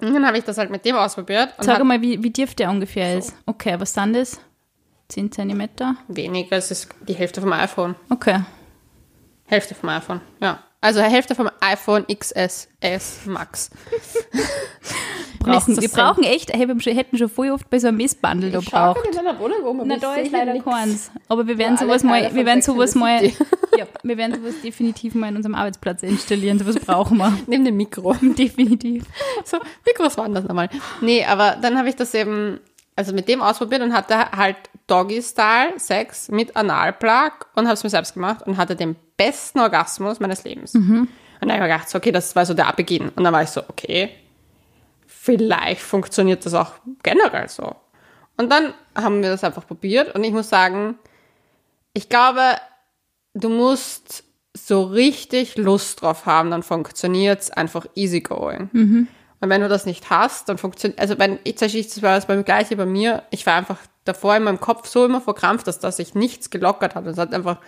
und 0.00 0.12
dann 0.12 0.26
habe 0.26 0.38
ich 0.38 0.44
das 0.44 0.58
halt 0.58 0.70
mit 0.70 0.84
dem 0.84 0.96
ausprobiert. 0.96 1.54
Sag 1.58 1.82
mal, 1.84 2.02
wie, 2.02 2.22
wie 2.22 2.32
tief 2.32 2.54
der 2.54 2.70
ungefähr 2.70 3.16
ist. 3.18 3.34
Okay, 3.46 3.74
was 3.78 3.92
dann 3.92 4.12
das? 4.12 4.40
10 5.08 5.32
Zentimeter? 5.32 5.96
weniger, 6.08 6.56
es 6.56 6.70
ist 6.70 6.88
die 7.06 7.14
Hälfte 7.14 7.40
vom 7.40 7.52
iPhone. 7.52 7.94
Okay. 8.08 8.40
Hälfte 9.46 9.74
vom 9.74 9.88
iPhone, 9.90 10.20
ja. 10.40 10.58
Also 10.84 11.00
Hälfte 11.00 11.34
vom 11.34 11.48
iPhone 11.60 12.04
XS 12.06 12.68
S 12.80 13.20
Max. 13.24 13.70
Brauchen, 15.40 15.80
wir 15.80 15.88
brauchen 15.88 16.24
echt, 16.24 16.50
schon- 16.52 16.94
hätten 16.94 17.18
schon 17.18 17.28
voll 17.28 17.50
oft 17.50 17.68
bei 17.70 17.78
so 17.78 17.88
einem 17.88 17.98
Missbundle 17.98 18.50
da 18.50 18.60
braucht. 18.60 19.00
in 19.06 19.14
meiner 19.14 19.38
Wohnung 19.38 19.62
um, 19.64 19.80
aber 19.80 19.86
Na, 19.88 19.96
da 19.98 20.14
ist 20.14 20.32
leider 20.32 20.52
nix. 20.54 20.64
keins. 20.64 21.10
Aber 21.28 21.46
wir 21.46 21.58
werden 21.58 21.76
sowas 21.76 22.02
mal, 22.02 22.34
wir 22.34 22.46
werden 22.46 22.62
sowas 22.62 22.94
mal, 22.94 23.22
ja, 23.78 23.86
wir 24.02 24.16
werden 24.16 24.34
sowas 24.40 24.54
definitiv 24.62 25.14
mal 25.14 25.28
in 25.28 25.36
unserem 25.36 25.54
Arbeitsplatz 25.54 26.02
installieren. 26.02 26.58
Sowas 26.58 26.76
brauchen 26.76 27.18
wir. 27.18 27.32
Nimm 27.46 27.64
den 27.64 27.76
Mikro. 27.76 28.14
Definitiv. 28.22 29.04
So, 29.44 29.58
groß 29.94 30.16
waren 30.18 30.34
das 30.34 30.44
nochmal? 30.44 30.68
Nee, 31.02 31.24
aber 31.24 31.56
dann 31.60 31.76
habe 31.78 31.88
ich 31.90 31.96
das 31.96 32.14
eben, 32.14 32.60
also 32.96 33.12
mit 33.12 33.28
dem 33.28 33.42
ausprobiert 33.42 33.82
und 33.82 33.92
hatte 33.92 34.30
halt 34.30 34.56
Doggy-Style 34.86 35.78
Sex 35.78 36.28
mit 36.28 36.56
Analplug 36.56 37.46
und 37.54 37.64
habe 37.64 37.74
es 37.74 37.84
mir 37.84 37.90
selbst 37.90 38.14
gemacht 38.14 38.46
und 38.46 38.56
hatte 38.56 38.76
den 38.76 38.96
besten 39.16 39.60
Orgasmus 39.60 40.20
meines 40.20 40.44
Lebens. 40.44 40.74
Und 41.40 41.48
dann 41.48 41.50
habe 41.50 41.54
ich 41.54 41.60
mir 41.60 41.74
gedacht, 41.74 41.88
so, 41.90 41.98
okay, 41.98 42.12
das 42.12 42.36
war 42.36 42.46
so 42.46 42.54
der 42.54 42.72
Beginn. 42.76 43.08
Und 43.10 43.24
dann 43.24 43.32
war 43.32 43.42
ich 43.42 43.50
so, 43.50 43.62
okay, 43.68 44.10
vielleicht 45.06 45.80
funktioniert 45.80 46.44
das 46.46 46.54
auch 46.54 46.72
generell 47.02 47.48
so. 47.48 47.74
Und 48.36 48.50
dann 48.50 48.74
haben 48.94 49.22
wir 49.22 49.30
das 49.30 49.44
einfach 49.44 49.66
probiert 49.66 50.14
und 50.14 50.24
ich 50.24 50.32
muss 50.32 50.48
sagen, 50.48 50.98
ich 51.92 52.08
glaube, 52.08 52.56
du 53.34 53.48
musst 53.48 54.24
so 54.56 54.82
richtig 54.84 55.56
Lust 55.56 56.02
drauf 56.02 56.26
haben, 56.26 56.50
dann 56.50 56.62
funktioniert's 56.62 57.50
einfach 57.50 57.86
easygoing. 57.94 58.68
Und 59.44 59.50
wenn 59.50 59.60
du 59.60 59.68
das 59.68 59.84
nicht 59.86 60.08
hast, 60.10 60.48
dann 60.48 60.56
funktioniert, 60.58 60.98
also 60.98 61.18
wenn 61.18 61.38
ich 61.44 61.56
Beispiel, 61.56 61.82
das 61.84 62.02
war 62.02 62.14
das 62.16 62.26
beim 62.26 62.44
gleiche 62.44 62.76
bei 62.76 62.86
mir, 62.86 63.22
ich 63.30 63.44
war 63.46 63.54
einfach 63.54 63.78
davor 64.04 64.34
in 64.36 64.42
meinem 64.44 64.58
Kopf 64.58 64.88
so 64.88 65.04
immer 65.04 65.20
verkrampft, 65.20 65.66
dass, 65.66 65.78
dass 65.80 65.98
sich 65.98 66.14
nichts 66.14 66.48
gelockert 66.50 66.94
hat. 66.94 67.04
Und 67.04 67.10
es 67.12 67.18
hat 67.18 67.32
einfach 67.34 67.58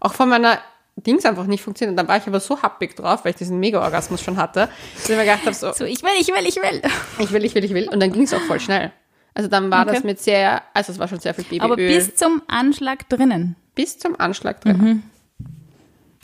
auch 0.00 0.14
von 0.14 0.28
meiner 0.28 0.58
Dings 0.96 1.24
einfach 1.24 1.46
nicht 1.46 1.62
funktioniert. 1.62 1.92
Und 1.92 1.96
dann 1.96 2.06
war 2.08 2.16
ich 2.18 2.26
aber 2.28 2.38
so 2.40 2.62
happig 2.62 2.94
drauf, 2.94 3.24
weil 3.24 3.30
ich 3.30 3.36
diesen 3.36 3.58
Mega-Orgasmus 3.58 4.22
schon 4.22 4.36
hatte, 4.36 4.68
dass 4.94 5.10
ich 5.10 5.16
mir 5.16 5.22
gedacht 5.24 5.44
habe, 5.44 5.54
so, 5.54 5.72
So, 5.72 5.84
ich 5.84 6.02
will, 6.04 6.10
ich 6.20 6.28
will, 6.28 6.46
ich 6.46 6.56
will. 6.56 6.82
ich 7.18 7.32
will, 7.32 7.44
ich 7.44 7.54
will, 7.54 7.64
ich 7.64 7.74
will. 7.74 7.88
Und 7.88 7.98
dann 8.00 8.12
ging 8.12 8.22
es 8.22 8.32
auch 8.32 8.40
voll 8.42 8.60
schnell. 8.60 8.92
Also 9.34 9.48
dann 9.48 9.70
war 9.72 9.82
Okay. 9.82 9.94
das 9.96 10.04
mit 10.04 10.20
sehr, 10.20 10.62
also 10.72 10.92
es 10.92 11.00
war 11.00 11.08
schon 11.08 11.18
sehr 11.18 11.34
viel 11.34 11.42
Babyöl. 11.44 11.62
Aber 11.62 11.74
bis 11.76 12.14
zum 12.14 12.42
Anschlag 12.46 13.08
drinnen. 13.08 13.56
bis 13.74 13.98
zum 13.98 14.18
Anschlag 14.20 14.60
drin. 14.60 15.02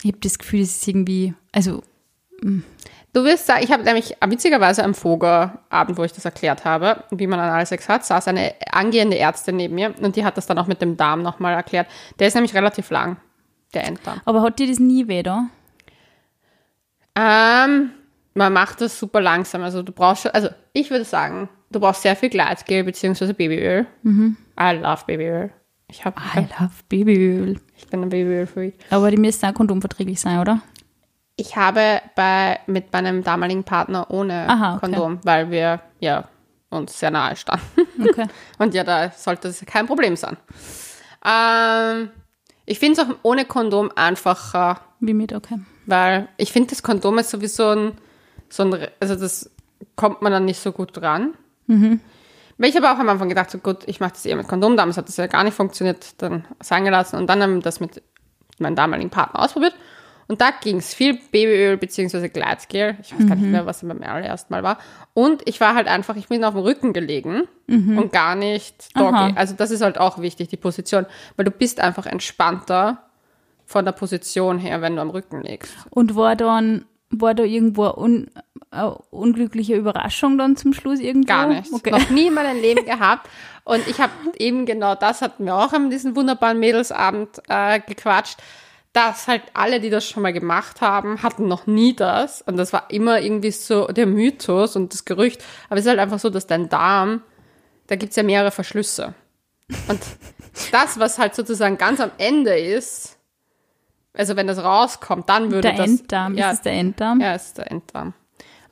Ich 0.02 0.08
habe 0.12 0.18
das 0.20 0.38
Gefühl, 0.38 0.60
es 0.60 0.76
ist 0.76 0.86
irgendwie, 0.88 1.34
also 1.50 1.82
Du 3.12 3.24
wirst 3.24 3.46
sagen, 3.46 3.64
ich 3.64 3.72
habe 3.72 3.82
nämlich 3.82 4.16
witzigerweise 4.24 4.84
am 4.84 4.94
Voger-Abend, 4.94 5.98
wo 5.98 6.04
ich 6.04 6.12
das 6.12 6.24
erklärt 6.24 6.64
habe, 6.64 7.02
wie 7.10 7.26
man 7.26 7.40
Analsex 7.40 7.88
hat, 7.88 8.04
saß 8.04 8.28
eine 8.28 8.54
angehende 8.70 9.18
Ärztin 9.18 9.56
neben 9.56 9.74
mir 9.74 9.94
und 10.00 10.14
die 10.14 10.24
hat 10.24 10.36
das 10.36 10.46
dann 10.46 10.58
auch 10.58 10.68
mit 10.68 10.80
dem 10.80 10.96
Darm 10.96 11.22
nochmal 11.22 11.54
erklärt. 11.54 11.88
Der 12.20 12.28
ist 12.28 12.34
nämlich 12.34 12.54
relativ 12.54 12.90
lang, 12.90 13.16
der 13.74 13.84
Enddarm. 13.84 14.20
Aber 14.24 14.42
hat 14.42 14.60
dir 14.60 14.68
das 14.68 14.78
nie 14.78 15.08
weh 15.08 15.24
da? 15.24 15.48
Ähm, 17.16 17.90
man 18.34 18.52
macht 18.52 18.80
das 18.80 18.98
super 18.98 19.20
langsam. 19.20 19.62
Also 19.62 19.82
du 19.82 19.90
brauchst 19.90 20.22
schon, 20.22 20.30
also 20.30 20.48
ich 20.72 20.90
würde 20.90 21.04
sagen, 21.04 21.48
du 21.70 21.80
brauchst 21.80 22.02
sehr 22.02 22.14
viel 22.14 22.30
Gleitgel 22.30 22.84
bzw. 22.84 23.32
Babyöl. 23.32 23.86
I 24.58 24.76
love 24.76 25.02
Babyöl. 25.06 25.50
Ich, 25.88 26.04
hab, 26.04 26.20
I 26.36 26.46
love 26.60 26.70
Babyöl. 26.88 27.60
ich 27.76 27.88
bin 27.88 28.02
ein 28.02 28.10
Babyöl-Freak. 28.10 28.74
Aber 28.90 29.10
die 29.10 29.16
müssen 29.16 29.44
auch 29.46 29.54
kondomverträglich 29.54 30.20
sein, 30.20 30.38
oder? 30.38 30.62
Ich 31.40 31.56
habe 31.56 32.02
bei, 32.16 32.60
mit 32.66 32.92
meinem 32.92 33.24
damaligen 33.24 33.64
Partner 33.64 34.10
ohne 34.10 34.46
Aha, 34.46 34.74
okay. 34.74 34.80
Kondom, 34.80 35.20
weil 35.24 35.50
wir 35.50 35.80
ja 35.98 36.24
uns 36.68 36.98
sehr 36.98 37.10
nahe 37.10 37.34
standen. 37.34 37.64
Okay. 37.98 38.26
Und 38.58 38.74
ja, 38.74 38.84
da 38.84 39.10
sollte 39.10 39.48
es 39.48 39.64
kein 39.64 39.86
Problem 39.86 40.16
sein. 40.16 40.36
Ähm, 41.24 42.10
ich 42.66 42.78
finde 42.78 43.00
es 43.00 43.08
auch 43.08 43.14
ohne 43.22 43.46
Kondom 43.46 43.90
einfacher, 43.96 44.82
Wie 45.00 45.14
mit, 45.14 45.32
okay. 45.32 45.58
weil 45.86 46.28
ich 46.36 46.52
finde, 46.52 46.68
das 46.68 46.82
Kondom 46.82 47.16
ist 47.16 47.30
sowieso 47.30 47.70
ein, 47.70 47.92
so 48.50 48.64
ein, 48.64 48.88
also 49.00 49.16
das 49.16 49.50
kommt 49.96 50.20
man 50.20 50.32
dann 50.32 50.44
nicht 50.44 50.60
so 50.60 50.72
gut 50.72 50.94
dran. 50.94 51.32
Weil 52.58 52.68
ich 52.68 52.76
habe 52.76 52.90
auch 52.90 52.98
am 52.98 53.08
Anfang 53.08 53.30
gedacht, 53.30 53.50
so 53.50 53.56
gut, 53.56 53.78
ich 53.86 53.98
mache 54.00 54.12
das 54.12 54.26
eher 54.26 54.36
mit 54.36 54.46
Kondom, 54.46 54.76
damals 54.76 54.98
hat 54.98 55.08
das 55.08 55.16
ja 55.16 55.26
gar 55.26 55.42
nicht 55.42 55.54
funktioniert, 55.54 56.20
dann 56.20 56.44
sein 56.60 56.84
gelassen 56.84 57.16
und 57.16 57.28
dann 57.28 57.42
haben 57.42 57.54
wir 57.54 57.62
das 57.62 57.80
mit 57.80 58.02
meinem 58.58 58.76
damaligen 58.76 59.08
Partner 59.08 59.40
ausprobiert. 59.40 59.74
Und 60.30 60.40
da 60.40 60.52
ging 60.52 60.76
es 60.76 60.94
viel 60.94 61.18
Babyöl 61.32 61.76
bzw. 61.76 62.28
Gleitgel. 62.28 62.96
Ich 63.02 63.12
weiß 63.12 63.26
gar 63.26 63.34
nicht 63.34 63.48
mehr, 63.48 63.66
was 63.66 63.80
beim 63.80 64.00
allerersten 64.00 64.52
Mal 64.54 64.62
war. 64.62 64.78
Und 65.12 65.42
ich 65.48 65.60
war 65.60 65.74
halt 65.74 65.88
einfach, 65.88 66.14
ich 66.14 66.28
bin 66.28 66.44
auf 66.44 66.54
dem 66.54 66.62
Rücken 66.62 66.92
gelegen 66.92 67.48
und 67.66 68.12
gar 68.12 68.36
nicht 68.36 68.96
Doggy. 68.96 69.16
Aha. 69.16 69.32
Also 69.34 69.56
das 69.56 69.72
ist 69.72 69.80
halt 69.80 69.98
auch 69.98 70.20
wichtig, 70.20 70.46
die 70.46 70.56
Position. 70.56 71.04
Weil 71.34 71.46
du 71.46 71.50
bist 71.50 71.80
einfach 71.80 72.06
entspannter 72.06 73.02
von 73.66 73.84
der 73.84 73.90
Position 73.90 74.58
her, 74.58 74.80
wenn 74.82 74.94
du 74.94 75.02
am 75.02 75.10
Rücken 75.10 75.42
liegst. 75.42 75.72
Und 75.90 76.14
war 76.14 76.36
dann, 76.36 76.84
war 77.10 77.34
da 77.34 77.42
irgendwo 77.42 77.88
un, 77.88 78.30
äh, 78.70 78.88
unglückliche 79.10 79.74
Überraschung 79.74 80.38
dann 80.38 80.54
zum 80.54 80.74
Schluss 80.74 81.00
irgendwo? 81.00 81.26
Gar 81.26 81.48
nichts. 81.48 81.72
Okay. 81.72 81.90
Noch 81.90 82.08
nie 82.10 82.28
in 82.28 82.34
meinem 82.34 82.56
Leben 82.62 82.84
gehabt. 82.84 83.28
Und 83.64 83.84
ich 83.88 83.98
habe 83.98 84.12
eben 84.38 84.64
genau 84.64 84.94
das 84.94 85.22
hatten 85.22 85.44
wir 85.44 85.56
auch 85.56 85.72
an 85.72 85.90
diesem 85.90 86.14
wunderbaren 86.14 86.60
Mädelsabend 86.60 87.42
äh, 87.48 87.80
gequatscht, 87.80 88.38
dass 88.92 89.28
halt 89.28 89.42
alle, 89.54 89.80
die 89.80 89.90
das 89.90 90.04
schon 90.04 90.22
mal 90.22 90.32
gemacht 90.32 90.80
haben, 90.80 91.22
hatten 91.22 91.46
noch 91.46 91.66
nie 91.66 91.94
das. 91.94 92.42
Und 92.42 92.56
das 92.56 92.72
war 92.72 92.90
immer 92.90 93.20
irgendwie 93.20 93.52
so 93.52 93.86
der 93.86 94.06
Mythos 94.06 94.74
und 94.74 94.92
das 94.92 95.04
Gerücht. 95.04 95.44
Aber 95.68 95.78
es 95.78 95.86
ist 95.86 95.90
halt 95.90 96.00
einfach 96.00 96.18
so, 96.18 96.28
dass 96.28 96.46
dein 96.46 96.68
Darm, 96.68 97.22
da 97.86 97.96
gibt's 97.96 98.16
ja 98.16 98.22
mehrere 98.22 98.50
Verschlüsse. 98.50 99.14
Und 99.88 100.00
das, 100.72 100.98
was 100.98 101.18
halt 101.18 101.36
sozusagen 101.36 101.78
ganz 101.78 102.00
am 102.00 102.10
Ende 102.18 102.58
ist, 102.58 103.16
also 104.12 104.34
wenn 104.34 104.48
das 104.48 104.58
rauskommt, 104.58 105.28
dann 105.28 105.52
würde 105.52 105.68
Der 105.68 105.76
das... 105.76 105.86
Enddarm, 105.86 106.36
ja, 106.36 106.50
ist 106.50 106.56
es 106.56 106.62
der 106.62 106.72
Enddarm? 106.72 107.20
ja, 107.20 107.34
es 107.34 107.46
ist 107.46 107.58
der 107.58 107.70
Enddarm. 107.70 108.12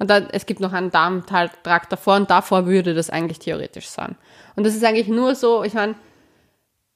Und 0.00 0.10
dann, 0.10 0.28
es 0.30 0.46
gibt 0.46 0.60
noch 0.60 0.72
einen 0.72 0.90
Darmtrakt 0.90 1.92
davor 1.92 2.16
und 2.16 2.30
davor 2.30 2.66
würde 2.66 2.94
das 2.94 3.10
eigentlich 3.10 3.38
theoretisch 3.38 3.88
sein. 3.88 4.16
Und 4.56 4.64
das 4.64 4.74
ist 4.74 4.84
eigentlich 4.84 5.08
nur 5.08 5.34
so, 5.34 5.62
ich 5.64 5.74
meine, 5.74 5.94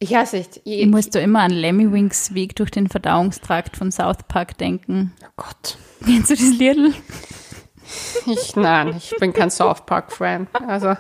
ich 0.03 0.11
weiß 0.11 0.33
nicht, 0.33 0.61
Ich 0.65 0.87
muss 0.87 1.11
da 1.11 1.21
immer 1.21 1.43
an 1.43 1.53
Lemmy 1.53 1.93
Winks 1.93 2.35
Weg 2.35 2.57
durch 2.57 2.71
den 2.73 2.89
Verdauungstrakt 2.89 3.77
von 3.77 3.93
South 3.93 4.25
Park 4.27 4.59
denken. 4.59 5.13
oh 5.25 5.29
Gott. 5.37 5.79
Kennst 6.05 6.31
du 6.31 6.35
das 6.35 6.59
Liedl? 6.59 6.93
Ich, 8.27 8.57
nein, 8.57 8.95
ich 8.97 9.15
bin 9.21 9.33
kein 9.33 9.51
South 9.51 9.85
Park-Fan. 9.87 10.47
Also, 10.67 10.97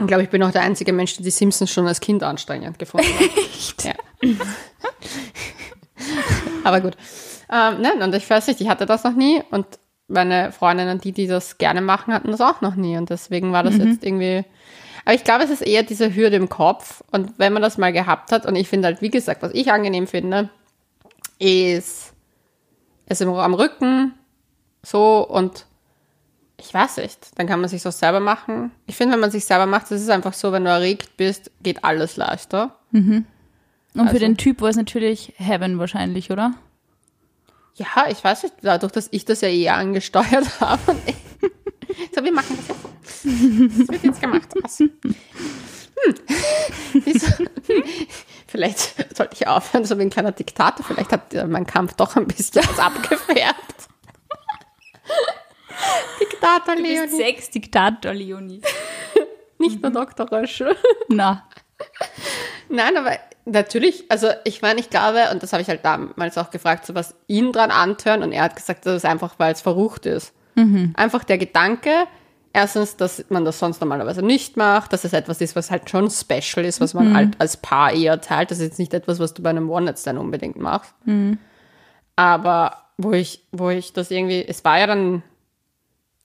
ich 0.00 0.06
glaube, 0.06 0.22
ich 0.22 0.30
bin 0.30 0.42
auch 0.42 0.50
der 0.50 0.62
einzige 0.62 0.92
Mensch, 0.92 1.14
der 1.16 1.24
die 1.24 1.30
Simpsons 1.30 1.70
schon 1.70 1.86
als 1.86 2.00
Kind 2.00 2.22
anstrengend 2.22 2.78
gefunden 2.78 3.06
hat. 3.06 3.36
Echt? 3.36 3.84
Ja. 3.84 3.94
Aber 6.64 6.80
gut. 6.80 6.96
Ähm, 7.52 7.82
nein, 7.82 8.02
und 8.02 8.14
ich 8.14 8.28
weiß 8.28 8.46
nicht, 8.48 8.60
ich 8.60 8.68
hatte 8.68 8.86
das 8.86 9.04
noch 9.04 9.14
nie 9.14 9.42
und 9.50 9.66
meine 10.08 10.50
Freundinnen, 10.50 10.98
die, 11.00 11.12
die 11.12 11.26
das 11.26 11.58
gerne 11.58 11.82
machen, 11.82 12.14
hatten 12.14 12.30
das 12.30 12.40
auch 12.40 12.60
noch 12.62 12.74
nie 12.74 12.96
und 12.96 13.10
deswegen 13.10 13.52
war 13.52 13.62
das 13.62 13.76
jetzt 13.76 14.02
irgendwie. 14.04 14.44
Aber 15.04 15.14
ich 15.14 15.24
glaube, 15.24 15.44
es 15.44 15.50
ist 15.50 15.62
eher 15.62 15.82
diese 15.82 16.14
Hürde 16.14 16.36
im 16.36 16.48
Kopf 16.48 17.02
und 17.10 17.32
wenn 17.38 17.52
man 17.52 17.62
das 17.62 17.78
mal 17.78 17.92
gehabt 17.92 18.30
hat 18.32 18.46
und 18.46 18.54
ich 18.56 18.68
finde 18.68 18.86
halt, 18.86 19.02
wie 19.02 19.10
gesagt, 19.10 19.42
was 19.42 19.52
ich 19.54 19.72
angenehm 19.72 20.06
finde, 20.06 20.48
ist 21.38 22.12
es 23.06 23.20
im, 23.20 23.28
am 23.30 23.54
Rücken 23.54 24.14
so 24.82 25.26
und 25.26 25.66
ich 26.56 26.72
weiß 26.72 26.98
nicht, 26.98 27.18
dann 27.36 27.48
kann 27.48 27.60
man 27.60 27.68
sich 27.68 27.82
das 27.82 27.98
selber 27.98 28.20
machen. 28.20 28.70
Ich 28.86 28.94
finde, 28.94 29.14
wenn 29.14 29.20
man 29.20 29.32
sich 29.32 29.44
selber 29.44 29.66
macht, 29.66 29.90
das 29.90 30.00
ist 30.00 30.10
einfach 30.10 30.32
so, 30.32 30.52
wenn 30.52 30.64
du 30.64 30.70
erregt 30.70 31.16
bist, 31.16 31.50
geht 31.62 31.82
alles 31.82 32.16
leichter. 32.16 32.76
Und 32.92 33.26
Also- 33.96 34.12
für 34.12 34.18
den 34.20 34.36
Typ 34.36 34.60
war 34.60 34.68
es 34.68 34.76
natürlich 34.76 35.32
Heaven 35.38 35.78
wahrscheinlich, 35.80 36.30
oder? 36.30 36.54
Ja, 37.74 38.06
ich 38.08 38.22
weiß 38.22 38.44
nicht, 38.44 38.54
dadurch, 38.62 38.92
dass 38.92 39.08
ich 39.10 39.24
das 39.24 39.40
ja 39.40 39.48
eh 39.48 39.68
angesteuert 39.70 40.46
habe. 40.60 40.94
so, 42.14 42.22
wir 42.22 42.32
machen 42.32 42.56
das 42.56 42.68
jetzt. 42.68 42.91
Das 43.24 43.88
wird 43.88 44.04
jetzt 44.04 44.20
gemacht. 44.20 44.48
Was? 44.62 44.78
Hm. 44.78 44.92
Vielleicht 48.46 49.16
sollte 49.16 49.34
ich 49.34 49.46
aufhören, 49.46 49.84
so 49.84 49.98
wie 49.98 50.02
ein 50.02 50.10
kleiner 50.10 50.32
Diktator. 50.32 50.84
Vielleicht 50.84 51.12
hat 51.12 51.32
äh, 51.32 51.46
mein 51.46 51.66
Kampf 51.66 51.94
doch 51.94 52.16
ein 52.16 52.26
bisschen 52.26 52.62
was 52.66 52.78
abgefärbt. 52.78 53.88
Diktator 56.20 56.76
Leonie. 56.76 57.16
Sechs 57.16 57.50
Diktator, 57.50 58.12
Leonie. 58.12 58.60
Nicht 59.58 59.80
nur 59.80 59.90
Dr. 59.92 60.30
Röschel. 60.30 60.76
Na, 61.08 61.48
Nein, 62.68 62.96
aber 62.96 63.18
natürlich, 63.44 64.10
also 64.10 64.28
ich 64.44 64.62
meine, 64.62 64.80
ich 64.80 64.90
glaube, 64.90 65.28
und 65.30 65.42
das 65.42 65.52
habe 65.52 65.62
ich 65.62 65.68
halt 65.68 65.84
damals 65.84 66.38
auch 66.38 66.50
gefragt, 66.50 66.86
so 66.86 66.94
was 66.94 67.14
ihn 67.26 67.52
dran 67.52 67.70
antören 67.70 68.22
und 68.22 68.32
er 68.32 68.44
hat 68.44 68.56
gesagt, 68.56 68.86
das 68.86 68.96
ist 68.96 69.04
einfach, 69.04 69.34
weil 69.38 69.52
es 69.52 69.60
verrucht 69.60 70.06
ist. 70.06 70.32
Einfach 70.94 71.24
der 71.24 71.38
Gedanke, 71.38 72.06
erstens, 72.52 72.96
dass 72.96 73.24
man 73.30 73.44
das 73.44 73.58
sonst 73.58 73.80
normalerweise 73.80 74.22
nicht 74.22 74.56
macht, 74.56 74.92
dass 74.92 75.04
es 75.04 75.12
etwas 75.12 75.40
ist, 75.40 75.56
was 75.56 75.70
halt 75.70 75.88
schon 75.90 76.10
special 76.10 76.64
ist, 76.64 76.80
was 76.80 76.94
man 76.94 77.12
halt 77.14 77.40
als 77.40 77.56
Paar 77.56 77.92
eher 77.92 78.20
teilt. 78.20 78.50
Das 78.50 78.58
ist 78.58 78.64
jetzt 78.64 78.78
nicht 78.78 78.94
etwas, 78.94 79.18
was 79.18 79.34
du 79.34 79.42
bei 79.42 79.50
einem 79.50 79.70
One-Night-Stand 79.70 80.18
unbedingt 80.18 80.56
machst. 80.58 80.94
Aber 82.16 82.76
wo 82.98 83.12
ich, 83.12 83.42
wo 83.52 83.70
ich 83.70 83.92
das 83.92 84.10
irgendwie, 84.10 84.44
es 84.46 84.64
war 84.64 84.78
ja 84.78 84.86
dann, 84.86 85.22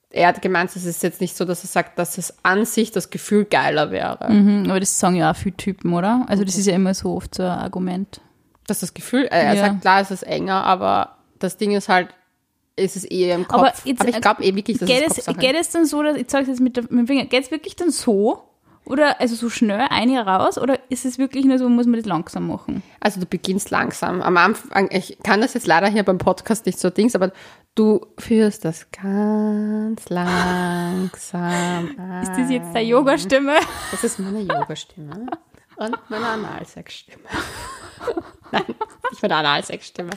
er 0.10 0.28
hat 0.28 0.42
gemeint, 0.42 0.76
es 0.76 0.86
ist 0.86 1.04
jetzt 1.04 1.22
nicht 1.22 1.36
so, 1.36 1.46
dass 1.46 1.64
er 1.64 1.68
sagt, 1.68 1.98
dass 1.98 2.18
es 2.18 2.34
an 2.44 2.66
sich 2.66 2.92
das 2.92 3.10
Gefühl 3.10 3.46
geiler 3.46 3.92
wäre. 3.92 4.32
mhm, 4.32 4.70
aber 4.70 4.80
das 4.80 5.00
sagen 5.00 5.16
ja 5.16 5.32
auch 5.32 5.36
viele 5.36 5.58
Typen, 5.58 5.94
oder? 5.94 6.26
Also 6.28 6.44
das 6.44 6.58
ist 6.58 6.66
ja 6.68 6.74
immer 6.76 6.94
so 6.94 7.14
oft 7.16 7.36
so 7.36 7.44
ein 7.44 7.50
Argument. 7.50 8.22
dass 8.68 8.82
das 8.82 8.94
Gefühl, 8.94 9.24
äh, 9.32 9.46
er 9.46 9.54
Ja. 9.54 9.62
sagt, 9.68 9.82
klar, 9.82 10.02
es 10.02 10.12
ist 10.12 10.24
enger, 10.24 10.62
aber 10.66 11.16
das 11.40 11.56
Ding 11.56 11.72
ist 11.72 11.88
halt, 11.88 12.10
ist 12.78 12.96
es 12.96 13.04
eher 13.04 13.36
im 13.36 13.48
Kopf. 13.48 13.60
Aber 13.60 13.68
Aber, 13.68 13.78
jetzt, 13.84 14.04
ich 14.06 14.22
glaube 14.22 14.44
eh 14.44 14.56
wirklich, 14.56 14.78
dass 14.78 14.88
Geht 14.88 15.02
es 15.02 15.18
es, 15.18 15.26
Kopfsache 15.26 15.38
geht 15.38 15.56
es 15.56 15.70
dann 15.70 15.86
so, 15.86 16.02
dass, 16.04 16.16
ich 16.16 16.28
zeige 16.28 16.44
es 16.44 16.50
jetzt 16.50 16.62
mit, 16.62 16.78
der, 16.78 16.84
mit 16.84 16.92
dem 16.92 17.08
Finger, 17.08 17.26
geht 17.26 17.44
es 17.44 17.52
wirklich 17.52 17.76
dann 17.76 17.92
so? 17.92 18.44
Oder 18.86 19.20
also 19.20 19.36
so 19.36 19.50
schnell 19.50 19.86
ein 19.90 20.10
Jahr 20.10 20.26
raus? 20.26 20.58
Oder 20.58 20.80
ist 20.90 21.04
es 21.04 21.18
wirklich 21.18 21.44
nur 21.44 21.58
so, 21.58 21.68
muss 21.68 21.88
man 21.88 21.98
das 21.98 22.06
langsam 22.06 22.48
machen? 22.48 22.84
Also 23.02 23.20
du 23.20 23.26
beginnst 23.26 23.70
langsam. 23.70 24.22
Am 24.22 24.38
Anfang, 24.38 24.88
ich 24.92 25.18
kann 25.24 25.42
das 25.42 25.54
jetzt 25.56 25.68
leider 25.68 25.88
hier 25.88 26.04
beim 26.04 26.18
Podcast 26.18 26.66
nicht 26.66 26.80
so 26.80 26.90
Dings, 26.90 27.14
aber 27.14 27.34
du 27.76 28.06
führst 28.18 28.64
das 28.64 28.88
ganz 28.92 30.08
langsam 30.10 31.42
an. 32.00 32.24
Ist 32.24 32.32
das 32.32 32.50
jetzt 32.50 32.74
deine 32.74 32.88
Yoga-Stimme? 32.88 33.56
Das 33.92 34.06
ist 34.06 34.20
meine 34.20 34.40
Yoga-Stimme 34.40 35.28
und 35.76 35.98
meine 36.10 36.26
Analsex-Stimme. 36.26 37.26
Nein, 38.52 38.64
nicht 39.12 39.22
meine 39.22 39.36
Analsex-Stimme. 39.36 40.12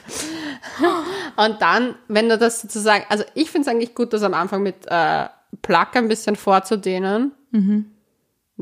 Und 1.35 1.61
dann, 1.61 1.95
wenn 2.07 2.29
du 2.29 2.37
das 2.37 2.61
sozusagen, 2.61 3.05
also 3.09 3.23
ich 3.33 3.49
finde 3.49 3.67
es 3.67 3.73
eigentlich 3.73 3.95
gut, 3.95 4.13
das 4.13 4.23
am 4.23 4.33
Anfang 4.33 4.63
mit 4.63 4.87
äh, 4.87 5.27
Plug 5.61 5.87
ein 5.93 6.07
bisschen 6.07 6.35
vorzudehnen. 6.35 7.31
Mhm. 7.51 7.91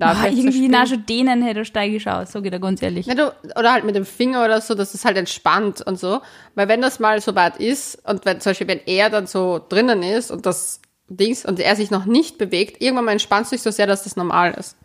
Ah, 0.01 0.27
irgendwie 0.27 0.69
nach 0.69 0.87
schon 0.87 1.05
denen 1.05 1.41
hätte 1.41 1.65
steige 1.65 1.97
ich 1.97 2.07
aus, 2.07 2.31
sag 2.31 2.45
ich 2.45 2.51
dir 2.51 2.59
ganz 2.59 2.81
ehrlich. 2.81 3.05
Ja, 3.05 3.15
du, 3.15 3.33
oder 3.57 3.73
halt 3.73 3.83
mit 3.83 3.95
dem 3.95 4.05
Finger 4.05 4.45
oder 4.45 4.61
so, 4.61 4.73
dass 4.73 4.93
es 4.93 5.03
halt 5.03 5.17
entspannt 5.17 5.81
und 5.81 5.99
so. 5.99 6.21
Weil 6.55 6.67
wenn 6.67 6.81
das 6.81 6.99
mal 6.99 7.19
so 7.19 7.35
weit 7.35 7.57
ist 7.57 7.97
und 8.07 8.25
wenn 8.25 8.39
zum 8.39 8.51
Beispiel, 8.51 8.67
wenn 8.67 8.81
er 8.85 9.09
dann 9.09 9.27
so 9.27 9.59
drinnen 9.67 10.01
ist 10.03 10.31
und 10.31 10.45
das 10.45 10.79
Dings 11.09 11.45
und 11.45 11.59
er 11.59 11.75
sich 11.75 11.91
noch 11.91 12.05
nicht 12.05 12.37
bewegt, 12.37 12.81
irgendwann 12.81 13.05
mal 13.05 13.11
entspannt 13.11 13.47
sich 13.47 13.61
so 13.61 13.71
sehr, 13.71 13.87
dass 13.87 14.03
das 14.03 14.15
normal 14.15 14.53
ist. 14.53 14.77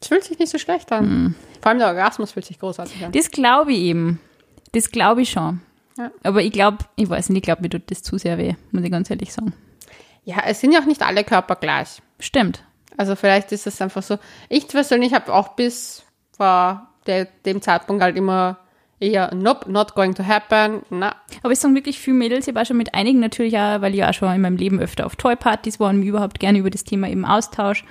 Es 0.00 0.08
fühlt 0.08 0.24
sich 0.24 0.38
nicht 0.38 0.50
so 0.50 0.58
schlecht 0.58 0.92
an. 0.92 1.34
Vor 1.62 1.70
allem 1.70 1.78
der 1.78 1.88
Orgasmus 1.88 2.32
fühlt 2.32 2.44
sich 2.44 2.58
großartig 2.58 3.04
an. 3.04 3.12
Das 3.12 3.30
glaube 3.30 3.72
ich 3.72 3.78
eben. 3.78 4.20
Das 4.72 4.90
glaube 4.90 5.22
ich 5.22 5.30
schon. 5.30 5.60
Ja. 5.98 6.10
Aber 6.22 6.42
ich 6.42 6.52
glaube, 6.52 6.78
ich 6.96 7.08
weiß 7.08 7.30
nicht, 7.30 7.38
ich 7.38 7.44
glaube, 7.44 7.62
mir 7.62 7.70
tut 7.70 7.90
das 7.90 8.02
zu 8.02 8.18
sehr 8.18 8.36
weh, 8.36 8.54
muss 8.70 8.84
ich 8.84 8.90
ganz 8.90 9.10
ehrlich 9.10 9.32
sagen. 9.32 9.54
Ja, 10.24 10.42
es 10.46 10.60
sind 10.60 10.72
ja 10.72 10.80
auch 10.80 10.86
nicht 10.86 11.02
alle 11.02 11.24
Körper 11.24 11.56
gleich. 11.56 12.02
Stimmt. 12.20 12.62
Also 12.96 13.16
vielleicht 13.16 13.52
ist 13.52 13.66
es 13.66 13.80
einfach 13.80 14.02
so. 14.02 14.18
Ich 14.48 14.68
persönlich 14.68 15.14
habe 15.14 15.32
auch 15.32 15.50
bis 15.50 16.02
vor 16.36 16.88
der, 17.06 17.26
dem 17.44 17.62
Zeitpunkt 17.62 18.02
halt 18.02 18.16
immer 18.16 18.58
eher, 18.98 19.34
nope, 19.34 19.70
not 19.70 19.94
going 19.94 20.14
to 20.14 20.24
happen. 20.24 20.82
Na, 20.90 21.14
Aber 21.42 21.52
es 21.52 21.60
sagen 21.60 21.74
wirklich 21.74 21.98
viele 21.98 22.16
Mädels, 22.16 22.48
ich 22.48 22.54
war 22.54 22.64
schon 22.64 22.76
mit 22.76 22.94
einigen 22.94 23.20
natürlich 23.20 23.56
auch, 23.56 23.80
weil 23.80 23.94
ich 23.94 24.04
auch 24.04 24.14
schon 24.14 24.32
in 24.34 24.40
meinem 24.40 24.56
Leben 24.56 24.80
öfter 24.80 25.06
auf 25.06 25.16
Toy-Partys 25.16 25.78
war 25.80 25.90
und 25.90 26.00
mich 26.00 26.08
überhaupt 26.08 26.40
gerne 26.40 26.58
über 26.58 26.70
das 26.70 26.84
Thema 26.84 27.08
eben 27.08 27.24
Austausch. 27.24 27.84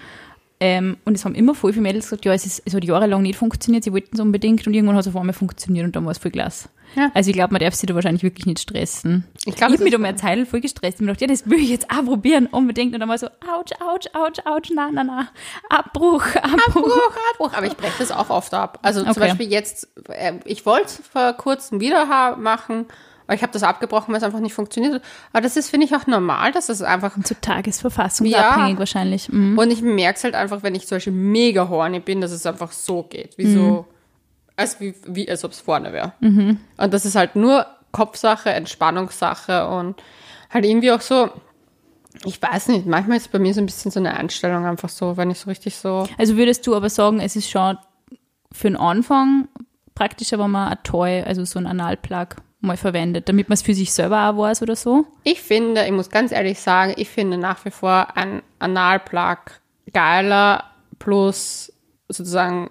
Ähm, 0.60 0.98
und 1.04 1.16
es 1.16 1.26
haben 1.26 1.36
immer 1.36 1.54
voll 1.54 1.74
viele 1.74 1.84
Mädels 1.84 2.06
gesagt, 2.06 2.24
ja, 2.24 2.34
es, 2.34 2.46
ist, 2.46 2.62
es 2.66 2.74
hat 2.74 2.84
jahrelang 2.86 3.22
nicht 3.22 3.38
funktioniert, 3.38 3.84
sie 3.84 3.92
wollten 3.92 4.16
es 4.16 4.22
unbedingt 4.22 4.66
und 4.66 4.74
irgendwann 4.74 4.96
hat 4.96 5.02
es 5.02 5.14
auf 5.14 5.20
einmal 5.20 5.34
funktioniert 5.34 5.86
und 5.86 5.96
dann 5.96 6.06
war 6.06 6.12
es 6.12 6.18
voll 6.18 6.32
klasse. 6.32 6.70
Ja. 6.96 7.12
Also 7.14 7.30
ich 7.30 7.36
glaube, 7.36 7.52
man 7.52 7.60
darf 7.60 7.74
sich 7.74 7.88
da 7.88 7.94
wahrscheinlich 7.94 8.24
wirklich 8.24 8.46
nicht 8.46 8.60
stressen. 8.62 9.26
Ich 9.46 9.56
glaub, 9.56 9.70
ich 9.70 9.74
habe 9.76 9.84
mich 9.84 9.92
da 9.92 9.98
mal 9.98 10.08
eine 10.08 10.18
Zeit 10.18 10.48
voll 10.48 10.62
gestresst 10.62 11.00
und 11.00 11.08
mir 11.08 11.12
gedacht, 11.12 11.22
ja, 11.22 11.28
das 11.28 11.50
will 11.50 11.60
ich 11.60 11.70
jetzt 11.70 11.92
auch 11.92 12.06
probieren, 12.06 12.46
unbedingt. 12.48 12.94
Und 12.94 13.02
dann 13.02 13.10
war 13.10 13.18
so, 13.18 13.28
ouch, 13.28 13.72
ouch, 13.82 14.16
ouch, 14.16 14.46
ouch, 14.46 14.70
na, 14.74 14.90
na, 14.94 15.04
na, 15.04 15.28
Abbruch, 15.70 16.24
Abbruch. 16.36 16.68
Abbruch, 16.68 17.18
Abbruch. 17.34 17.54
Aber 17.54 17.68
ich 17.68 17.76
breche 17.76 17.96
das 18.00 18.12
auch 18.12 18.30
oft 18.30 18.54
ab. 18.54 18.80
Also 18.82 19.02
zum 19.02 19.10
Okay. 19.10 19.20
Beispiel 19.20 19.52
jetzt, 19.52 19.90
äh, 20.08 20.36
ich 20.46 20.66
wollte 20.66 20.86
es 20.86 21.02
vor 21.12 21.34
kurzem 21.34 21.82
wieder 21.82 22.06
machen, 22.38 22.86
aber 23.28 23.36
ich 23.36 23.42
habe 23.42 23.52
das 23.52 23.64
abgebrochen, 23.64 24.12
weil 24.14 24.18
es 24.18 24.24
einfach 24.24 24.40
nicht 24.40 24.54
funktioniert 24.54 24.96
hat. 24.96 25.02
Aber 25.34 25.42
das 25.42 25.58
ist, 25.58 25.70
finde 25.70 25.86
ich, 25.86 25.96
auch 25.96 26.08
normal, 26.08 26.52
dass 26.52 26.70
es 26.70 26.82
einfach 26.82 27.16
Zu 27.24 27.40
tagesverfassungsabhängig 27.40 28.74
Ja. 28.74 28.80
wahrscheinlich. 28.80 29.30
Mhm. 29.32 29.58
Und 29.58 29.72
ich 29.72 29.82
merke 29.82 30.18
es 30.18 30.24
halt 30.24 30.36
einfach, 30.36 30.64
wenn 30.64 30.76
ich 30.76 30.88
zum 30.88 30.98
Beispiel 30.98 31.14
mega 31.14 31.68
horny 31.70 32.00
bin, 32.00 32.22
dass 32.22 32.32
es 32.32 32.46
einfach 32.46 32.72
so 32.72 33.04
geht. 33.04 33.38
Wie 33.38 33.52
so, 33.52 33.86
als, 34.56 34.80
wie, 34.80 34.94
wie 35.08 35.30
als 35.30 35.44
ob 35.44 35.52
es 35.52 35.60
vorne 35.60 35.92
wäre. 35.94 36.14
Und 36.22 36.60
das 36.94 37.06
ist 37.06 37.16
halt 37.16 37.36
nur 37.36 37.66
Kopfsache, 37.92 38.50
Entspannungssache 38.52 39.68
und 39.68 39.96
halt 40.50 40.66
irgendwie 40.66 40.92
auch 40.92 41.02
so, 41.02 41.30
ich 42.26 42.42
weiß 42.42 42.68
nicht, 42.70 42.86
manchmal 42.86 43.18
ist 43.18 43.32
bei 43.32 43.40
mir 43.40 43.54
so 43.54 43.62
ein 43.62 43.66
bisschen 43.66 43.92
so 43.92 44.00
eine 44.00 44.16
Einstellung 44.16 44.66
einfach 44.66 44.90
so, 44.90 45.18
wenn 45.18 45.32
ich 45.32 45.40
so 45.40 45.50
richtig 45.50 45.76
so, 45.78 46.08
Also 46.18 46.38
würdest 46.38 46.66
du 46.68 46.76
aber 46.76 46.90
sagen, 46.90 47.20
es 47.20 47.36
ist 47.36 47.50
schon 47.50 47.78
für 48.52 48.68
den 48.70 48.78
Anfang 48.78 49.48
praktischer, 49.96 50.40
wenn 50.40 50.52
man 50.52 50.70
ein 50.70 50.78
Toy, 50.84 51.22
also 51.24 51.44
so 51.46 51.60
ein 51.60 51.68
Analplug 51.68 52.36
mal 52.62 52.78
verwendet, 52.78 53.30
damit 53.30 53.50
man 53.50 53.54
es 53.54 53.62
für 53.62 53.74
sich 53.74 53.94
selber 53.94 54.30
auch 54.30 54.38
weiß 54.38 54.62
oder 54.62 54.76
so? 54.76 55.06
ich 55.24 55.42
finde, 55.42 55.86
ich 55.86 55.92
muss 55.92 56.10
ganz 56.10 56.32
ehrlich 56.32 56.60
sagen, 56.60 56.94
ich 56.98 57.10
finde 57.10 57.38
nach 57.38 57.64
wie 57.66 57.72
vor 57.72 58.16
ein 58.16 58.42
Analplug 58.60 59.38
geiler 59.94 60.64
plus 61.00 61.72
sozusagen 62.08 62.70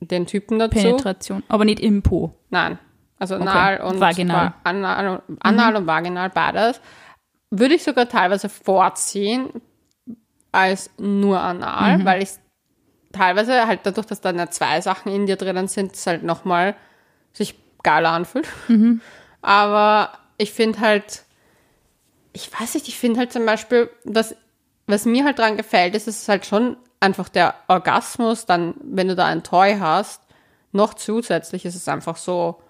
den 0.00 0.26
Typen 0.26 0.58
dazu. 0.58 0.70
Penetration. 0.78 1.42
Aber 1.48 1.64
nicht 1.64 1.80
im 1.80 2.02
Po. 2.02 2.34
Nein. 2.50 2.78
Also 3.18 3.34
anal 3.36 3.80
und 3.80 3.98
Vaginal. 4.00 4.46
Va- 4.48 4.54
Anal, 4.64 5.22
anal 5.40 5.76
und 5.76 5.86
vaginal 5.86 6.28
beides. 6.30 6.80
Würde 7.50 7.74
ich 7.74 7.82
sogar 7.82 8.08
teilweise 8.08 8.48
vorziehen 8.50 9.48
als 10.52 10.90
nur 10.98 11.40
anal, 11.40 12.04
weil 12.04 12.22
ich 12.22 12.30
teilweise 13.12 13.66
halt 13.66 13.80
dadurch, 13.84 14.06
dass 14.06 14.20
dann 14.20 14.36
ja 14.38 14.50
zwei 14.50 14.80
Sachen 14.80 15.12
in 15.12 15.26
dir 15.26 15.36
drinnen 15.36 15.68
sind, 15.68 15.94
es 15.94 16.06
halt 16.06 16.22
nochmal 16.24 16.74
sich 17.32 17.58
geiler 17.86 18.10
anfühlt. 18.10 18.48
Aber 19.40 20.10
ich 20.38 20.52
finde 20.52 20.80
halt, 20.80 21.22
ich 22.32 22.50
weiß 22.52 22.74
nicht, 22.74 22.88
ich 22.88 22.98
finde 22.98 23.20
halt 23.20 23.32
zum 23.32 23.46
Beispiel, 23.46 23.88
was, 24.04 24.34
was 24.86 25.04
mir 25.04 25.24
halt 25.24 25.38
dran 25.38 25.56
gefällt, 25.56 25.94
ist, 25.94 26.08
es 26.08 26.22
ist 26.22 26.28
halt 26.28 26.44
schon 26.46 26.76
einfach 27.00 27.28
der 27.28 27.54
Orgasmus, 27.68 28.44
dann, 28.44 28.74
wenn 28.82 29.08
du 29.08 29.14
da 29.14 29.26
ein 29.26 29.44
Toy 29.44 29.76
hast, 29.78 30.20
noch 30.72 30.94
zusätzlich 30.94 31.64
ist 31.64 31.76
es 31.76 31.88
einfach 31.88 32.16
so 32.16 32.60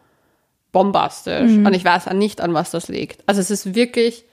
bombastisch. 0.70 1.50
Und 1.66 1.72
ich 1.74 1.85
weiß 1.85 2.09
auch 2.09 2.12
nicht, 2.12 2.42
an 2.42 2.52
was 2.52 2.70
das 2.70 2.88
liegt. 2.88 3.26
Also 3.26 3.40
es 3.40 3.50
ist 3.50 3.74
wirklich 3.74 4.24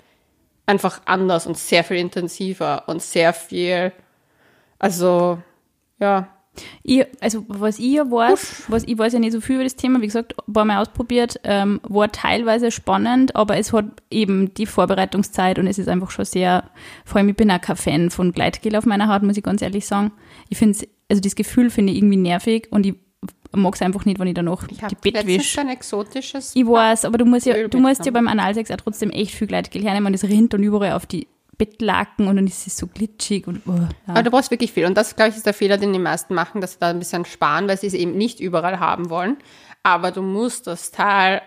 einfach 0.65 1.02
anders 1.06 1.48
und 1.48 1.58
sehr 1.58 1.84
viel 1.86 1.98
intensiver 1.98 2.84
und 2.88 3.02
sehr 3.02 3.34
viel, 3.34 3.93
also, 4.80 5.39
ja. 6.00 6.28
Ich, 6.84 7.06
also 7.20 7.46
was 7.48 7.80
ich 7.80 7.94
ja 7.94 8.10
weiß, 8.10 8.63
was 8.68 8.84
ich 8.84 8.98
weiß 8.98 9.13
ja 9.13 9.20
nicht 9.20 9.32
so 9.32 9.42
viel 9.42 9.56
über 9.56 9.63
das 9.63 9.76
Thema, 9.76 10.02
wie 10.02 10.06
gesagt, 10.06 10.36
ein 10.48 10.54
paar 10.54 10.66
Mal 10.66 10.82
ausprobiert, 10.82 11.39
ähm, 11.44 11.80
war 11.84 12.12
teilweise 12.12 12.72
spannend, 12.72 13.36
aber 13.36 13.58
es 13.58 13.74
hat 13.74 13.86
eben 14.12 14.54
die 14.54 14.66
Vorbereitungszeit 14.66 15.58
und 15.58 15.68
es 15.68 15.80
ist 15.80 15.89
einfach 15.89 16.12
schon 16.12 16.26
sehr, 16.26 16.70
vor 17.06 17.18
allem 17.18 17.30
ich 17.30 17.36
bin 17.36 17.50
auch 17.50 17.62
kein 17.62 17.76
Fan 17.76 18.10
von 18.12 18.32
Gleitgel 18.34 18.76
auf 18.76 18.86
meiner 18.86 19.08
Haut, 19.08 19.24
muss 19.24 19.38
ich 19.38 19.44
ganz 19.44 19.62
ehrlich 19.62 19.86
sagen. 19.86 20.12
Ich 20.50 20.58
finde 20.58 20.78
also 21.10 21.22
das 21.22 21.36
Gefühl 21.36 21.70
finde 21.70 21.94
ich 21.94 22.00
irgendwie 22.00 22.18
nervig 22.18 22.68
und 22.72 22.86
ich 22.86 22.96
mag 23.56 23.76
es 23.76 23.82
einfach 23.82 24.06
nicht, 24.06 24.20
wenn 24.20 24.28
ich 24.28 24.34
danach 24.34 24.68
Ich 24.70 24.78
die 24.78 24.96
Bett 24.96 25.13
letztens 25.13 25.38
wische. 25.38 25.62
ein 25.62 25.70
exotisches 25.70 26.56
Ich 26.56 26.66
weiß, 26.66 27.06
aber 27.06 27.18
du 27.18 27.26
musst 27.26 27.46
ja, 27.46 27.68
du 27.68 27.80
musst 27.80 28.06
ja 28.06 28.12
beim 28.12 28.28
Analsex 28.28 28.72
auch 28.72 28.78
trotzdem 28.78 29.10
echt 29.12 29.32
viel 29.32 29.48
Gleitgel 29.48 29.84
hernehmen 29.84 30.08
und 30.08 30.13
es 30.13 30.24
rinnt 30.24 30.54
dann 30.54 30.63
überall 30.63 30.94
auf 30.94 31.06
die 31.06 31.28
Bettlaken 31.58 32.28
und 32.28 32.36
dann 32.36 32.48
ist 32.48 32.66
es 32.66 32.78
so 32.78 32.88
glitschig 32.88 33.48
und 33.48 33.62
oh, 33.68 33.72
ja. 33.74 33.89
Aber 34.08 34.24
du 34.24 34.32
brauchst 34.32 34.52
wirklich 34.52 34.72
viel. 34.72 34.86
Und 34.86 34.98
das, 34.98 35.16
glaube 35.16 35.30
ich, 35.30 35.38
ist 35.38 35.46
der 35.46 35.54
Fehler, 35.54 35.78
den 35.78 35.94
die 35.94 36.00
meisten 36.00 36.34
machen, 36.34 36.62
dass 36.62 36.74
sie 36.74 36.80
da 36.80 36.89
ein 36.89 37.00
bisschen 37.00 37.26
sparen, 37.26 37.68
weil 37.68 37.78
sie 37.78 37.88
es 37.88 37.94
eben 37.94 38.18
nicht 38.18 38.39
überall 38.39 38.80
haben 38.80 39.10
wollen. 39.10 39.38
Aber 39.84 40.12
du 40.12 40.22
musst 40.22 40.68
das 40.68 40.92
Teil 40.92 41.42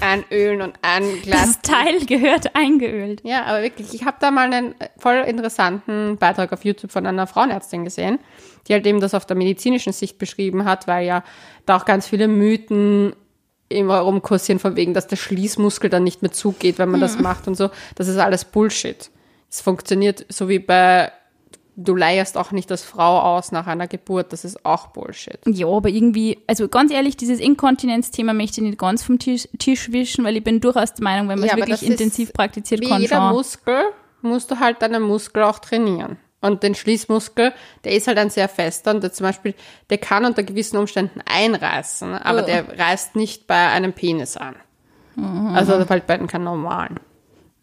einölen 0.00 0.62
und 0.62 0.78
ein 0.82 1.22
Glas. 1.22 1.58
das 1.62 1.62
Teil 1.62 2.04
gehört 2.06 2.54
eingeölt. 2.54 3.22
Ja, 3.24 3.44
aber 3.44 3.62
wirklich, 3.62 3.94
ich 3.94 4.04
habe 4.04 4.18
da 4.20 4.30
mal 4.30 4.52
einen 4.52 4.74
voll 4.98 5.16
interessanten 5.26 6.16
Beitrag 6.18 6.52
auf 6.52 6.64
YouTube 6.64 6.92
von 6.92 7.06
einer 7.06 7.26
Frauenärztin 7.26 7.84
gesehen, 7.84 8.18
die 8.66 8.74
halt 8.74 8.86
eben 8.86 9.00
das 9.00 9.14
auf 9.14 9.26
der 9.26 9.36
medizinischen 9.36 9.92
Sicht 9.92 10.18
beschrieben 10.18 10.64
hat, 10.64 10.86
weil 10.86 11.06
ja 11.06 11.24
da 11.64 11.76
auch 11.76 11.84
ganz 11.84 12.06
viele 12.08 12.28
Mythen 12.28 13.14
immer 13.68 13.98
rumkursieren 13.98 14.58
von 14.58 14.76
wegen, 14.76 14.94
dass 14.94 15.06
der 15.06 15.16
Schließmuskel 15.16 15.90
dann 15.90 16.04
nicht 16.04 16.22
mehr 16.22 16.32
zugeht, 16.32 16.78
wenn 16.78 16.88
man 16.88 17.00
das 17.00 17.18
macht 17.18 17.48
und 17.48 17.56
so. 17.56 17.70
Das 17.94 18.08
ist 18.08 18.18
alles 18.18 18.44
Bullshit. 18.44 19.10
Es 19.50 19.60
funktioniert 19.60 20.24
so 20.28 20.48
wie 20.48 20.58
bei, 20.58 21.10
du 21.76 21.94
leierst 21.94 22.36
auch 22.36 22.52
nicht 22.52 22.70
als 22.70 22.82
Frau 22.82 23.20
aus 23.20 23.52
nach 23.52 23.66
einer 23.66 23.88
Geburt, 23.88 24.32
das 24.32 24.44
ist 24.44 24.64
auch 24.64 24.88
Bullshit. 24.88 25.38
Ja, 25.46 25.66
aber 25.68 25.88
irgendwie, 25.88 26.38
also 26.46 26.68
ganz 26.68 26.92
ehrlich, 26.92 27.16
dieses 27.16 27.40
Inkontinenzthema 27.40 28.32
möchte 28.32 28.60
ich 28.60 28.66
nicht 28.66 28.78
ganz 28.78 29.02
vom 29.02 29.18
Tisch, 29.18 29.48
Tisch 29.58 29.92
wischen, 29.92 30.24
weil 30.24 30.36
ich 30.36 30.44
bin 30.44 30.60
durchaus 30.60 30.94
der 30.94 31.04
Meinung, 31.04 31.28
wenn 31.28 31.38
man 31.38 31.48
Ja, 31.48 31.54
es 31.54 31.60
wirklich 31.60 31.88
intensiv 31.88 32.32
praktiziert, 32.32 32.80
Wie 32.80 32.88
kann 32.88 33.00
jeder 33.02 33.16
schon. 33.16 33.32
Muskel 33.32 33.84
musst 34.22 34.50
du 34.50 34.58
halt 34.58 34.82
deinen 34.82 35.02
Muskel 35.02 35.42
auch 35.42 35.58
trainieren. 35.58 36.18
Und 36.40 36.62
den 36.62 36.74
Schließmuskel, 36.74 37.52
der 37.84 37.92
ist 37.92 38.06
halt 38.08 38.18
ein 38.18 38.30
sehr 38.30 38.48
fester 38.48 38.92
und 38.94 39.02
der 39.02 39.12
zum 39.12 39.24
Beispiel, 39.24 39.54
der 39.90 39.98
kann 39.98 40.24
unter 40.24 40.42
gewissen 40.42 40.76
Umständen 40.76 41.20
einreißen, 41.24 42.14
aber 42.14 42.42
Oh. 42.42 42.46
der 42.46 42.78
reißt 42.78 43.16
nicht 43.16 43.46
bei 43.46 43.68
einem 43.70 43.92
Penis 43.94 44.36
an. 44.36 44.54
Mhm. 45.16 45.54
Also 45.54 45.72
halt 45.88 46.06
bei 46.06 46.18
keinem 46.18 46.44
normalen. 46.44 47.00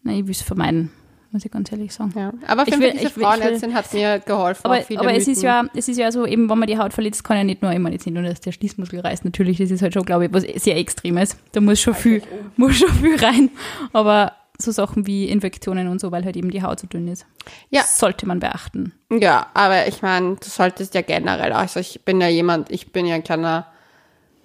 Nein, 0.02 0.16
ich 0.16 0.24
will 0.24 0.32
es 0.32 0.42
vermeiden, 0.42 0.90
muss 1.30 1.44
ich 1.44 1.50
ganz 1.52 1.70
ehrlich 1.70 1.94
sagen. 1.94 2.12
Ja. 2.16 2.32
Aber 2.48 2.62
auf 2.62 2.68
Ich 2.68 2.74
jeden 2.74 2.82
will- 2.82 2.90
Fall, 2.90 2.98
diese 2.98 3.06
ich 3.10 3.16
will- 3.16 3.22
ich 3.22 3.28
will- 3.30 3.38
Frauenärztin 3.40 3.74
hat 3.74 3.94
mir 3.94 4.18
geholfen. 4.18 4.62
Aber, 4.64 4.74
aber 4.76 5.12
es 5.14 5.28
ist 5.28 5.28
Mythen. 5.28 5.42
ja, 5.44 5.64
es 5.74 5.88
ist 5.88 5.96
ja 5.96 6.10
so, 6.10 6.26
eben, 6.26 6.50
wenn 6.50 6.58
man 6.58 6.66
die 6.66 6.76
Haut 6.76 6.92
verletzt, 6.92 7.22
kann 7.22 7.36
ja 7.36 7.44
nicht 7.44 7.62
nur, 7.62 7.72
ich 7.72 7.78
meine 7.78 7.94
jetzt 7.94 8.04
nicht 8.06 8.14
nur, 8.14 8.24
dass 8.24 8.40
der 8.40 8.50
Schließmuskel 8.52 9.00
reißt, 9.00 9.24
natürlich, 9.24 9.58
das 9.58 9.70
ist 9.70 9.82
halt 9.82 9.94
schon, 9.94 10.04
glaube 10.04 10.26
ich, 10.26 10.32
was 10.34 10.42
sehr 10.42 10.76
Extremes. 10.76 11.36
Da 11.52 11.60
muss 11.60 11.80
schon 11.80 11.94
viel, 11.94 12.22
muss 12.56 12.74
schon 12.76 12.90
viel 12.92 13.16
rein. 13.24 13.50
Aber 13.92 14.32
so 14.58 14.70
Sachen 14.70 15.06
wie 15.06 15.28
Infektionen 15.28 15.88
und 15.88 16.00
so, 16.00 16.12
weil 16.12 16.24
halt 16.24 16.36
eben 16.36 16.50
die 16.50 16.62
Haut 16.62 16.78
so 16.80 16.86
dünn 16.86 17.08
ist. 17.08 17.26
Ja. 17.70 17.82
Sollte 17.82 18.26
man 18.26 18.38
beachten. 18.40 18.92
Ja, 19.10 19.46
aber 19.54 19.86
ich 19.88 20.00
meine, 20.02 20.36
du 20.36 20.48
solltest 20.48 20.94
ja 20.94 21.02
generell, 21.02 21.52
also 21.52 21.80
ich 21.80 22.04
bin 22.04 22.20
ja 22.20 22.28
jemand, 22.28 22.70
ich 22.70 22.92
bin 22.92 23.04
ja 23.06 23.16
ein 23.16 23.24
kleiner 23.24 23.66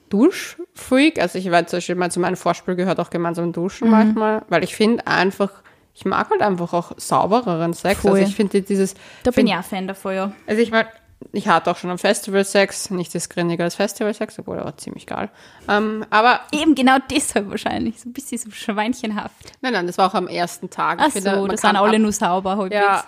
Duschfreak. 0.10 1.20
Also 1.22 1.38
ich 1.38 1.46
werde 1.52 1.68
zum 1.68 1.78
Beispiel 1.78 1.96
mal 1.96 2.12
zu 2.12 2.20
meinem 2.20 2.36
Vorspiel 2.38 2.76
gehört 2.76 3.00
auch 3.00 3.10
gemeinsam 3.10 3.52
duschen 3.54 3.86
Mhm. 3.88 3.92
manchmal, 3.92 4.42
weil 4.50 4.64
ich 4.64 4.76
finde 4.76 5.06
einfach, 5.08 5.52
ich 5.94 6.06
mag 6.06 6.30
halt 6.30 6.42
einfach 6.42 6.74
auch 6.74 6.92
saubereren 6.98 7.74
Sex. 7.74 8.02
Voll. 8.02 8.12
Also 8.12 8.24
ich 8.24 8.36
finde 8.36 8.62
dieses, 8.62 8.96
Da 9.24 9.32
bin 9.32 9.48
ich 9.48 9.54
auch 9.54 9.64
Fan 9.64 9.88
davon, 9.88 10.16
ja. 10.16 10.32
also 10.48 10.62
ich 10.62 10.72
meine, 10.72 10.90
ich 11.34 11.48
hatte 11.48 11.70
auch 11.72 11.78
schon 11.78 11.90
am 11.90 11.98
Festival 11.98 12.44
Sex, 12.46 12.90
nicht 12.92 13.14
das 13.14 13.30
grindiger 13.30 13.66
als 13.66 13.76
Festival 13.76 14.14
Sex, 14.14 14.40
obwohl 14.40 14.58
er 14.58 14.66
war 14.66 14.78
ziemlich 14.78 15.06
geil. 15.06 15.30
Ähm, 15.68 16.06
aber 16.10 16.40
Eben 16.52 16.76
genau 16.76 16.98
deshalb 17.12 17.50
wahrscheinlich. 17.50 18.00
So 18.00 18.10
ein 18.10 18.14
bisschen 18.14 18.38
so 18.38 18.52
schweinchenhaft. 18.52 19.36
nein, 19.62 19.74
nein, 19.74 19.86
das 19.88 19.98
war 19.98 20.10
auch 20.10 20.14
am 20.16 20.28
ersten 20.28 20.70
Tag. 20.70 21.00
Ach 21.02 21.12
finde, 21.12 21.36
so, 21.36 21.48
das 21.48 21.62
sind 21.62 21.76
alle 21.76 21.96
ab- 21.98 22.02
nur 22.02 22.12
sauber 22.14 22.58
halbwegs. 22.58 22.76
Ja, 22.82 23.04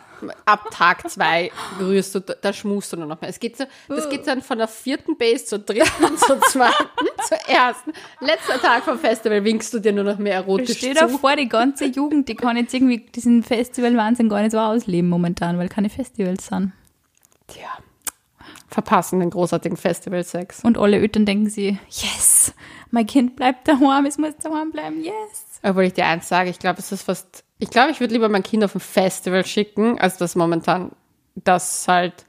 ab 0.46 0.68
Tag 0.72 1.10
zwei 1.10 1.52
rührst 1.80 2.14
du, 2.14 2.20
da, 2.20 2.54
schmust 2.54 2.92
du 2.94 2.98
nur 2.98 3.08
noch 3.08 3.20
mehr. 3.22 3.30
Es 3.30 3.40
geht 3.40 3.58
so, 3.58 3.64
das 3.88 4.08
geht 4.10 4.28
dann 4.28 4.42
von 4.44 4.58
der 4.60 4.68
vierten 4.68 5.18
Base 5.18 5.46
zur 5.46 5.60
dritten, 5.60 6.18
zur 6.18 6.40
zweiten, 6.50 7.08
zur 7.28 7.38
ersten. 7.48 7.92
Letzter 8.20 8.62
Tag 8.62 8.84
vom 8.84 9.00
Festival 9.00 9.44
winkst 9.44 9.74
du 9.74 9.80
dir 9.80 9.94
nur 9.94 10.04
noch 10.04 10.20
mehr 10.20 10.36
erotisch 10.36 10.78
Stell 10.78 10.94
dir 10.94 11.10
vor, 11.10 11.36
die 11.38 11.50
ganze 11.50 11.86
Jugend, 11.86 12.28
die 12.30 12.36
kann 12.36 12.56
jetzt 12.58 12.74
irgendwie 12.74 13.00
diesen 13.00 13.42
Festival-Wahnsinn 13.42 14.30
gar 14.30 14.42
nicht 14.42 14.52
so 14.52 14.60
ausleben 14.60 15.10
momentan, 15.10 15.58
weil 15.58 15.70
keine 15.70 15.90
Festivals 15.90 16.46
sind. 16.46 16.74
Tja, 17.48 17.68
verpassen 18.72 19.20
den 19.20 19.30
großartigen 19.30 19.78
Festival-Sex. 19.78 20.64
Und 20.64 20.78
alle 20.78 20.98
Eltern 20.98 21.26
denken 21.26 21.50
sie, 21.50 21.78
yes, 21.90 22.54
mein 22.90 23.06
Kind 23.06 23.36
bleibt 23.36 23.68
daheim, 23.68 24.06
es 24.06 24.18
muss 24.18 24.36
daheim 24.42 24.72
bleiben, 24.72 25.04
yes. 25.04 25.60
Obwohl 25.62 25.84
ich 25.84 25.94
dir 25.94 26.06
eins 26.06 26.28
sage, 26.28 26.50
ich 26.50 26.58
glaube, 26.58 26.80
es 26.80 26.92
ist 26.92 27.04
fast, 27.04 27.44
ich 27.60 27.70
glaube, 27.70 27.92
ich 27.92 28.00
würde 28.00 28.14
lieber 28.14 28.30
mein 28.30 28.44
Kind 28.44 28.64
auf 28.64 28.74
ein 28.74 28.80
Festival 28.80 29.46
schicken, 29.46 30.00
als 30.00 30.18
das 30.18 30.36
momentan, 30.36 30.92
das 31.36 31.88
halt 31.88 32.26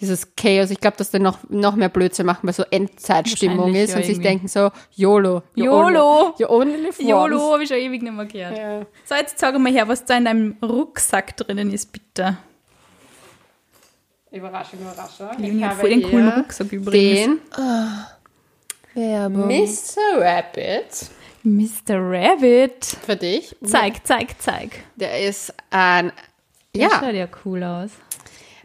dieses 0.00 0.36
Chaos, 0.36 0.70
ich 0.70 0.78
glaube, 0.78 0.96
dass 0.96 1.10
die 1.10 1.18
noch, 1.18 1.38
noch 1.48 1.74
mehr 1.74 1.88
Blödsinn 1.88 2.26
machen, 2.26 2.46
weil 2.46 2.52
so 2.52 2.62
Endzeitstimmung 2.70 3.74
ist 3.74 3.90
ja, 3.90 3.96
und 3.96 4.04
sich 4.04 4.20
denken 4.20 4.46
so, 4.46 4.70
YOLO. 4.94 5.42
YOLO. 5.54 6.34
Once. 6.48 6.98
YOLO 6.98 7.52
habe 7.52 7.64
ich 7.64 7.68
schon 7.68 7.78
ewig 7.78 8.02
nicht 8.02 8.12
mehr 8.12 8.26
gehört. 8.26 8.56
Ja. 8.56 8.86
So, 9.04 9.14
jetzt 9.16 9.38
sag 9.38 9.58
mal 9.58 9.72
her, 9.72 9.88
was 9.88 10.04
da 10.04 10.16
in 10.16 10.26
deinem 10.26 10.56
Rucksack 10.62 11.36
drinnen 11.36 11.72
ist, 11.72 11.90
bitte. 11.92 12.36
Überraschung, 14.30 14.80
Überraschung. 14.80 15.28
Ich 15.42 15.62
habe 15.62 15.76
voll 15.76 15.90
den 15.90 16.02
coolen 16.02 16.28
Rucksack 16.28 16.72
übrigens. 16.72 17.40
Den 18.94 19.34
Mr. 19.34 20.20
Rabbit 20.20 21.10
Mr. 21.44 21.96
Rabbit. 21.98 22.84
für 22.84 23.16
dich. 23.16 23.56
Zeig, 23.64 24.06
zeig, 24.06 24.40
zeig. 24.40 24.70
Der 24.96 25.20
ist 25.26 25.54
ein, 25.70 26.12
Der 26.74 26.82
ja, 26.82 26.90
schaut 26.90 27.14
ja 27.14 27.28
cool 27.44 27.62
aus. 27.62 27.90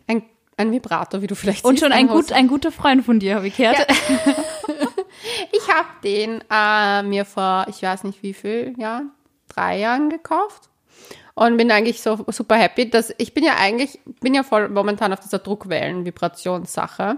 ein, 0.08 0.23
ein 0.58 0.71
Vibrator, 0.71 1.21
wie 1.21 1.28
du 1.28 1.36
vielleicht 1.36 1.63
Und 1.63 1.76
siehst. 1.76 1.84
schon 1.84 1.93
ein, 1.93 2.08
gut, 2.08 2.32
ein 2.32 2.47
guter 2.47 2.71
Freund 2.71 3.06
von 3.06 3.19
dir, 3.19 3.36
habe 3.36 3.47
ich 3.47 3.58
gehört. 3.58 3.86
Ich 5.54 5.73
habe 5.73 5.88
den 6.04 6.43
äh, 6.52 7.02
mir 7.04 7.23
vor, 7.23 7.65
ich 7.69 7.82
weiß 7.82 8.04
nicht 8.04 8.21
wie 8.23 8.34
viel 8.34 8.73
Jahren, 8.78 9.12
drei 9.47 9.78
Jahren 9.80 10.10
gekauft. 10.10 10.69
Und 11.36 11.58
bin 11.58 11.72
eigentlich 11.72 12.00
so 12.00 12.24
super 12.28 12.56
happy, 12.58 12.91
dass 12.91 13.12
ich 13.17 13.34
bin 13.34 13.43
ja 13.43 13.56
eigentlich, 13.58 14.00
bin 14.22 14.36
ja 14.36 14.43
voll 14.43 14.69
momentan 14.69 15.12
auf 15.13 15.19
dieser 15.19 15.39
Druckwellen-Vibrationssache 15.39 17.17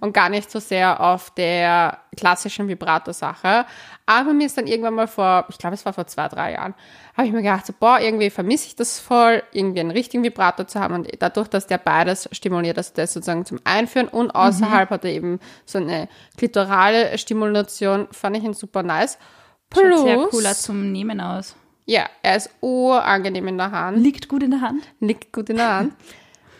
und 0.00 0.14
gar 0.14 0.28
nicht 0.28 0.48
so 0.48 0.60
sehr 0.60 1.00
auf 1.00 1.30
der 1.30 1.98
klassischen 2.16 2.68
Vibrator-Sache. 2.68 3.66
Aber 4.06 4.32
mir 4.32 4.46
ist 4.46 4.56
dann 4.58 4.68
irgendwann 4.68 4.94
mal 4.94 5.08
vor, 5.08 5.46
ich 5.50 5.58
glaube 5.58 5.74
es 5.74 5.84
war 5.84 5.92
vor 5.92 6.06
zwei, 6.06 6.28
drei 6.28 6.52
Jahren, 6.52 6.74
habe 7.16 7.26
ich 7.26 7.32
mir 7.32 7.42
gedacht, 7.42 7.66
so, 7.66 7.72
boah, 7.78 7.98
irgendwie 7.98 8.30
vermisse 8.30 8.68
ich 8.68 8.76
das 8.76 9.00
voll, 9.00 9.42
irgendwie 9.50 9.80
einen 9.80 9.90
richtigen 9.90 10.22
Vibrator 10.22 10.68
zu 10.68 10.78
haben. 10.78 10.94
Und 10.94 11.08
dadurch, 11.18 11.48
dass 11.48 11.66
der 11.66 11.78
beides 11.78 12.28
stimuliert, 12.30 12.78
also 12.78 12.92
das 12.94 13.12
sozusagen 13.12 13.44
zum 13.44 13.58
Einführen 13.64 14.06
und 14.06 14.30
außerhalb 14.30 14.88
hat 14.88 15.04
er 15.04 15.10
eben 15.10 15.40
so 15.66 15.78
eine 15.78 16.08
klitorale 16.36 17.18
Stimulation, 17.18 18.06
fand 18.12 18.36
ich 18.36 18.44
ihn 18.44 18.54
super 18.54 18.84
nice. 18.84 19.18
Schaut 19.74 19.98
sehr 19.98 20.28
cool 20.32 20.46
aus 20.46 20.62
zum 20.62 20.92
Nehmen 20.92 21.20
aus. 21.20 21.56
Ja, 21.88 22.06
er 22.22 22.36
ist 22.36 22.50
urangenehm 22.60 23.48
in 23.48 23.56
der 23.56 23.70
Hand, 23.70 23.96
Liegt 23.96 24.28
gut 24.28 24.42
in 24.42 24.50
der 24.50 24.60
Hand. 24.60 24.82
liegt 25.00 25.32
gut 25.32 25.48
in 25.48 25.56
der 25.56 25.74
Hand. 25.74 25.94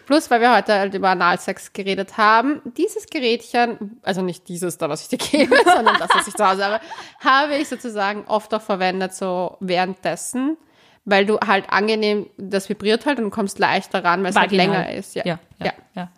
Plus, 0.06 0.30
weil 0.30 0.40
wir 0.40 0.56
heute 0.56 0.72
halt 0.72 0.94
über 0.94 1.10
Analsex 1.10 1.74
geredet 1.74 2.16
haben, 2.16 2.62
dieses 2.78 3.04
Gerätchen, 3.04 4.00
also 4.02 4.22
nicht 4.22 4.48
dieses 4.48 4.78
da, 4.78 4.88
was 4.88 5.02
ich 5.02 5.08
dir 5.08 5.18
gebe, 5.18 5.54
sondern 5.66 5.98
das, 5.98 6.08
was 6.14 6.28
ich 6.28 6.34
zu 6.34 6.48
Hause 6.48 6.64
habe, 6.64 6.80
habe 7.20 7.56
ich 7.56 7.68
sozusagen 7.68 8.24
oft 8.26 8.54
auch 8.54 8.62
verwendet, 8.62 9.12
so 9.12 9.58
währenddessen, 9.60 10.56
weil 11.04 11.26
du 11.26 11.38
halt 11.40 11.68
angenehm, 11.68 12.30
das 12.38 12.70
vibriert 12.70 13.04
halt 13.04 13.18
und 13.18 13.24
du 13.24 13.30
kommst 13.30 13.58
leichter 13.58 14.02
ran, 14.02 14.22
weil 14.22 14.30
es 14.30 14.36
halt 14.36 14.50
länger 14.50 14.90
ist. 14.94 15.14
Ja. 15.14 15.26
Ja, 15.26 15.38
ja, 15.58 15.66
ja. 15.66 15.72
ja. 15.94 16.10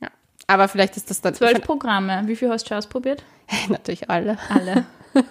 ja. 0.00 0.08
Aber 0.46 0.68
vielleicht 0.68 0.96
ist 0.96 1.10
das 1.10 1.20
dann 1.20 1.34
Zwölf 1.34 1.60
Programme. 1.60 2.22
Wie 2.24 2.34
viel 2.34 2.48
hast 2.48 2.64
du 2.64 2.68
schon 2.68 2.78
ausprobiert? 2.78 3.22
natürlich 3.68 4.08
alle. 4.08 4.38
Alle. 4.48 4.86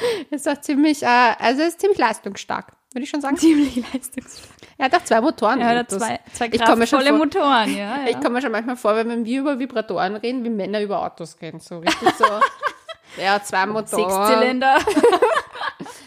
Ist 0.30 0.48
auch 0.48 0.60
ziemlich, 0.60 1.02
äh, 1.02 1.06
also 1.38 1.62
ist 1.62 1.80
ziemlich 1.80 1.98
leistungsstark, 1.98 2.72
würde 2.92 3.04
ich 3.04 3.10
schon 3.10 3.20
sagen. 3.20 3.36
Ziemlich 3.36 3.76
leistungsstark. 3.76 4.56
Er 4.78 4.84
hat 4.86 4.94
auch 4.94 5.04
zwei 5.04 5.20
Motoren. 5.20 5.60
Ja, 5.60 5.68
hat 5.70 5.90
zwei, 5.90 6.20
zwei 6.32 6.46
ich 6.52 6.60
komme 6.62 6.76
mir 6.76 6.86
schon 6.86 7.00
kraftvolle 7.00 7.08
vor- 7.08 7.18
Motoren, 7.18 7.76
ja. 7.76 7.96
ja. 8.04 8.08
Ich 8.08 8.14
komme 8.20 8.30
mir 8.30 8.42
schon 8.42 8.52
manchmal 8.52 8.76
vor, 8.76 8.94
wenn 8.96 9.24
wir 9.24 9.40
über 9.40 9.58
Vibratoren 9.58 10.16
reden, 10.16 10.44
wie 10.44 10.50
Männer 10.50 10.80
über 10.80 11.02
Autos 11.04 11.36
reden. 11.42 11.58
So 11.60 11.78
richtig 11.78 12.10
so. 12.16 12.24
ja, 13.22 13.42
zwei 13.42 13.66
Motoren. 13.66 14.26
Sechszylinder. 14.26 14.78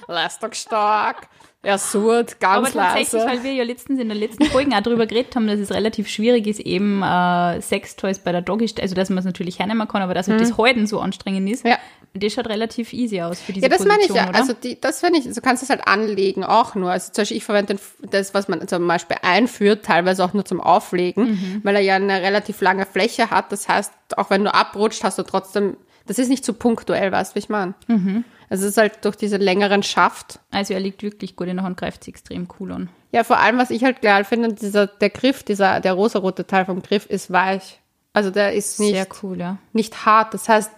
Leistungsstark. 0.08 1.27
Er 1.63 1.77
surrt 1.77 2.38
Aber 2.43 2.63
ganz 2.63 2.73
tatsächlich, 2.73 3.13
leise. 3.13 3.27
weil 3.27 3.43
wir 3.43 3.54
ja 3.54 3.63
letztens 3.63 3.99
in 3.99 4.08
der 4.10 4.17
letzten 4.17 4.45
Folge 4.45 4.75
auch 4.75 4.82
darüber 4.82 5.06
geredet 5.06 5.36
haben, 5.36 5.45
dass 5.45 5.60
es 5.60 5.69
relativ 5.71 6.08
schwierig 6.08 6.47
ist, 6.47 6.60
eben 6.60 7.04
äh, 7.04 7.62
Sextoys 7.62 8.17
bei 8.17 8.32
der 8.32 8.41
Doggy, 8.41 8.67
also 8.82 8.95
dass 8.95 9.10
man 9.10 9.19
es 9.19 9.25
natürlich 9.25 9.60
hernehmen 9.60 9.88
kann, 9.88 10.01
aber 10.01 10.15
dass 10.15 10.27
halt 10.27 10.41
das 10.41 10.58
Halten 10.58 10.88
so 10.88 10.99
anstrengend 10.99 11.47
ist. 11.51 11.63
Mhm. 11.63 11.71
Ja. 11.71 11.77
Das 12.13 12.34
schaut 12.34 12.47
relativ 12.47 12.91
easy 12.91 13.21
aus 13.21 13.39
für 13.39 13.54
diese 13.54 13.65
Ja, 13.65 13.69
das 13.69 13.80
meine 13.86 14.02
ich 14.02 14.08
Position, 14.10 14.17
ja. 14.26 14.30
oder? 14.30 14.39
Also 14.39 14.54
die, 14.54 14.80
das 14.82 15.00
finde 15.00 15.19
ich, 15.19 15.32
du 15.34 15.39
kannst 15.41 15.63
es 15.63 15.69
halt 15.69 15.88
anlegen 15.88 16.43
auch 16.43 16.76
nur. 16.76 16.91
Also 16.91 17.12
zum 17.13 17.21
Beispiel, 17.21 17.38
ich 17.38 17.45
verwende 17.45 17.76
den- 17.76 18.10
das, 18.12 18.34
was 18.34 18.47
man 18.50 18.67
zum 18.67 18.86
Beispiel 18.88 19.17
einführt, 19.21 19.86
teilweise 19.86 20.24
auch 20.26 20.34
nur 20.34 20.43
zum 20.43 20.60
Auflegen, 20.60 21.32
Mhm. 21.32 21.62
weil 21.63 21.76
er 21.76 21.82
ja 21.82 21.95
eine 21.95 22.21
relativ 22.21 22.60
lange 22.62 22.86
Fläche 22.86 23.30
hat. 23.32 23.52
Das 23.52 23.69
heißt, 23.69 23.93
auch 24.17 24.30
wenn 24.30 24.43
du 24.43 24.54
abrutscht, 24.54 25.04
hast 25.06 25.17
du 25.19 25.24
trotzdem, 25.24 25.78
das 26.06 26.19
ist 26.19 26.28
nicht 26.28 26.43
so 26.43 26.54
punktuell, 26.54 27.12
weißt 27.12 27.32
du, 27.32 27.36
wie 27.36 27.39
ich 27.39 27.50
meine? 27.50 27.76
Mhm. 27.88 28.26
Also 28.50 28.65
es 28.65 28.71
ist 28.71 28.78
halt 28.78 29.06
durch 29.06 29.15
diese 29.15 29.38
längeren 29.38 29.82
Schaft. 29.82 30.39
also 30.52 30.74
er 30.74 30.82
liegt 30.82 31.04
wirklich 31.04 31.38
gut 31.38 31.47
in 31.47 31.56
der 31.56 31.63
Hand, 31.65 31.78
greift 31.78 32.04
sich 32.04 32.13
extrem 32.13 32.50
cool 32.60 32.74
an. 32.74 32.89
Ja, 33.13 33.24
vor 33.24 33.39
allem, 33.39 33.58
was 33.58 33.69
ich 33.69 33.86
halt 33.86 34.02
geil 34.02 34.26
finde, 34.26 34.54
dieser, 34.54 34.88
der 34.88 35.10
Griff, 35.10 35.43
dieser, 35.43 35.80
der 35.80 35.93
rosarote 35.93 36.45
Teil 36.45 36.65
vom 36.65 36.82
Griff 36.82 37.06
ist 37.06 37.32
weich. 37.32 37.80
Also 38.13 38.30
der 38.30 38.52
ist 38.52 38.78
nicht, 38.82 38.91
Sehr 38.95 39.08
cool, 39.24 39.39
ja. 39.39 39.58
nicht 39.71 40.06
hart. 40.06 40.34
Das 40.34 40.50
heißt, 40.50 40.69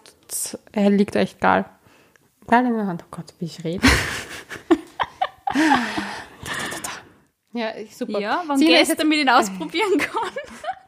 er 0.72 0.89
liegt 0.89 1.15
echt 1.15 1.39
geil. 1.41 1.65
Geil 2.48 2.65
in 2.65 2.76
der 2.76 2.88
Hand. 2.88 3.04
Oh 3.06 3.08
Gott, 3.12 3.34
wie 3.39 3.46
ich 3.46 3.63
rede. 3.63 3.88
ja, 7.54 7.76
ich- 7.78 7.96
super. 7.96 8.19
Ja, 8.19 8.43
wann 8.48 8.58
Sina, 8.58 8.72
jetzt, 8.72 8.98
damit 9.00 9.19
ihn 9.19 9.30
ausprobieren 9.30 9.98
kann. 9.98 10.30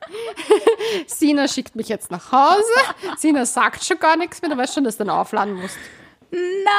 Sina 1.08 1.48
schickt 1.48 1.76
mich 1.76 1.90
jetzt 1.90 2.12
nach 2.12 2.32
Hause. 2.32 2.64
Sina 3.18 3.46
sagt 3.46 3.84
schon 3.84 4.00
gar 4.00 4.16
nichts 4.18 4.42
mehr. 4.42 4.50
Du 4.52 4.58
weißt 4.58 4.74
schon, 4.74 4.84
dass 4.84 4.98
du 4.98 5.04
dann 5.06 5.16
aufladen 5.16 5.54
musst. 5.56 5.78
Na. 6.32 6.72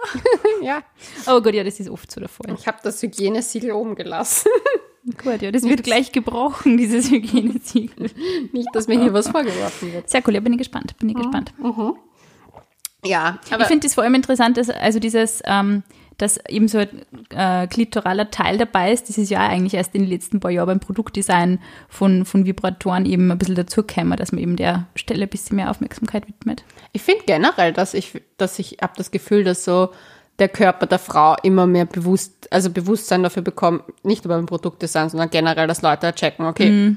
Ja, 0.62 0.82
Oh 1.26 1.40
Gott, 1.40 1.54
ja, 1.54 1.64
das 1.64 1.80
ist 1.80 1.90
oft 1.90 2.08
so 2.10 2.20
der 2.20 2.28
Fall. 2.28 2.54
ich 2.56 2.66
habe 2.68 2.78
das 2.84 3.02
Hygienesiegel 3.02 3.72
oben 3.72 3.96
gelassen. 3.96 4.48
Gut, 5.16 5.42
ja, 5.42 5.50
das 5.50 5.62
wird 5.62 5.82
gleich 5.82 6.12
gebrochen, 6.12 6.76
dieses 6.78 7.10
Hygienesiegel. 7.10 8.10
Nicht, 8.52 8.68
dass 8.72 8.88
mir 8.88 9.00
hier 9.00 9.12
was 9.12 9.28
vorgeworfen 9.28 9.92
wird. 9.92 10.08
Sehr 10.08 10.22
cool, 10.26 10.34
ja, 10.34 10.40
bin 10.40 10.52
ich 10.52 10.58
gespannt, 10.58 10.96
bin 10.98 11.08
ich 11.08 11.16
gespannt. 11.16 11.52
Ja, 13.04 13.38
aber 13.50 13.62
Ich 13.62 13.68
finde 13.68 13.86
das 13.86 13.94
vor 13.94 14.04
allem 14.04 14.14
interessant, 14.14 14.56
dass 14.56 14.70
also 14.70 14.98
dieses, 14.98 15.40
ähm, 15.46 15.84
dass 16.18 16.38
eben 16.48 16.66
so 16.66 16.78
ein 16.78 16.88
äh, 17.30 17.68
klitoraler 17.68 18.30
Teil 18.30 18.58
dabei 18.58 18.92
ist, 18.92 19.08
das 19.08 19.18
ist 19.18 19.30
ja 19.30 19.46
eigentlich 19.46 19.74
erst 19.74 19.94
in 19.94 20.02
den 20.02 20.10
letzten 20.10 20.40
paar 20.40 20.50
Jahren 20.50 20.66
beim 20.66 20.80
Produktdesign 20.80 21.60
von, 21.88 22.24
von 22.24 22.44
Vibratoren 22.44 23.06
eben 23.06 23.30
ein 23.30 23.38
bisschen 23.38 23.54
dazugekommen, 23.54 24.18
dass 24.18 24.32
man 24.32 24.42
eben 24.42 24.56
der 24.56 24.88
Stelle 24.96 25.22
ein 25.22 25.28
bisschen 25.28 25.56
mehr 25.56 25.70
Aufmerksamkeit 25.70 26.26
widmet. 26.26 26.64
Ich 26.92 27.02
finde 27.02 27.22
generell, 27.24 27.72
dass 27.72 27.94
ich, 27.94 28.20
dass 28.36 28.58
ich 28.58 28.78
habe 28.82 28.94
das 28.96 29.12
Gefühl, 29.12 29.44
dass 29.44 29.64
so 29.64 29.90
der 30.38 30.48
Körper 30.48 30.86
der 30.86 30.98
Frau 30.98 31.36
immer 31.42 31.66
mehr 31.66 31.84
bewusst, 31.84 32.48
also 32.52 32.70
Bewusstsein 32.70 33.22
dafür 33.22 33.42
bekommt, 33.42 33.82
nicht 34.04 34.24
nur 34.24 34.34
beim 34.34 34.46
Produktdesign, 34.46 35.08
sondern 35.08 35.30
generell, 35.30 35.66
dass 35.66 35.82
Leute 35.82 36.12
checken, 36.14 36.46
okay, 36.46 36.96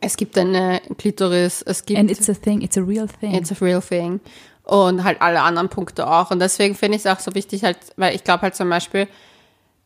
es 0.00 0.16
gibt 0.16 0.36
eine 0.36 0.80
Klitoris, 0.98 1.62
es 1.62 1.84
gibt 1.84 1.98
And 1.98 2.10
it's 2.10 2.28
a 2.28 2.34
thing, 2.34 2.60
it's 2.60 2.76
a 2.76 2.82
real 2.82 3.08
thing. 3.08 3.34
It's 3.34 3.50
a 3.50 3.56
real 3.64 3.80
thing. 3.80 4.20
Und 4.64 5.04
halt 5.04 5.22
alle 5.22 5.40
anderen 5.40 5.68
Punkte 5.68 6.06
auch. 6.06 6.30
Und 6.30 6.38
deswegen 6.38 6.74
finde 6.74 6.96
ich 6.96 7.04
es 7.04 7.10
auch 7.10 7.18
so 7.18 7.34
wichtig, 7.34 7.64
halt, 7.64 7.78
weil 7.96 8.14
ich 8.14 8.24
glaube 8.24 8.42
halt 8.42 8.54
zum 8.54 8.68
Beispiel 8.68 9.08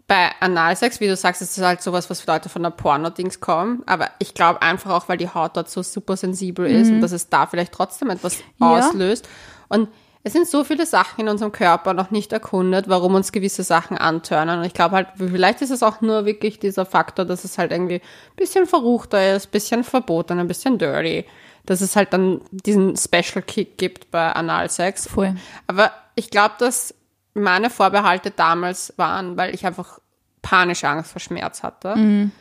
bei 0.06 0.30
Analsex, 0.40 1.00
wie 1.00 1.06
du 1.06 1.16
sagst, 1.16 1.40
ist 1.40 1.56
es 1.56 1.64
halt 1.64 1.80
sowas, 1.80 2.10
was 2.10 2.26
Leute 2.26 2.48
von 2.50 2.62
der 2.62 2.70
Porno-Dings 2.70 3.40
kommen. 3.40 3.82
Aber 3.87 4.10
ich 4.18 4.34
glaube 4.34 4.60
einfach 4.60 4.90
auch, 4.90 5.08
weil 5.08 5.16
die 5.16 5.28
Haut 5.30 5.56
dort 5.56 5.70
so 5.70 5.82
super 5.82 6.16
sensibel 6.16 6.66
ist 6.66 6.90
und 6.90 7.00
dass 7.00 7.12
es 7.12 7.30
da 7.30 7.46
vielleicht 7.46 7.72
trotzdem 7.72 8.10
etwas 8.10 8.38
Ja. 8.58 8.88
auslöst. 8.88 9.26
Und 9.68 9.88
es 10.27 10.33
sind 10.33 10.48
so 10.48 10.64
viele 10.64 10.87
Sachen 10.87 11.20
in 11.20 11.29
unserem 11.29 11.52
Körper 11.52 11.92
noch 11.92 12.10
nicht 12.10 12.33
erkundet, 12.33 12.88
warum 12.88 13.14
uns 13.14 13.31
gewisse 13.31 13.62
Sachen 13.62 13.98
antörnen. 13.98 14.58
Und 14.58 14.64
ich 14.64 14.72
glaube 14.72 14.96
halt, 14.96 15.08
vielleicht 15.18 15.60
ist 15.60 15.70
es 15.70 15.83
auch 15.83 16.00
nur 16.00 16.25
wirklich 16.25 16.58
dieser 16.58 16.87
Faktor, 16.87 17.27
dass 17.27 17.44
es 17.44 17.58
halt 17.58 17.72
irgendwie 17.72 17.96
ein 17.96 18.37
bisschen 18.37 18.66
verruchter 18.66 19.37
ist, 19.37 19.48
ein 19.48 19.50
bisschen 19.50 19.85
verboten, 19.85 20.38
ein 20.38 20.48
bisschen 20.48 20.79
dirty. 20.79 21.27
Dass 21.66 21.83
es 21.83 21.94
halt 21.94 22.14
dann 22.14 22.40
diesen 22.50 22.96
Special 22.96 23.42
Kick 23.46 23.77
gibt 23.77 24.10
bei 24.10 24.33
Analsex. 24.33 25.08
Voll. 25.08 25.37
Aber 25.66 25.92
ich 26.14 26.31
glaube, 26.31 26.54
dass 26.58 26.94
meine 27.35 27.68
Vorbehalte 27.68 28.31
damals 28.31 28.94
waren, 28.96 29.37
weil 29.37 29.54
ich 29.54 29.66
einfach 29.66 29.98
panische 30.40 30.88
Angst 30.88 31.12
vor 31.12 31.20
Schmerz 31.20 31.62
hatte. 31.62 31.96
Mhm. 31.96 32.33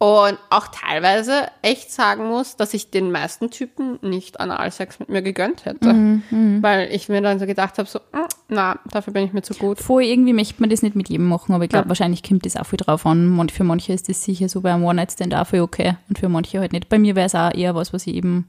Und 0.00 0.38
auch 0.50 0.68
teilweise 0.68 1.48
echt 1.60 1.90
sagen 1.90 2.28
muss, 2.28 2.54
dass 2.54 2.72
ich 2.72 2.90
den 2.92 3.10
meisten 3.10 3.50
Typen 3.50 3.98
nicht 4.00 4.38
Analsex 4.38 5.00
mit 5.00 5.08
mir 5.08 5.22
gegönnt 5.22 5.64
hätte. 5.64 5.92
Mhm, 5.92 6.62
Weil 6.62 6.88
ich 6.92 7.08
mir 7.08 7.20
dann 7.20 7.40
so 7.40 7.46
gedacht 7.46 7.78
habe, 7.78 7.88
so, 7.88 7.98
"Mm, 8.12 8.28
na, 8.48 8.78
dafür 8.92 9.12
bin 9.12 9.24
ich 9.24 9.32
mir 9.32 9.42
zu 9.42 9.54
gut. 9.54 9.80
Voll, 9.80 10.04
irgendwie 10.04 10.32
möchte 10.32 10.60
man 10.60 10.70
das 10.70 10.82
nicht 10.82 10.94
mit 10.94 11.08
jedem 11.08 11.26
machen, 11.28 11.52
aber 11.52 11.64
ich 11.64 11.70
glaube, 11.70 11.88
wahrscheinlich 11.88 12.22
kommt 12.22 12.46
das 12.46 12.56
auch 12.56 12.66
viel 12.66 12.76
drauf 12.76 13.06
an. 13.06 13.26
Man- 13.26 13.48
Für 13.48 13.64
manche 13.64 13.92
ist 13.92 14.08
das 14.08 14.22
sicher 14.22 14.48
so 14.48 14.60
bei 14.60 14.72
einem 14.72 14.84
One-Night-Stand 14.84 15.34
auch 15.34 15.48
voll 15.48 15.60
okay 15.60 15.96
und 16.08 16.16
für 16.16 16.28
manche 16.28 16.60
halt 16.60 16.72
nicht. 16.72 16.88
Bei 16.88 17.00
mir 17.00 17.16
wäre 17.16 17.26
es 17.26 17.34
auch 17.34 17.52
eher 17.52 17.74
was, 17.74 17.92
was 17.92 18.06
ich 18.06 18.14
eben 18.14 18.46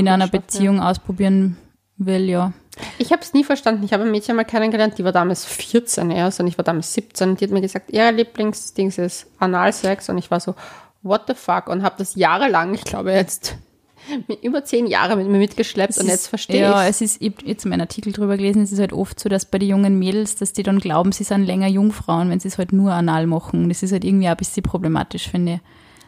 in 0.00 0.08
einer 0.08 0.26
Beziehung 0.28 0.80
ausprobieren 0.80 1.56
will, 1.96 2.28
ja. 2.28 2.52
Ich 2.98 3.12
habe 3.12 3.22
es 3.22 3.32
nie 3.34 3.44
verstanden. 3.44 3.84
Ich 3.84 3.92
habe 3.92 4.02
ein 4.02 4.10
Mädchen 4.10 4.34
mal 4.36 4.44
kennengelernt, 4.44 4.98
die 4.98 5.04
war 5.04 5.12
damals 5.12 5.44
14 5.44 6.10
erst 6.10 6.40
und 6.40 6.46
ich 6.48 6.58
war 6.58 6.64
damals 6.64 6.92
17 6.94 7.30
und 7.30 7.40
die 7.40 7.44
hat 7.44 7.52
mir 7.52 7.60
gesagt, 7.60 7.92
ihr 7.92 8.10
Lieblingsding 8.10 8.88
ist 8.90 9.26
Analsex 9.38 10.08
und 10.08 10.18
ich 10.18 10.30
war 10.30 10.40
so, 10.40 10.54
what 11.02 11.22
the 11.28 11.34
fuck 11.34 11.68
und 11.68 11.82
habe 11.84 11.94
das 11.98 12.16
jahrelang, 12.16 12.74
ich 12.74 12.82
glaube 12.84 13.12
jetzt 13.12 13.56
über 14.42 14.64
zehn 14.64 14.86
Jahre 14.88 15.14
mit 15.16 15.28
mir 15.28 15.38
mitgeschleppt 15.38 15.96
und 15.98 16.06
Es 16.06 16.10
jetzt 16.10 16.20
ist- 16.22 16.26
verstehe 16.28 16.60
Ja, 16.62 16.82
ich 16.82 16.90
es 16.90 17.00
ist, 17.00 17.22
ich 17.22 17.32
habe 17.32 17.46
jetzt 17.46 17.64
meinen 17.64 17.80
Artikel 17.82 18.12
drüber 18.12 18.36
gelesen, 18.36 18.62
es 18.62 18.72
ist 18.72 18.80
halt 18.80 18.92
oft 18.92 19.20
so, 19.20 19.28
dass 19.28 19.44
bei 19.46 19.58
den 19.58 19.68
jungen 19.68 19.98
Mädels, 19.98 20.34
dass 20.36 20.52
die 20.52 20.62
dann 20.64 20.80
glauben, 20.80 21.12
sie 21.12 21.24
sind 21.24 21.44
länger 21.44 21.68
Jungfrauen, 21.68 22.28
wenn 22.28 22.40
sie 22.40 22.48
es 22.48 22.58
halt 22.58 22.72
nur 22.72 22.92
anal 22.92 23.26
machen. 23.28 23.68
Das 23.68 23.82
ist 23.84 23.92
halt 23.92 24.04
irgendwie 24.04 24.26
auch 24.26 24.32
ein 24.32 24.36
bisschen 24.36 24.62
problematisch, 24.64 25.28
finde 25.28 25.54
ich. 25.54 25.60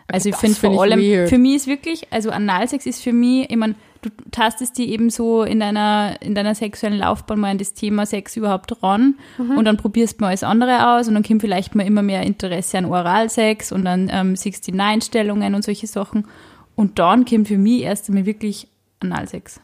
Also 0.08 0.28
ich 0.28 0.34
das 0.34 0.40
finde 0.40 0.56
find 0.56 0.74
vor 0.74 0.84
ich 0.86 0.92
allem, 0.92 1.00
weird. 1.00 1.28
für 1.28 1.38
mich 1.38 1.54
ist 1.56 1.66
wirklich, 1.68 2.06
also 2.12 2.30
Analsex 2.30 2.86
ist 2.86 3.02
für 3.02 3.12
mich, 3.12 3.50
ich 3.50 3.56
meine, 3.56 3.74
du 4.02 4.10
tastest 4.30 4.78
die 4.78 4.90
eben 4.90 5.10
so 5.10 5.42
in 5.42 5.60
deiner, 5.60 6.20
in 6.22 6.34
deiner 6.34 6.54
sexuellen 6.54 6.98
Laufbahn 6.98 7.38
mal 7.40 7.50
an 7.50 7.58
das 7.58 7.74
Thema 7.74 8.06
Sex 8.06 8.36
überhaupt 8.36 8.82
ran 8.82 9.14
Mhm. 9.38 9.58
und 9.58 9.64
dann 9.64 9.76
probierst 9.76 10.20
mal 10.20 10.28
alles 10.28 10.42
andere 10.42 10.96
aus 10.96 11.08
und 11.08 11.14
dann 11.14 11.22
kommt 11.22 11.40
vielleicht 11.42 11.74
mal 11.74 11.86
immer 11.86 12.02
mehr 12.02 12.22
Interesse 12.22 12.78
an 12.78 12.84
Oralsex 12.86 13.72
und 13.72 13.86
an 13.86 14.08
ähm, 14.12 14.34
69-Stellungen 14.34 15.54
und 15.54 15.62
solche 15.64 15.86
Sachen. 15.86 16.26
Und 16.74 16.98
dann 16.98 17.24
kommt 17.24 17.48
für 17.48 17.58
mich 17.58 17.82
erst 17.82 18.08
einmal 18.08 18.26
wirklich 18.26 18.68
Analsex. 19.00 19.60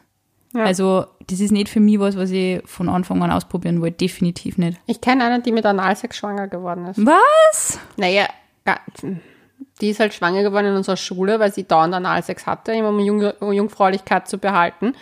Ja. 0.55 0.65
Also, 0.65 1.05
das 1.27 1.39
ist 1.39 1.51
nicht 1.51 1.69
für 1.69 1.79
mich 1.79 1.99
was, 1.99 2.15
was 2.15 2.29
ich 2.31 2.61
von 2.65 2.87
Anfang 2.89 3.23
an 3.23 3.31
ausprobieren 3.31 3.81
wollte. 3.81 3.97
Definitiv 3.97 4.57
nicht. 4.59 4.79
Ich 4.85 5.01
kenne 5.01 5.23
eine, 5.25 5.41
die 5.41 5.51
mit 5.51 5.65
Analsex 5.65 6.17
schwanger 6.17 6.47
geworden 6.47 6.85
ist. 6.85 7.03
Was? 7.03 7.79
Naja, 7.97 8.25
die 9.81 9.89
ist 9.89 9.99
halt 9.99 10.13
schwanger 10.13 10.43
geworden 10.43 10.67
in 10.67 10.75
unserer 10.75 10.97
Schule, 10.97 11.39
weil 11.39 11.53
sie 11.53 11.63
dauernd 11.65 11.93
Analsex 11.93 12.45
hatte, 12.45 12.73
immer 12.73 12.89
um 12.89 12.99
Jung 12.99 13.31
Jungfräulichkeit 13.51 14.27
zu 14.27 14.37
behalten. 14.37 14.93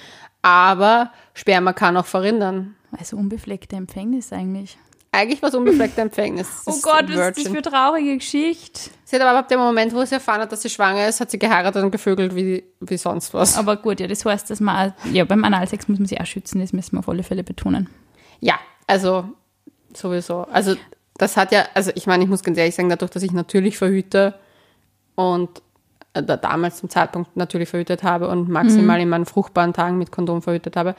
Aber 0.41 1.11
Sperma 1.33 1.73
kann 1.73 1.97
auch 1.97 2.05
verhindern. 2.05 2.75
Also 2.97 3.17
unbefleckte 3.17 3.75
Empfängnis 3.75 4.33
eigentlich. 4.33 4.77
Eigentlich 5.13 5.41
war 5.41 5.49
es 5.49 5.55
unbefleckter 5.55 6.01
Empfängnis. 6.01 6.47
Oh 6.65 6.79
Gott, 6.81 7.05
was 7.09 7.37
ist 7.37 7.37
das 7.37 7.43
für 7.43 7.49
eine 7.49 7.61
traurige 7.61 8.17
Geschichte? 8.17 8.91
Sie 9.03 9.15
hat 9.17 9.21
aber 9.21 9.39
ab 9.39 9.49
dem 9.49 9.59
Moment, 9.59 9.93
wo 9.93 10.03
sie 10.05 10.15
erfahren 10.15 10.41
hat, 10.41 10.51
dass 10.51 10.61
sie 10.61 10.69
schwanger 10.69 11.07
ist, 11.07 11.19
hat 11.19 11.29
sie 11.29 11.37
geheiratet 11.37 11.83
und 11.83 11.91
gevögelt 11.91 12.33
wie, 12.33 12.63
wie 12.79 12.97
sonst 12.97 13.33
was. 13.33 13.57
Aber 13.57 13.75
gut, 13.75 13.99
ja, 13.99 14.07
das 14.07 14.23
heißt, 14.23 14.49
dass 14.49 14.61
man, 14.61 14.93
ja, 15.11 15.25
beim 15.25 15.43
Analsex 15.43 15.89
muss 15.89 15.99
man 15.99 16.07
sich 16.07 16.19
auch 16.21 16.25
schützen, 16.25 16.61
das 16.61 16.71
müssen 16.71 16.95
wir 16.95 16.99
auf 16.99 17.09
alle 17.09 17.23
Fälle 17.23 17.43
betonen. 17.43 17.89
Ja, 18.39 18.57
also 18.87 19.25
sowieso. 19.93 20.43
Also 20.43 20.75
das 21.17 21.35
hat 21.35 21.51
ja, 21.51 21.65
also 21.73 21.91
ich 21.95 22.07
meine, 22.07 22.23
ich 22.23 22.29
muss 22.29 22.41
ganz 22.41 22.57
ehrlich 22.57 22.75
sagen, 22.75 22.89
dadurch, 22.89 23.11
dass 23.11 23.23
ich 23.23 23.33
natürlich 23.33 23.77
verhüte 23.77 24.35
und 25.21 25.49
äh, 26.13 26.23
da 26.23 26.37
damals 26.37 26.77
zum 26.77 26.89
Zeitpunkt 26.89 27.35
natürlich 27.37 27.69
verhütet 27.69 28.03
habe 28.03 28.27
und 28.27 28.49
maximal 28.49 28.99
in 28.99 29.09
meinen 29.09 29.25
fruchtbaren 29.25 29.73
Tagen 29.73 29.97
mit 29.97 30.11
Kondom 30.11 30.41
verhütet 30.41 30.75
habe, 30.75 30.95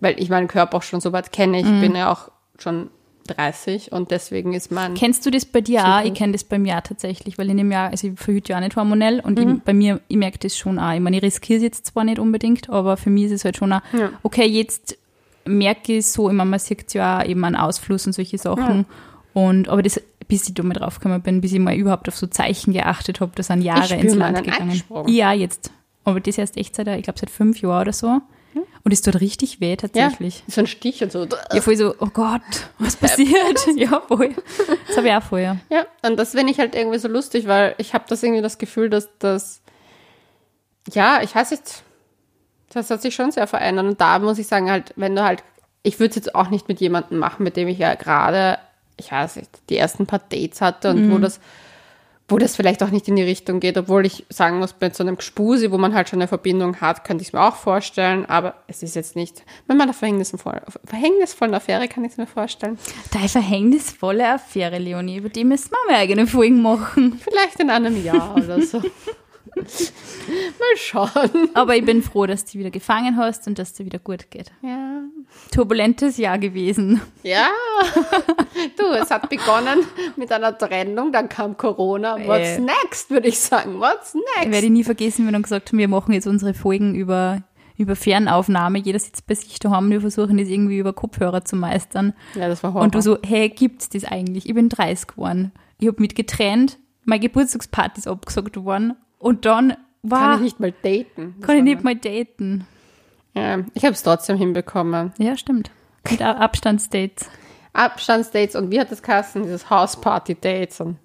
weil 0.00 0.20
ich 0.20 0.28
meinen 0.30 0.48
Körper 0.48 0.78
auch 0.78 0.82
schon 0.82 1.00
so 1.00 1.12
weit 1.12 1.32
kenne. 1.32 1.60
Ich 1.60 1.80
bin 1.80 1.94
ja 1.94 2.12
auch 2.12 2.30
schon 2.58 2.90
30 3.26 3.92
und 3.92 4.10
deswegen 4.10 4.52
ist 4.54 4.70
mein 4.70 4.94
Kennst 4.94 5.26
du 5.26 5.30
das 5.30 5.44
bei 5.44 5.60
dir 5.60 5.84
auch? 5.84 6.04
Ich 6.04 6.14
kenne 6.14 6.32
das 6.32 6.44
bei 6.44 6.58
mir 6.58 6.76
auch 6.76 6.82
tatsächlich, 6.82 7.38
weil 7.38 7.50
in 7.50 7.56
dem 7.56 7.72
Jahr, 7.72 7.90
also 7.90 8.08
ich 8.08 8.18
verhüte 8.18 8.52
ja 8.52 8.58
auch 8.58 8.62
nicht 8.62 8.76
hormonell 8.76 9.20
und 9.20 9.38
ich, 9.38 9.46
bei 9.64 9.72
mir, 9.74 10.00
ich 10.08 10.16
merke 10.16 10.38
das 10.38 10.56
schon 10.56 10.78
auch. 10.78 10.92
Ich 10.92 11.00
meine, 11.00 11.16
ich 11.16 11.22
riskiere 11.22 11.56
es 11.58 11.62
jetzt 11.62 11.86
zwar 11.86 12.04
nicht 12.04 12.18
unbedingt, 12.18 12.70
aber 12.70 12.96
für 12.96 13.10
mich 13.10 13.24
ist 13.24 13.32
es 13.32 13.44
halt 13.44 13.56
schon 13.56 13.72
auch, 13.72 13.80
Ja. 13.92 14.10
okay, 14.22 14.46
jetzt 14.46 14.96
merke 15.44 15.92
ich 15.92 15.98
es 15.98 16.12
so, 16.12 16.28
immer, 16.28 16.44
man 16.44 16.58
sieht 16.58 16.92
ja 16.94 17.20
auch 17.20 17.24
eben 17.24 17.44
einen 17.44 17.56
Ausfluss 17.56 18.06
und 18.06 18.12
solche 18.12 18.38
Sachen. 18.38 18.84
Und, 19.32 19.68
aber 19.68 19.82
das, 19.82 20.00
bis 20.28 20.48
ich 20.48 20.54
da 20.54 20.62
mal 20.62 20.74
drauf 20.74 20.98
gekommen 20.98 21.22
bin, 21.22 21.40
bis 21.40 21.52
ich 21.52 21.58
mal 21.58 21.74
überhaupt 21.74 22.08
auf 22.08 22.16
so 22.16 22.26
Zeichen 22.26 22.72
geachtet 22.72 23.20
habe, 23.20 23.32
da 23.34 23.42
sind 23.42 23.62
Jahre 23.62 23.94
ins 23.94 24.14
Land 24.14 24.44
gegangen. 24.44 24.82
Ja, 25.06 25.32
jetzt. 25.32 25.70
Aber 26.04 26.20
das 26.20 26.38
erst 26.38 26.56
echt 26.56 26.74
seit, 26.74 26.86
ich 26.88 27.02
glaube, 27.02 27.18
seit 27.18 27.30
fünf 27.30 27.60
Jahren 27.60 27.82
oder 27.82 27.92
so. 27.92 28.20
Und 28.84 28.92
es 28.92 29.02
tut 29.02 29.20
richtig 29.20 29.60
weh, 29.60 29.70
ja, 29.70 29.76
tatsächlich. 29.76 30.44
so 30.46 30.60
ein 30.60 30.66
Stich 30.66 31.02
und 31.02 31.12
so. 31.12 31.26
Ja, 31.52 31.60
voll 31.60 31.76
so, 31.76 31.94
oh 31.98 32.08
Gott, 32.12 32.40
was 32.78 32.96
passiert? 32.96 33.66
ja, 33.76 34.00
voll. 34.00 34.34
Das 34.86 34.96
habe 34.96 35.08
ich 35.08 35.14
auch 35.14 35.22
vorher. 35.22 35.58
Ja, 35.68 35.86
und 36.02 36.16
das 36.16 36.30
finde 36.30 36.52
ich 36.52 36.58
halt 36.58 36.74
irgendwie 36.74 36.98
so 36.98 37.08
lustig, 37.08 37.46
weil 37.46 37.74
ich 37.78 37.94
habe 37.94 38.04
das 38.08 38.22
irgendwie 38.22 38.42
das 38.42 38.58
Gefühl, 38.58 38.88
dass 38.88 39.08
das, 39.18 39.60
ja, 40.92 41.20
ich 41.22 41.34
weiß 41.34 41.50
nicht, 41.50 41.82
das 42.70 42.90
hat 42.90 43.02
sich 43.02 43.14
schon 43.14 43.32
sehr 43.32 43.46
verändert. 43.46 43.86
Und 43.86 44.00
da 44.00 44.18
muss 44.18 44.38
ich 44.38 44.46
sagen, 44.46 44.70
halt, 44.70 44.92
wenn 44.96 45.16
du 45.16 45.24
halt, 45.24 45.42
ich 45.82 45.98
würde 45.98 46.10
es 46.10 46.16
jetzt 46.16 46.34
auch 46.34 46.50
nicht 46.50 46.68
mit 46.68 46.80
jemandem 46.80 47.18
machen, 47.18 47.42
mit 47.42 47.56
dem 47.56 47.68
ich 47.68 47.78
ja 47.78 47.94
gerade, 47.94 48.58
ich 48.96 49.12
weiß 49.12 49.36
nicht, 49.36 49.50
die 49.68 49.76
ersten 49.76 50.06
paar 50.06 50.20
Dates 50.20 50.60
hatte 50.60 50.90
und 50.90 51.12
wo 51.12 51.18
das, 51.18 51.40
wo 52.28 52.38
das 52.38 52.56
vielleicht 52.56 52.82
auch 52.82 52.90
nicht 52.90 53.06
in 53.08 53.16
die 53.16 53.22
Richtung 53.22 53.60
geht, 53.60 53.78
obwohl 53.78 54.04
ich 54.04 54.24
sagen 54.28 54.58
muss, 54.58 54.72
bei 54.72 54.90
so 54.90 55.04
einem 55.04 55.16
Gespusi, 55.16 55.70
wo 55.70 55.78
man 55.78 55.94
halt 55.94 56.08
schon 56.08 56.18
eine 56.20 56.28
Verbindung 56.28 56.80
hat, 56.80 57.04
könnte 57.04 57.22
ich 57.22 57.28
es 57.28 57.32
mir 57.32 57.42
auch 57.42 57.56
vorstellen, 57.56 58.26
aber 58.26 58.54
es 58.66 58.82
ist 58.82 58.96
jetzt 58.96 59.14
nicht, 59.14 59.44
wenn 59.66 59.76
man 59.76 59.88
einer 59.88 59.94
verhängnisvollen, 59.94 60.62
verhängnisvollen 60.84 61.54
Affäre 61.54 61.88
kann 61.88 62.04
ich 62.04 62.12
es 62.12 62.18
mir 62.18 62.26
vorstellen. 62.26 62.78
Deine 63.12 63.28
verhängnisvolle 63.28 64.28
Affäre, 64.28 64.78
Leonie, 64.78 65.18
über 65.18 65.28
die 65.28 65.44
müssen 65.44 65.70
wir 65.70 65.92
mal 65.92 66.00
eigene 66.00 66.26
Folgen 66.26 66.62
machen. 66.62 67.20
Vielleicht 67.22 67.60
in 67.60 67.70
einem 67.70 68.02
Jahr 68.02 68.34
oder 68.36 68.60
so. 68.62 68.82
Mal 69.56 70.76
schauen. 70.76 71.48
Aber 71.54 71.76
ich 71.76 71.84
bin 71.84 72.02
froh, 72.02 72.26
dass 72.26 72.44
du 72.44 72.58
wieder 72.58 72.70
gefangen 72.70 73.16
hast 73.16 73.46
und 73.46 73.58
dass 73.58 73.72
dir 73.72 73.86
wieder 73.86 73.98
gut 73.98 74.30
geht. 74.30 74.52
Ja. 74.62 74.95
Turbulentes 75.52 76.16
Jahr 76.18 76.38
gewesen. 76.38 77.00
Ja. 77.22 77.48
Du, 78.78 78.84
es 79.00 79.10
hat 79.10 79.28
begonnen 79.28 79.80
mit 80.16 80.30
einer 80.32 80.56
Trennung, 80.56 81.12
dann 81.12 81.28
kam 81.28 81.56
Corona. 81.56 82.16
What's 82.26 82.56
Äh. 82.56 82.60
next, 82.60 83.10
würde 83.10 83.28
ich 83.28 83.38
sagen. 83.38 83.78
What's 83.80 84.14
Ich 84.14 84.20
next? 84.42 84.52
werde 84.52 84.70
nie 84.70 84.84
vergessen, 84.84 85.18
wenn 85.20 85.26
wir 85.26 85.32
dann 85.32 85.42
gesagt 85.42 85.68
haben, 85.70 85.78
wir 85.78 85.88
machen 85.88 86.12
jetzt 86.12 86.26
unsere 86.26 86.54
Folgen 86.54 86.94
über, 86.94 87.42
über 87.76 87.96
Fernaufnahme. 87.96 88.78
Jeder 88.78 88.98
sitzt 88.98 89.26
bei 89.26 89.34
sich 89.34 89.58
daheim 89.58 89.84
und 89.86 89.90
wir 89.90 90.00
versuchen 90.00 90.36
das 90.38 90.48
irgendwie 90.48 90.78
über 90.78 90.92
Kopfhörer 90.92 91.44
zu 91.44 91.56
meistern. 91.56 92.14
Ja, 92.34 92.48
das 92.48 92.62
war 92.62 92.72
Horror. 92.72 92.84
Und 92.84 92.94
du 92.94 93.02
so, 93.02 93.18
hey, 93.24 93.48
gibt's 93.48 93.88
das 93.88 94.04
eigentlich? 94.04 94.48
Ich 94.48 94.54
bin 94.54 94.68
30 94.68 95.08
geworden. 95.08 95.52
Ich 95.78 95.86
habe 95.88 96.00
mit 96.00 96.14
getrennt, 96.14 96.78
meine 97.04 97.20
Geburtstagsparty 97.20 97.98
ist 98.00 98.08
abgesagt 98.08 98.56
worden 98.56 98.94
und 99.18 99.44
dann 99.44 99.76
war, 100.02 100.20
kann 100.20 100.34
ich 100.36 100.42
nicht 100.42 100.60
mal 100.60 100.72
daten. 100.82 101.34
Kann 101.40 101.56
ich 101.58 101.62
nicht 101.62 101.84
mal 101.84 101.94
daten. 101.96 102.66
Ja, 103.36 103.58
ich 103.74 103.84
habe 103.84 103.92
es 103.92 104.02
trotzdem 104.02 104.38
hinbekommen. 104.38 105.12
Ja, 105.18 105.36
stimmt. 105.36 105.70
Mit 106.10 106.22
Abstandsdates. 106.22 107.28
Abstandsdates 107.74 108.56
und 108.56 108.70
wie 108.70 108.80
hat 108.80 108.90
das 108.90 109.02
geheißen? 109.02 109.42
Dieses 109.42 109.68
Hausparty-Dates 109.68 110.80
und 110.80 110.96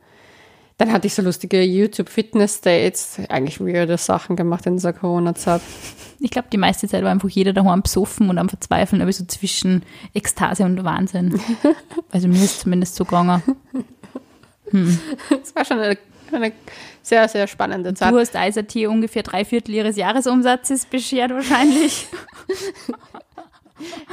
dann 0.77 0.93
hatte 0.93 1.05
ich 1.05 1.13
so 1.13 1.21
lustige 1.21 1.61
YouTube-Fitness-Dates. 1.61 3.19
Eigentlich 3.29 3.59
weirde 3.59 3.97
Sachen 3.97 4.35
gemacht 4.35 4.65
in 4.65 4.77
dieser 4.77 4.93
Corona-Zeit. 4.93 5.61
Ich 6.19 6.31
glaube, 6.31 6.47
die 6.51 6.57
meiste 6.57 6.87
Zeit 6.87 7.03
war 7.03 7.11
einfach 7.11 7.29
jeder 7.29 7.53
daheim 7.53 7.83
besoffen 7.83 8.29
und 8.29 8.39
am 8.39 8.49
Verzweifeln, 8.49 9.01
aber 9.01 9.11
so 9.11 9.25
zwischen 9.25 9.83
Ekstase 10.15 10.63
und 10.63 10.83
Wahnsinn. 10.83 11.39
Also 12.11 12.27
mir 12.27 12.43
ist 12.43 12.61
zumindest 12.61 12.95
so 12.95 13.05
gegangen. 13.05 13.43
Es 15.43 15.55
war 15.55 15.65
schon 15.65 15.79
eine, 15.79 15.97
eine 16.33 16.51
sehr, 17.01 17.27
sehr 17.27 17.47
spannende 17.47 17.93
Zeit. 17.93 18.11
Du 18.13 18.19
hast 18.19 18.35
ISAT 18.35 18.75
ungefähr 18.87 19.23
drei 19.23 19.43
Viertel 19.45 19.73
ihres 19.75 19.95
Jahresumsatzes 19.97 20.85
beschert 20.85 21.31
wahrscheinlich. 21.31 22.07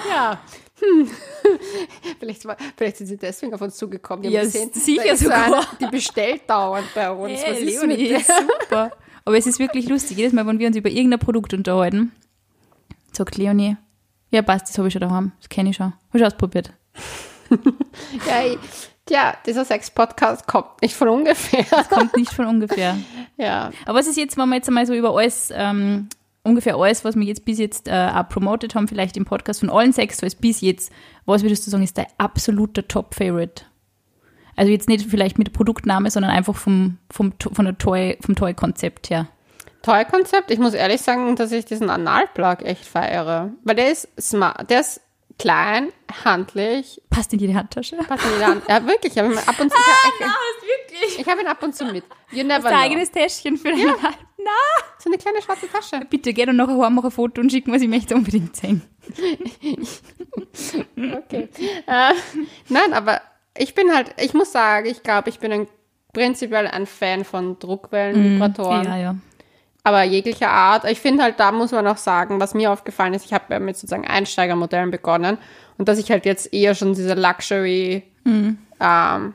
Ja. 0.08 0.40
Hm. 0.80 1.10
vielleicht, 2.20 2.44
war, 2.46 2.56
vielleicht 2.76 2.96
sind 2.98 3.06
sie 3.08 3.16
deswegen 3.16 3.52
auf 3.52 3.60
uns 3.60 3.76
zugekommen. 3.76 4.22
Die 4.22 4.30
Ja, 4.30 4.42
gesehen, 4.42 4.70
sicher 4.72 5.12
ist 5.12 5.20
sogar. 5.24 5.66
die 5.80 5.86
bestellt 5.86 6.42
dauernd 6.48 6.86
bei 6.94 7.10
uns. 7.10 7.42
Hey, 7.42 7.52
Was 7.52 7.60
ist 7.60 7.82
Leonie, 7.82 7.96
mit 7.96 8.10
der? 8.10 8.20
super. 8.20 8.90
Aber 9.24 9.36
es 9.36 9.46
ist 9.46 9.58
wirklich 9.58 9.88
lustig. 9.88 10.16
Jedes 10.16 10.32
Mal, 10.32 10.46
wenn 10.46 10.58
wir 10.58 10.68
uns 10.68 10.76
über 10.76 10.88
irgendein 10.88 11.18
Produkt 11.18 11.52
unterhalten, 11.52 12.12
sagt 13.12 13.36
Leonie, 13.36 13.76
ja 14.30 14.40
passt, 14.40 14.68
das 14.68 14.78
habe 14.78 14.88
ich 14.88 14.92
schon 14.92 15.00
daheim. 15.02 15.32
Das 15.40 15.48
kenne 15.48 15.70
ich 15.70 15.76
schon. 15.76 15.92
Habe 16.08 16.18
ich 16.18 16.24
ausprobiert. 16.24 16.72
Ja, 18.26 18.44
ich, 18.44 18.58
tja, 19.08 19.36
dieser 19.46 19.64
Sex-Podcast 19.64 20.46
kommt 20.46 20.82
nicht 20.82 20.94
von 20.94 21.08
ungefähr. 21.08 21.64
Kommt 21.88 22.16
nicht 22.16 22.32
von 22.32 22.46
ungefähr. 22.46 22.96
Ja. 23.40 23.70
Aber 23.86 24.00
was 24.00 24.08
ist 24.08 24.16
jetzt, 24.16 24.36
wenn 24.36 24.48
wir 24.48 24.56
jetzt 24.56 24.66
einmal 24.66 24.84
so 24.84 24.94
über 24.94 25.16
alles 25.16 25.52
ähm, 25.54 26.08
ungefähr 26.42 26.74
alles, 26.74 27.04
was 27.04 27.14
wir 27.14 27.22
jetzt 27.22 27.44
bis 27.44 27.58
jetzt 27.58 27.86
äh, 27.86 28.10
auch 28.12 28.28
promoted 28.28 28.74
haben, 28.74 28.88
vielleicht 28.88 29.16
im 29.16 29.24
Podcast 29.24 29.60
von 29.60 29.70
allen 29.70 29.92
Sex 29.92 30.16
Toys 30.16 30.34
bis 30.34 30.60
jetzt, 30.60 30.90
was 31.24 31.42
würdest 31.42 31.64
du 31.64 31.70
sagen, 31.70 31.84
ist 31.84 31.96
dein 31.96 32.06
absoluter 32.18 32.88
Top-Favorite? 32.88 33.62
Also 34.56 34.72
jetzt 34.72 34.88
nicht 34.88 35.08
vielleicht 35.08 35.38
mit 35.38 35.52
Produktname, 35.52 36.10
sondern 36.10 36.32
einfach 36.32 36.56
vom, 36.56 36.98
vom, 37.10 37.32
von 37.38 37.64
der 37.64 37.78
Toy, 37.78 38.18
vom 38.20 38.34
Toy-Konzept 38.34 39.10
her. 39.10 39.28
Toy-Konzept? 39.82 40.50
Ich 40.50 40.58
muss 40.58 40.74
ehrlich 40.74 41.00
sagen, 41.00 41.36
dass 41.36 41.52
ich 41.52 41.64
diesen 41.64 41.90
Analplug 41.90 42.62
echt 42.62 42.84
feiere. 42.84 43.52
Weil 43.62 43.76
der 43.76 43.92
ist 43.92 44.08
smart, 44.20 44.68
der 44.68 44.80
ist 44.80 45.00
klein, 45.38 45.92
handlich. 46.24 47.00
Passt 47.10 47.32
in 47.32 47.38
jede 47.38 47.54
Handtasche. 47.54 47.96
Passt 47.96 48.24
in 48.24 48.32
jede 48.32 48.46
Hand. 48.46 48.62
Ja, 48.68 48.84
wirklich. 48.86 49.12
Ich 49.16 49.18
habe 49.22 49.32
ihn 49.32 49.38
ab 49.38 49.58
und 49.60 49.70
zu. 49.70 49.76
Ah, 50.20 50.34
ich, 50.60 50.68
wirklich. 50.68 51.18
ich 51.20 51.28
habe 51.28 51.40
ihn 51.40 51.46
ab 51.46 51.62
und 51.62 51.74
zu 51.74 51.84
mit. 51.86 52.04
You 52.32 52.38
Hast 52.40 52.46
never 52.46 52.68
ein 52.68 52.74
know. 52.74 52.82
eigenes 52.84 53.10
Täschchen 53.10 53.56
für 53.56 53.70
deine 53.70 53.90
Hand. 54.02 54.18
Na, 54.36 54.50
So 54.98 55.08
eine 55.10 55.18
kleine 55.18 55.40
schwarze 55.42 55.68
Tasche. 55.70 56.04
bitte 56.10 56.32
geh 56.32 56.44
dann 56.44 56.56
nachher 56.56 56.78
heim, 56.78 56.94
mach 56.94 57.04
ein 57.04 57.10
Foto 57.10 57.40
und 57.40 57.50
schick 57.50 57.66
mir, 57.66 57.76
ich 57.76 57.88
möchte 57.88 58.14
unbedingt 58.14 58.54
sehen. 58.56 58.82
Okay. 60.96 61.48
äh, 61.86 62.14
nein, 62.68 62.92
aber 62.92 63.20
ich 63.56 63.74
bin 63.74 63.92
halt, 63.94 64.14
ich 64.20 64.34
muss 64.34 64.52
sagen, 64.52 64.86
ich 64.86 65.02
glaube, 65.02 65.28
ich 65.30 65.38
bin 65.38 65.52
ein, 65.52 65.68
prinzipiell 66.12 66.66
ein 66.66 66.86
Fan 66.86 67.24
von 67.24 67.58
Druckwellenvibratoren. 67.58 68.84
Ja, 68.84 68.96
ja. 68.96 69.14
Aber 69.88 70.02
jeglicher 70.02 70.50
Art. 70.50 70.84
Ich 70.84 71.00
finde 71.00 71.22
halt, 71.22 71.40
da 71.40 71.50
muss 71.50 71.72
man 71.72 71.86
auch 71.86 71.96
sagen, 71.96 72.40
was 72.40 72.52
mir 72.52 72.70
aufgefallen 72.70 73.14
ist, 73.14 73.24
ich 73.24 73.32
habe 73.32 73.58
mit 73.58 73.74
sozusagen 73.74 74.06
Einsteigermodellen 74.06 74.90
begonnen 74.90 75.38
und 75.78 75.88
dass 75.88 75.98
ich 75.98 76.10
halt 76.10 76.26
jetzt 76.26 76.52
eher 76.52 76.74
schon 76.74 76.92
diese 76.92 77.14
Luxury, 77.14 78.02
ähm, 78.80 79.32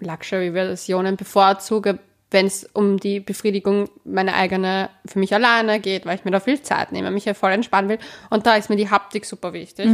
Luxury-Versionen 0.00 1.16
bevorzuge, 1.16 2.00
wenn 2.30 2.44
es 2.44 2.64
um 2.74 2.98
die 3.00 3.18
Befriedigung 3.20 3.88
meiner 4.04 4.34
eigene, 4.34 4.90
für 5.06 5.20
mich 5.20 5.32
alleine 5.32 5.80
geht, 5.80 6.04
weil 6.04 6.16
ich 6.16 6.26
mir 6.26 6.32
da 6.32 6.40
viel 6.40 6.60
Zeit 6.60 6.92
nehme, 6.92 7.10
mich 7.10 7.24
ja 7.24 7.32
voll 7.32 7.52
entspannen 7.52 7.88
will. 7.88 7.98
Und 8.28 8.44
da 8.44 8.56
ist 8.56 8.68
mir 8.68 8.76
die 8.76 8.90
Haptik 8.90 9.24
super 9.24 9.54
wichtig. 9.54 9.86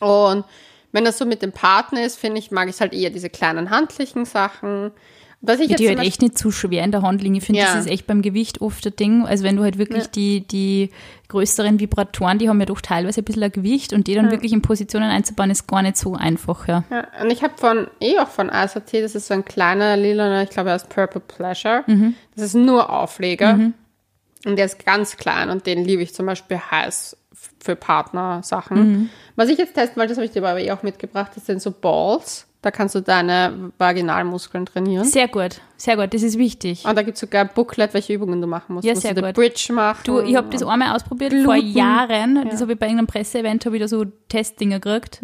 Und 0.00 0.44
wenn 0.90 1.04
das 1.04 1.16
so 1.16 1.26
mit 1.26 1.42
dem 1.42 1.52
Partner 1.52 2.04
ist, 2.04 2.18
finde 2.18 2.40
ich, 2.40 2.50
mag 2.50 2.68
ich 2.68 2.80
halt 2.80 2.92
eher 2.92 3.10
diese 3.10 3.30
kleinen 3.30 3.70
handlichen 3.70 4.24
Sachen. 4.24 4.90
Was 5.46 5.60
ich 5.60 5.74
Die 5.74 5.88
halt 5.88 5.98
echt 6.00 6.22
nicht 6.22 6.36
zu 6.36 6.50
schwer 6.50 6.84
in 6.84 6.90
der 6.90 7.02
Hand 7.02 7.22
liegen. 7.22 7.34
Ich 7.36 7.44
finde, 7.44 7.60
Ja. 7.60 7.74
das 7.74 7.86
ist 7.86 7.90
echt 7.90 8.06
beim 8.06 8.22
Gewicht 8.22 8.60
oft 8.60 8.84
ein 8.86 8.96
Ding. 8.96 9.24
Also 9.26 9.44
wenn 9.44 9.56
du 9.56 9.62
halt 9.62 9.78
wirklich 9.78 10.04
Ja. 10.04 10.10
die, 10.14 10.40
die 10.46 10.90
größeren 11.28 11.80
Vibratoren, 11.80 12.38
die 12.38 12.48
haben 12.48 12.60
ja 12.60 12.66
doch 12.66 12.80
teilweise 12.80 13.20
ein 13.20 13.24
bisschen 13.24 13.42
ein 13.42 13.52
Gewicht 13.52 13.92
und 13.92 14.06
die 14.06 14.14
dann 14.14 14.30
wirklich 14.30 14.52
in 14.52 14.62
Positionen 14.62 15.10
einzubauen, 15.10 15.50
ist 15.50 15.66
gar 15.66 15.82
nicht 15.82 15.96
so 15.96 16.14
einfach, 16.14 16.68
ja. 16.68 16.84
Ja, 16.90 17.06
und 17.22 17.30
ich 17.32 17.42
habe 17.42 17.54
von, 17.56 17.88
eh 18.00 18.18
auch 18.18 18.28
von 18.28 18.50
ASAT, 18.50 18.92
das 18.94 19.14
ist 19.14 19.26
so 19.28 19.34
ein 19.34 19.44
kleiner 19.44 19.96
lilaner, 19.96 20.42
ich 20.42 20.50
glaube, 20.50 20.70
er 20.70 20.76
ist 20.76 20.88
Purple 20.88 21.20
Pleasure. 21.20 21.84
Das 22.34 22.44
ist 22.44 22.54
nur 22.54 22.90
Aufleger. 22.90 23.58
Und 24.44 24.56
der 24.56 24.66
ist 24.66 24.84
ganz 24.84 25.16
klein 25.16 25.50
und 25.50 25.66
den 25.66 25.84
liebe 25.84 26.02
ich 26.02 26.14
zum 26.14 26.26
Beispiel 26.26 26.58
heiß 26.70 27.16
für 27.60 27.74
Partnersachen. 27.76 29.10
Was 29.34 29.48
ich 29.48 29.58
jetzt 29.58 29.74
testen 29.74 29.96
wollte, 29.96 30.10
das 30.10 30.18
habe 30.18 30.26
ich 30.26 30.30
dir 30.32 30.44
aber 30.46 30.60
eh 30.60 30.70
auch 30.70 30.82
mitgebracht, 30.82 31.32
das 31.34 31.46
sind 31.46 31.60
so 31.60 31.70
Balls. 31.72 32.46
Da 32.66 32.72
kannst 32.72 32.96
du 32.96 33.00
deine 33.00 33.70
Vaginalmuskeln 33.78 34.66
trainieren. 34.66 35.04
Sehr 35.04 35.28
gut, 35.28 35.60
sehr 35.76 35.96
gut, 35.96 36.12
das 36.12 36.24
ist 36.24 36.36
wichtig. 36.36 36.84
Und 36.84 36.96
da 36.98 37.02
gibt 37.02 37.14
es 37.14 37.20
sogar 37.20 37.42
ein 37.42 37.50
Booklet, 37.54 37.94
welche 37.94 38.12
Übungen 38.12 38.40
du 38.40 38.48
machen 38.48 38.74
musst. 38.74 38.84
Ja, 38.84 38.94
musst 38.94 39.02
sehr 39.02 39.14
du 39.14 39.22
gut. 39.22 39.34
Bridge 39.34 39.72
machen. 39.72 40.00
Du, 40.02 40.18
ich 40.18 40.34
habe 40.34 40.48
das 40.50 40.64
einmal 40.64 40.96
ausprobiert 40.96 41.32
vor 41.44 41.54
Gluten. 41.54 41.78
Jahren. 41.78 42.48
Das 42.50 42.60
habe 42.60 42.72
ich 42.72 42.78
bei 42.80 42.86
irgendeinem 42.86 43.06
Presseevent, 43.06 43.64
habe 43.66 43.76
ich 43.76 43.82
da 43.82 43.86
so 43.86 44.04
Testdinger 44.28 44.80
gekriegt 44.80 45.20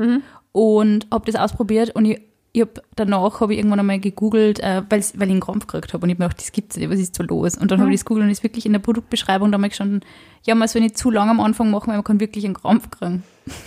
und 0.53 1.09
habe 1.11 1.33
das 1.33 1.35
ausprobiert 1.35 1.91
und 1.97 2.05
ich, 2.05 2.21
ich 2.53 2.61
habe 2.61 2.75
danach 2.95 3.41
habe 3.41 3.55
ich 3.55 3.59
irgendwann 3.59 3.81
einmal 3.81 3.99
gegoogelt, 3.99 4.61
äh, 4.61 4.83
weil 4.89 5.01
ich 5.01 5.21
einen 5.21 5.41
Krampf 5.41 5.67
gekriegt 5.67 5.95
habe 5.95 6.05
und 6.05 6.11
ich 6.11 6.15
habe 6.15 6.23
mir 6.23 6.29
gedacht, 6.29 6.41
das 6.41 6.53
gibt's 6.53 6.77
nicht, 6.77 6.91
was 6.91 7.01
ist 7.01 7.17
so 7.17 7.25
los? 7.25 7.57
Und 7.59 7.73
dann 7.73 7.81
habe 7.81 7.91
ich 7.91 7.97
das 7.97 8.05
gegoogelt 8.05 8.27
und 8.27 8.31
ist 8.31 8.45
wirklich 8.45 8.67
in 8.67 8.73
der 8.73 8.79
Produktbeschreibung 8.79 9.51
da 9.51 9.59
mal 9.59 9.69
gestanden, 9.69 10.05
ja, 10.45 10.55
man 10.55 10.69
soll 10.69 10.83
nicht 10.83 10.97
zu 10.97 11.11
lang 11.11 11.29
am 11.29 11.41
Anfang 11.41 11.73
machen, 11.73 11.89
weil 11.89 11.97
man 11.97 12.05
kann 12.05 12.21
wirklich 12.21 12.45
einen 12.45 12.55
Krampf 12.55 12.89
kriegen. 12.91 13.25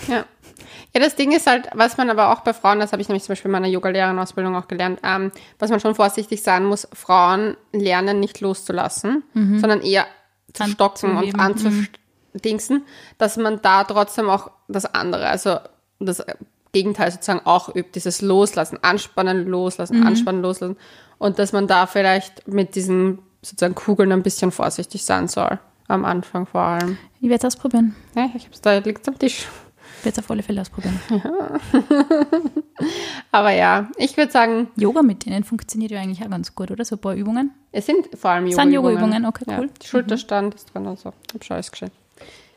Ja. 0.07 0.23
Ja, 0.93 1.01
das 1.01 1.15
Ding 1.15 1.31
ist 1.31 1.47
halt, 1.47 1.67
was 1.73 1.97
man 1.97 2.09
aber 2.09 2.31
auch 2.31 2.41
bei 2.41 2.53
Frauen, 2.53 2.79
das 2.79 2.91
habe 2.91 3.01
ich 3.01 3.09
nämlich 3.09 3.23
zum 3.23 3.33
Beispiel 3.33 3.49
in 3.49 3.53
meiner 3.53 3.67
Yoga-Lehrerausbildung 3.67 4.55
auch 4.55 4.67
gelernt, 4.67 4.99
ähm, 5.03 5.31
was 5.59 5.69
man 5.69 5.79
schon 5.79 5.95
vorsichtig 5.95 6.41
sein 6.43 6.65
muss, 6.65 6.87
Frauen 6.93 7.57
lernen 7.73 8.19
nicht 8.19 8.39
loszulassen, 8.41 9.23
sondern 9.33 9.81
eher 9.81 10.05
zu 10.53 10.63
stocken 10.67 11.17
und 11.17 11.39
anzudingsen, 11.39 12.85
dass 13.17 13.37
man 13.37 13.61
da 13.61 13.83
trotzdem 13.83 14.29
auch 14.29 14.51
das 14.67 14.85
andere, 14.85 15.27
also 15.27 15.57
das 15.99 16.23
Gegenteil 16.71 17.11
sozusagen 17.11 17.45
auch 17.45 17.73
übt, 17.73 17.91
dieses 17.95 18.21
Loslassen, 18.21 18.79
Anspannen, 18.81 19.47
Loslassen, 19.47 20.03
Anspannen, 20.05 20.41
Loslassen 20.41 20.77
und 21.17 21.39
dass 21.39 21.53
man 21.53 21.67
da 21.67 21.87
vielleicht 21.87 22.47
mit 22.47 22.75
diesen 22.75 23.19
sozusagen 23.41 23.75
Kugeln 23.75 24.11
ein 24.11 24.23
bisschen 24.23 24.51
vorsichtig 24.51 25.05
sein 25.05 25.27
soll, 25.27 25.59
am 25.87 26.03
Anfang 26.03 26.45
vor 26.45 26.61
allem. 26.61 26.97
Ich 27.21 27.29
werde 27.29 27.47
es 27.47 27.55
ausprobieren. 27.55 27.95
Ja, 28.15 28.29
ich 28.35 28.45
hab's 28.45 28.61
da, 28.61 28.77
liegt 28.79 29.07
am 29.07 29.19
Tisch. 29.19 29.47
Ich 30.05 30.07
werde 30.07 30.19
es 30.21 30.25
auf 30.25 30.29
alle 30.29 30.43
Fälle 30.43 30.61
ausprobieren. 30.61 30.99
Aber 33.31 33.49
ja, 33.49 33.89
ich 33.97 34.15
würde 34.17 34.31
sagen, 34.31 34.67
Yoga 34.75 35.01
mit 35.01 35.25
denen 35.25 35.43
funktioniert 35.43 35.89
ja 35.89 35.99
eigentlich 35.99 36.23
auch 36.23 36.29
ganz 36.29 36.53
gut, 36.53 36.69
oder? 36.69 36.85
So 36.85 36.95
ein 36.95 36.99
paar 36.99 37.15
Übungen. 37.15 37.49
es 37.71 37.87
sind 37.87 38.07
vor 38.15 38.29
allem 38.29 38.45
Sind 38.51 38.71
Yoga-Übungen. 38.71 39.23
Yoga-Übungen, 39.23 39.25
okay, 39.25 39.45
Ja, 39.47 39.59
cool. 39.61 39.69
Schulterstand 39.83 40.53
ist 40.53 40.71
drin 40.71 40.85
und 40.85 40.99
so. 40.99 41.11
Hab 41.33 41.43
schon 41.43 41.55
alles 41.55 41.71
geschehen. 41.71 41.89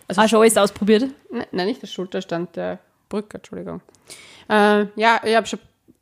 Also, 0.09 0.21
Ah, 0.21 0.29
schon 0.29 0.41
alles 0.43 0.59
ausprobiert. 0.59 1.05
ne, 1.33 1.47
nein, 1.51 1.67
nicht 1.69 1.81
der 1.81 1.87
Schulterstand, 1.87 2.55
der 2.55 2.81
Brücke, 3.09 3.39
Entschuldigung. 3.39 3.81
Äh, 4.51 4.85
ja, 4.97 5.19
ich 5.25 5.35
habe 5.35 5.47
schon 5.47 5.59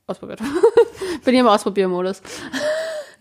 ausprobiert. 0.09 0.41
Bin 1.25 1.33
hier 1.33 1.43
im 1.43 1.47
Ausprobiermodus. 1.49 2.23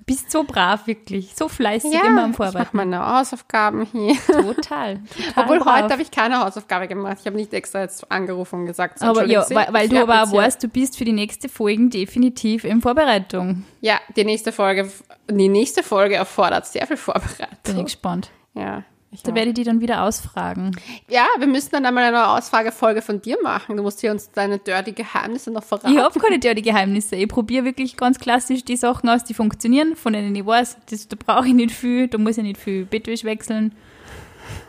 Bist 0.05 0.29
so 0.29 0.43
brav, 0.43 0.85
wirklich. 0.85 1.35
So 1.35 1.47
fleißig 1.47 1.91
immer 1.91 2.25
am 2.25 2.31
ich 2.31 2.37
mache 2.37 2.51
Vorbereiten. 2.51 2.77
meine 2.77 3.03
Hausaufgaben 3.05 3.85
hier. 3.91 4.15
Total. 4.27 4.99
total 4.99 4.99
Obwohl 5.35 5.59
brav. 5.59 5.81
heute 5.81 5.93
habe 5.93 6.01
ich 6.03 6.11
keine 6.11 6.39
Hausaufgabe 6.39 6.87
gemacht. 6.87 7.17
Ich 7.21 7.25
habe 7.25 7.35
nicht 7.37 7.51
extra 7.55 7.81
jetzt 7.81 8.11
angerufen 8.11 8.59
und 8.59 8.65
gesagt, 8.67 8.99
so, 8.99 9.05
Aber 9.07 9.25
ja, 9.25 9.41
Sie, 9.43 9.55
weil, 9.55 9.67
weil 9.71 9.89
du 9.89 9.99
aber 9.99 10.19
jetzt 10.21 10.31
weißt, 10.33 10.63
du 10.63 10.67
bist 10.67 10.97
für 10.97 11.05
die 11.05 11.11
nächste 11.13 11.49
Folge 11.49 11.89
definitiv 11.89 12.65
in 12.65 12.81
Vorbereitung. 12.81 13.65
Ja, 13.81 13.99
die 14.15 14.25
nächste 14.25 14.51
Folge, 14.51 14.91
die 15.29 15.49
nächste 15.49 15.81
Folge 15.81 16.15
erfordert 16.15 16.67
sehr 16.67 16.85
viel 16.85 16.97
Bin 16.97 16.97
ich 16.97 17.01
Vorbereitung. 17.03 17.83
gespannt. 17.85 18.29
Ja. 18.53 18.83
Da 19.23 19.35
werde 19.35 19.49
ich 19.49 19.55
die 19.55 19.63
dann 19.63 19.81
wieder 19.81 20.03
ausfragen. 20.03 20.75
Ja, 21.09 21.25
wir 21.37 21.47
müssen 21.47 21.69
dann 21.71 21.85
einmal 21.85 22.03
eine 22.03 22.27
Ausfragefolge 22.29 23.01
von 23.01 23.21
dir 23.21 23.37
machen. 23.41 23.77
Du 23.77 23.83
musst 23.83 24.01
hier 24.01 24.11
uns 24.11 24.31
deine 24.31 24.59
dirty 24.59 24.91
Geheimnisse 24.91 25.51
noch 25.51 25.63
verraten. 25.63 25.93
Ich 25.93 25.99
habe 25.99 26.19
keine 26.19 26.39
dirty 26.39 26.61
Geheimnisse. 26.61 27.15
Ich 27.15 27.27
probiere 27.27 27.65
wirklich 27.65 27.97
ganz 27.97 28.19
klassisch 28.19 28.63
die 28.65 28.75
Sachen 28.75 29.09
aus, 29.09 29.23
die 29.23 29.33
funktionieren, 29.33 29.95
von 29.95 30.13
denen 30.13 30.35
ich 30.35 30.45
weiß, 30.45 30.77
das, 30.89 31.07
da 31.07 31.15
brauche 31.17 31.47
ich 31.47 31.53
nicht 31.53 31.71
viel, 31.71 32.07
da 32.07 32.17
muss 32.17 32.37
ich 32.37 32.43
nicht 32.43 32.59
viel 32.59 32.85
Bettwäsche 32.85 33.25
wechseln. 33.25 33.73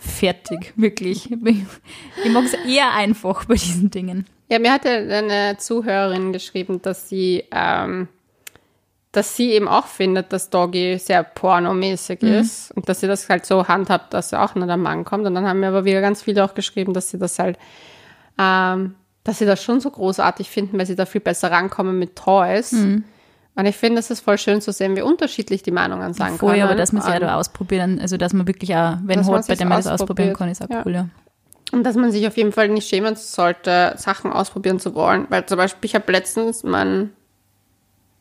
Fertig, 0.00 0.72
wirklich. 0.76 1.30
Ich 1.30 2.30
mag 2.30 2.44
es 2.44 2.54
eher 2.66 2.92
einfach 2.94 3.44
bei 3.44 3.54
diesen 3.54 3.90
Dingen. 3.90 4.26
Ja, 4.48 4.58
mir 4.58 4.72
hatte 4.72 4.90
eine 4.90 5.56
Zuhörerin 5.58 6.32
geschrieben, 6.32 6.80
dass 6.80 7.08
sie, 7.08 7.44
ähm, 7.50 8.08
dass 9.16 9.34
sie 9.36 9.52
eben 9.52 9.66
auch 9.66 9.86
findet, 9.86 10.32
dass 10.32 10.50
Doggy 10.50 10.98
sehr 10.98 11.22
pornomäßig 11.24 12.22
ist 12.22 12.70
und 12.72 12.88
dass 12.88 13.00
sie 13.00 13.06
das 13.06 13.28
halt 13.28 13.46
so 13.46 13.66
handhabt, 13.66 14.12
dass 14.12 14.34
auch 14.34 14.54
nur 14.54 14.66
der 14.66 14.76
Mann 14.76 15.04
kommt. 15.04 15.26
Und 15.26 15.34
dann 15.34 15.46
haben 15.46 15.60
mir 15.60 15.68
aber 15.68 15.84
wieder 15.86 16.02
ganz 16.02 16.22
viele 16.22 16.44
auch 16.44 16.54
geschrieben, 16.54 16.92
dass 16.92 17.08
sie 17.08 17.18
das 17.18 17.38
halt, 17.38 17.58
ähm, 18.38 18.94
dass 19.24 19.38
sie 19.38 19.46
das 19.46 19.62
schon 19.62 19.80
so 19.80 19.90
großartig 19.90 20.50
finden, 20.50 20.78
weil 20.78 20.84
sie 20.86 20.96
da 20.96 21.06
viel 21.06 21.22
besser 21.22 21.50
rankommen 21.50 21.98
mit 21.98 22.14
Toys. 22.16 22.72
Und 22.72 23.64
ich 23.64 23.76
finde, 23.76 24.00
es 24.00 24.10
ist 24.10 24.20
voll 24.20 24.36
schön 24.36 24.60
zu 24.60 24.70
sehen, 24.70 24.96
wie 24.96 25.00
unterschiedlich 25.00 25.62
die 25.62 25.70
Meinungen 25.70 26.12
sein 26.12 26.34
Voll, 26.34 26.50
können. 26.50 26.62
aber 26.64 26.74
dass 26.74 26.92
man 26.92 27.00
es 27.02 27.08
ja 27.08 27.18
da 27.18 27.36
ausprobieren, 27.36 27.98
also 27.98 28.18
dass 28.18 28.34
man 28.34 28.46
wirklich 28.46 28.76
auch, 28.76 28.98
wenn 29.04 29.24
hat, 29.24 29.48
bei 29.48 29.54
dem 29.54 29.68
man 29.68 29.78
das 29.78 29.86
ausprobieren 29.86 30.34
kann, 30.34 30.50
ist 30.50 30.62
auch 30.62 30.68
Ja. 30.68 30.82
cool, 30.84 30.94
ja. 30.94 31.08
Und 31.72 31.84
dass 31.84 31.96
man 31.96 32.12
sich 32.12 32.26
auf 32.28 32.36
jeden 32.36 32.52
Fall 32.52 32.68
nicht 32.68 32.86
schämen 32.86 33.16
sollte, 33.16 33.94
Sachen 33.96 34.30
ausprobieren 34.30 34.78
zu 34.78 34.94
wollen. 34.94 35.26
Weil 35.30 35.46
zum 35.46 35.56
Beispiel, 35.56 35.88
ich 35.88 35.94
habe 35.94 36.12
letztens 36.12 36.62
mein, 36.62 37.10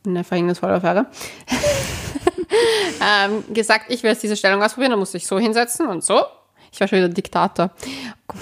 eine 0.06 0.24
verhängnisvolle 0.24 0.74
Affäre, 0.74 1.06
ähm, 3.02 3.44
gesagt, 3.52 3.86
ich 3.88 4.02
will 4.02 4.10
jetzt 4.10 4.22
diese 4.22 4.36
Stellung 4.36 4.62
ausprobieren, 4.62 4.92
dann 4.92 4.98
muss 5.00 5.14
ich 5.14 5.26
so 5.26 5.38
hinsetzen 5.38 5.86
und 5.86 6.04
so. 6.04 6.22
Ich 6.72 6.80
war 6.80 6.88
schon 6.88 6.98
wieder 6.98 7.08
Diktator. 7.08 7.70
Gut, 8.26 8.40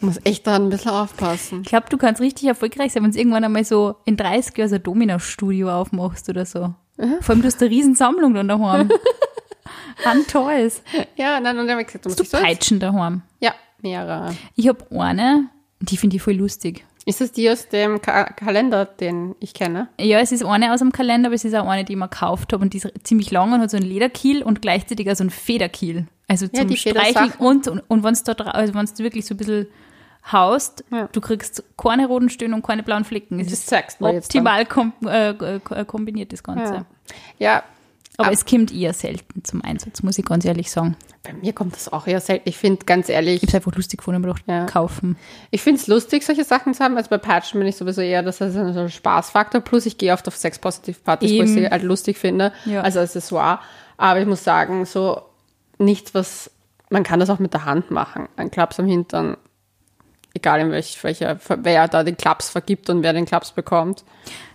muss 0.00 0.18
echt 0.24 0.46
da 0.46 0.56
ein 0.56 0.70
bisschen 0.70 0.90
aufpassen. 0.92 1.62
Ich 1.62 1.68
glaube, 1.68 1.86
du 1.90 1.98
kannst 1.98 2.20
richtig 2.20 2.48
erfolgreich 2.48 2.92
sein, 2.92 3.02
wenn 3.02 3.12
du 3.12 3.18
irgendwann 3.18 3.44
einmal 3.44 3.64
so 3.64 3.96
in 4.04 4.16
30 4.16 4.56
Jahren 4.56 4.68
so 4.68 4.76
ein 4.76 4.82
Domina-Studio 4.82 5.70
aufmachst 5.70 6.28
oder 6.28 6.46
so. 6.46 6.74
Vor 7.20 7.30
allem, 7.30 7.42
du 7.42 7.46
hast 7.46 7.60
eine 7.60 7.70
riesen 7.70 7.94
Sammlung 7.94 8.34
dann 8.34 8.48
daheim. 8.48 8.90
An 10.04 10.24
Toys. 10.26 10.82
Ja, 11.16 11.40
nein, 11.40 11.58
und 11.58 11.66
dann 11.66 11.72
habe 11.72 11.82
ich 11.82 11.88
gesagt, 11.88 12.04
du 12.04 12.10
musst 12.10 12.32
Du 12.32 12.38
Peitschen 12.38 12.80
daheim. 12.80 13.22
Ja, 13.40 13.54
mehrere. 13.82 14.34
Ich 14.54 14.68
habe 14.68 14.84
eine, 14.90 15.48
die 15.80 15.96
finde 15.96 16.16
ich 16.16 16.22
voll 16.22 16.34
lustig. 16.34 16.84
Ist 17.08 17.20
das 17.22 17.32
die 17.32 17.48
aus 17.50 17.68
dem 17.68 18.02
Ka 18.02 18.24
Kalender, 18.24 18.84
den 18.84 19.34
ich 19.40 19.54
kenne? 19.54 19.88
Ja, 19.98 20.18
es 20.20 20.30
ist 20.30 20.44
eine 20.44 20.72
aus 20.74 20.80
dem 20.80 20.92
Kalender, 20.92 21.28
aber 21.28 21.34
es 21.34 21.44
ist 21.44 21.54
auch 21.54 21.66
eine, 21.66 21.84
die 21.84 21.94
ich 21.94 21.98
mir 21.98 22.08
gekauft 22.08 22.52
habe 22.52 22.62
und 22.62 22.74
die 22.74 22.78
ist 22.78 22.88
ziemlich 23.02 23.30
lang 23.30 23.52
und 23.52 23.60
hat 23.60 23.70
so 23.70 23.76
einen 23.78 23.86
Lederkiel 23.86 24.42
und 24.42 24.60
gleichzeitig 24.60 25.10
auch 25.10 25.14
so 25.16 25.22
einen 25.24 25.30
Federkiel. 25.30 26.06
Also 26.28 26.46
Ja, 26.52 26.60
zum 26.60 26.68
die 26.68 26.76
Streicheln 26.76 27.32
und, 27.38 27.66
und, 27.68 27.80
und 27.88 28.04
wenn 28.04 28.12
es 28.12 28.22
da 28.24 28.32
dra- 28.32 28.50
also 28.50 28.74
wenn's 28.74 28.92
du 28.92 29.02
wirklich 29.02 29.24
so 29.24 29.34
ein 29.34 29.38
bisschen 29.38 29.66
haust, 30.30 30.84
Ja. 30.90 31.08
du 31.10 31.20
kriegst 31.22 31.64
keine 31.78 32.06
roten 32.06 32.28
Stöhne 32.28 32.54
und 32.54 32.62
keine 32.62 32.82
blauen 32.82 33.04
Flecken. 33.04 33.40
Es 33.40 33.46
Das 33.46 33.58
ist 33.60 33.66
zeigst 33.68 34.00
du 34.00 34.04
optimal 34.06 34.66
kom 34.66 34.92
äh, 35.06 35.34
kombiniert, 35.86 36.32
das 36.34 36.42
Ganze. 36.42 36.74
Ja. 36.74 36.84
ja, 37.38 37.62
Aber 38.20 38.30
Ah. 38.30 38.32
es 38.32 38.44
kommt 38.44 38.74
eher 38.74 38.92
selten 38.92 39.44
zum 39.44 39.62
Einsatz, 39.64 40.02
muss 40.02 40.18
ich 40.18 40.24
ganz 40.24 40.44
ehrlich 40.44 40.72
sagen. 40.72 40.96
Bei 41.22 41.32
mir 41.32 41.52
kommt 41.52 41.76
das 41.76 41.92
auch 41.92 42.06
eher 42.08 42.20
selten. 42.20 42.48
Ich 42.48 42.56
finde, 42.58 42.84
ganz 42.84 43.08
ehrlich, 43.08 43.36
Ich 43.36 43.42
habe 43.42 43.50
es 43.50 43.54
einfach 43.54 43.74
lustig 43.76 43.98
gefunden, 43.98 44.24
aber 44.24 44.34
doch 44.34 44.40
Ja. 44.46 44.66
kaufen. 44.66 45.16
ich 45.52 45.62
finde 45.62 45.80
es 45.80 45.86
lustig, 45.86 46.24
solche 46.24 46.42
Sachen 46.44 46.74
zu 46.74 46.82
haben. 46.82 46.96
Also 46.96 47.10
bei 47.10 47.18
Patchen 47.18 47.60
bin 47.60 47.68
ich 47.68 47.76
sowieso 47.76 48.00
eher, 48.00 48.24
das 48.24 48.40
ist 48.40 48.56
ein 48.56 48.88
Spaßfaktor. 48.90 49.60
Plus 49.60 49.86
ich 49.86 49.98
gehe 49.98 50.12
oft 50.12 50.26
auf 50.26 50.36
Sex-Positiv-Partys, 50.36 51.30
wo 51.38 51.42
ich 51.44 51.50
sie 51.50 51.70
halt 51.70 51.84
lustig 51.84 52.18
finde, 52.18 52.52
Ja. 52.64 52.80
als 52.80 52.96
Accessoire. 52.96 53.60
Aber 53.96 54.20
ich 54.20 54.26
muss 54.26 54.42
sagen, 54.42 54.84
so 54.84 55.22
nichts, 55.78 56.12
was, 56.12 56.50
man 56.90 57.04
kann 57.04 57.20
das 57.20 57.30
auch 57.30 57.38
mit 57.38 57.52
der 57.54 57.66
Hand 57.66 57.92
machen. 57.92 58.28
Ein 58.36 58.50
Klaps 58.50 58.80
am 58.80 58.86
Hintern, 58.86 59.36
egal 60.34 60.58
in 60.60 60.72
welch, 60.72 61.02
welcher, 61.04 61.38
wer 61.62 61.86
da 61.86 62.02
den 62.02 62.16
Klaps 62.16 62.50
vergibt 62.50 62.90
und 62.90 63.04
wer 63.04 63.12
den 63.12 63.26
Klaps 63.26 63.52
bekommt. 63.52 64.02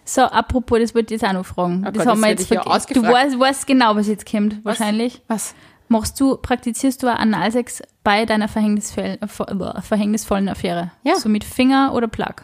So, 0.06 0.22
apropos, 0.22 0.80
das 0.80 0.94
wollte 0.96 1.14
ich 1.14 1.22
jetzt 1.22 1.30
auch 1.30 1.34
noch 1.34 1.46
fragen. 1.46 1.84
Oh 1.88 1.92
das 1.92 2.00
Gott, 2.04 2.08
haben 2.08 2.22
wir 2.22 2.30
jetzt 2.30 2.48
vergessen. 2.48 2.94
Du 2.94 3.04
weißt, 3.04 3.40
weißt 3.40 3.68
genau, 3.68 3.96
was 3.96 4.08
jetzt 4.08 4.30
kommt, 4.30 4.64
wahrscheinlich. 4.66 5.22
Was? 5.28 5.56
Machst 5.88 6.20
du, 6.20 6.38
praktizierst 6.38 7.04
du 7.04 7.08
Analsex 7.08 7.82
bei 8.04 8.26
deiner 8.26 8.50
äh, 8.56 9.14
äh, 9.14 9.82
verhängnisvollen 9.82 10.50
Affäre? 10.50 10.92
Ja. 11.04 11.16
So 11.16 11.30
mit 11.30 11.44
Finger 11.44 11.94
oder 11.94 12.08
Plug? 12.08 12.36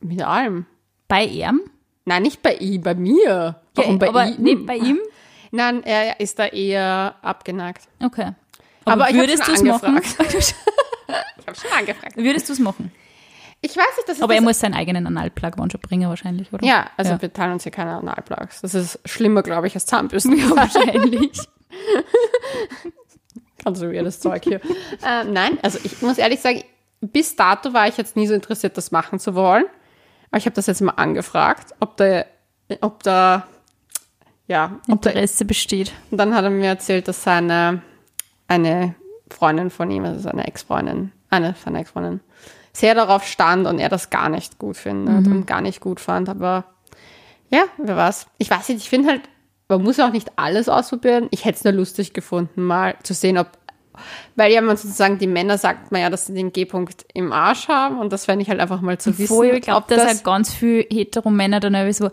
Mit 0.00 0.22
allem. 0.22 0.66
Bei 1.08 1.24
ihm? 1.24 1.62
Nein, 2.04 2.22
nicht 2.22 2.42
bei 2.42 2.54
ihm, 2.54 2.82
bei 2.82 2.94
mir. 2.94 3.56
Warum 3.74 3.92
Ja, 3.92 3.98
bei 3.98 4.08
aber 4.08 4.26
ihm? 4.26 4.42
nicht 4.42 4.66
bei 4.66 4.76
ihm? 4.76 4.98
Nein, 5.50 5.82
er 5.82 6.20
ist 6.20 6.38
da 6.38 6.46
eher 6.46 7.14
abgeneigt. 7.22 7.88
Okay. 8.02 8.32
Aber 8.84 9.08
ich 9.08 9.14
hab 9.16 9.20
würdest 9.22 9.44
schon 9.44 9.54
du 9.54 9.60
es 9.60 9.82
machen? 9.82 10.00
Ich 11.38 11.46
habe 11.46 11.58
schon 11.58 11.78
angefragt. 11.78 12.16
Würdest 12.18 12.48
du 12.50 12.52
es 12.52 12.58
machen? 12.58 12.92
Ich 13.60 13.76
weiß 13.76 13.96
nicht, 13.96 14.08
das 14.08 14.16
ist 14.18 14.22
Aber 14.22 14.34
er 14.34 14.40
das 14.40 14.44
muss 14.44 14.60
seinen 14.60 14.74
eigenen 14.74 15.06
Analplug 15.06 15.56
bringen 15.82 16.08
wahrscheinlich, 16.08 16.52
oder? 16.52 16.64
Ja, 16.64 16.86
also 16.96 17.12
Ja. 17.12 17.22
wir 17.22 17.32
teilen 17.32 17.52
uns 17.54 17.64
hier 17.64 17.72
keine 17.72 17.96
Analplugs. 17.96 18.60
Das 18.60 18.74
ist 18.74 19.00
schlimmer, 19.04 19.42
glaube 19.42 19.66
ich, 19.66 19.74
als 19.74 19.86
Zahnbürsten. 19.86 20.38
Ja, 20.38 20.50
wahrscheinlich. 20.54 21.32
Ganz 23.64 23.80
so 23.80 23.90
weirdes 23.90 24.20
Zeug 24.20 24.44
hier. 24.44 24.60
äh, 25.04 25.24
nein, 25.24 25.58
also 25.62 25.78
ich 25.82 26.00
muss 26.02 26.18
ehrlich 26.18 26.40
sagen, 26.40 26.62
bis 27.00 27.34
dato 27.36 27.72
war 27.74 27.88
ich 27.88 27.96
jetzt 27.96 28.16
nie 28.16 28.26
so 28.26 28.34
interessiert, 28.34 28.76
das 28.76 28.90
machen 28.92 29.18
zu 29.18 29.34
wollen. 29.34 29.64
Aber 30.30 30.38
ich 30.38 30.46
habe 30.46 30.54
das 30.54 30.66
jetzt 30.66 30.80
mal 30.80 30.92
angefragt, 30.92 31.74
ob 31.80 31.96
da, 31.96 32.24
ob 32.80 33.02
da, 33.02 33.46
ja, 34.46 34.78
ob 34.88 35.02
da, 35.02 35.10
Interesse 35.10 35.44
besteht. 35.44 35.92
und 36.10 36.18
dann 36.18 36.34
hat 36.34 36.44
er 36.44 36.50
mir 36.50 36.68
erzählt, 36.68 37.08
dass 37.08 37.22
seine, 37.24 37.82
eine 38.46 38.94
Freundin 39.30 39.70
von 39.70 39.90
ihm, 39.90 40.04
also 40.04 40.20
seine 40.20 40.46
Ex-Freundin, 40.46 41.12
eine 41.30 41.54
seiner 41.64 41.80
Ex-Freundin, 41.80 42.20
sehr 42.72 42.94
darauf 42.94 43.24
stand 43.24 43.66
und 43.66 43.78
er 43.78 43.88
das 43.88 44.10
gar 44.10 44.28
nicht 44.28 44.58
gut 44.58 44.76
findet 44.76 45.26
und 45.26 45.46
gar 45.46 45.60
nicht 45.60 45.80
gut 45.80 46.00
fand. 46.00 46.28
Aber 46.28 46.64
ja, 47.50 47.64
wer 47.78 47.96
weiß. 47.96 48.26
Ich 48.38 48.50
weiß 48.50 48.68
nicht, 48.68 48.78
ich 48.78 48.88
finde 48.88 49.08
halt, 49.08 49.22
man 49.68 49.82
muss 49.82 50.00
auch 50.00 50.12
nicht 50.12 50.32
alles 50.36 50.68
ausprobieren. 50.68 51.28
Ich 51.30 51.44
hätte 51.44 51.58
es 51.58 51.64
nur 51.64 51.72
lustig 51.72 52.12
gefunden, 52.12 52.62
mal 52.62 52.96
zu 53.02 53.14
sehen, 53.14 53.38
ob, 53.38 53.50
weil 54.36 54.52
ja 54.52 54.60
man 54.60 54.76
sozusagen, 54.76 55.18
die 55.18 55.26
Männer 55.26 55.58
sagt 55.58 55.92
man 55.92 56.00
ja, 56.00 56.10
dass 56.10 56.26
sie 56.26 56.34
den 56.34 56.52
G-Punkt 56.52 57.06
im 57.14 57.32
Arsch 57.32 57.68
haben 57.68 57.98
und 57.98 58.12
das 58.12 58.24
fände 58.24 58.42
ich 58.42 58.50
halt 58.50 58.60
einfach 58.60 58.80
mal 58.80 58.98
zu 58.98 59.18
wissen. 59.18 59.54
Ich 59.54 59.62
glaube, 59.62 59.86
dass 59.88 59.98
das, 59.98 60.06
halt 60.06 60.24
ganz 60.24 60.54
viele 60.54 60.86
Hetero-Männer 60.90 61.60
dann 61.60 61.74
irgendwie 61.74 61.94
so 61.94 62.10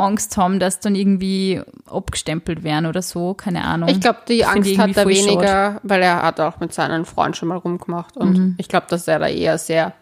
Angst 0.00 0.36
haben, 0.36 0.58
dass 0.58 0.80
dann 0.80 0.94
irgendwie 0.94 1.60
abgestempelt 1.86 2.62
werden 2.64 2.86
oder 2.86 3.02
so, 3.02 3.34
keine 3.34 3.64
Ahnung. 3.64 3.88
Ich 3.88 4.00
glaube, 4.00 4.20
die 4.28 4.44
Angst 4.44 4.76
hat 4.78 4.96
er 4.96 5.06
weniger, 5.06 5.80
weil 5.82 6.02
er 6.02 6.22
hat 6.22 6.40
auch 6.40 6.60
mit 6.60 6.72
seinen 6.72 7.04
Freunden 7.04 7.34
schon 7.34 7.48
mal 7.48 7.58
rumgemacht. 7.58 8.16
Und 8.16 8.54
ich 8.58 8.68
glaube, 8.68 8.86
dass 8.88 9.06
er 9.08 9.18
da 9.18 9.28
eher 9.28 9.58
sehr 9.58 9.92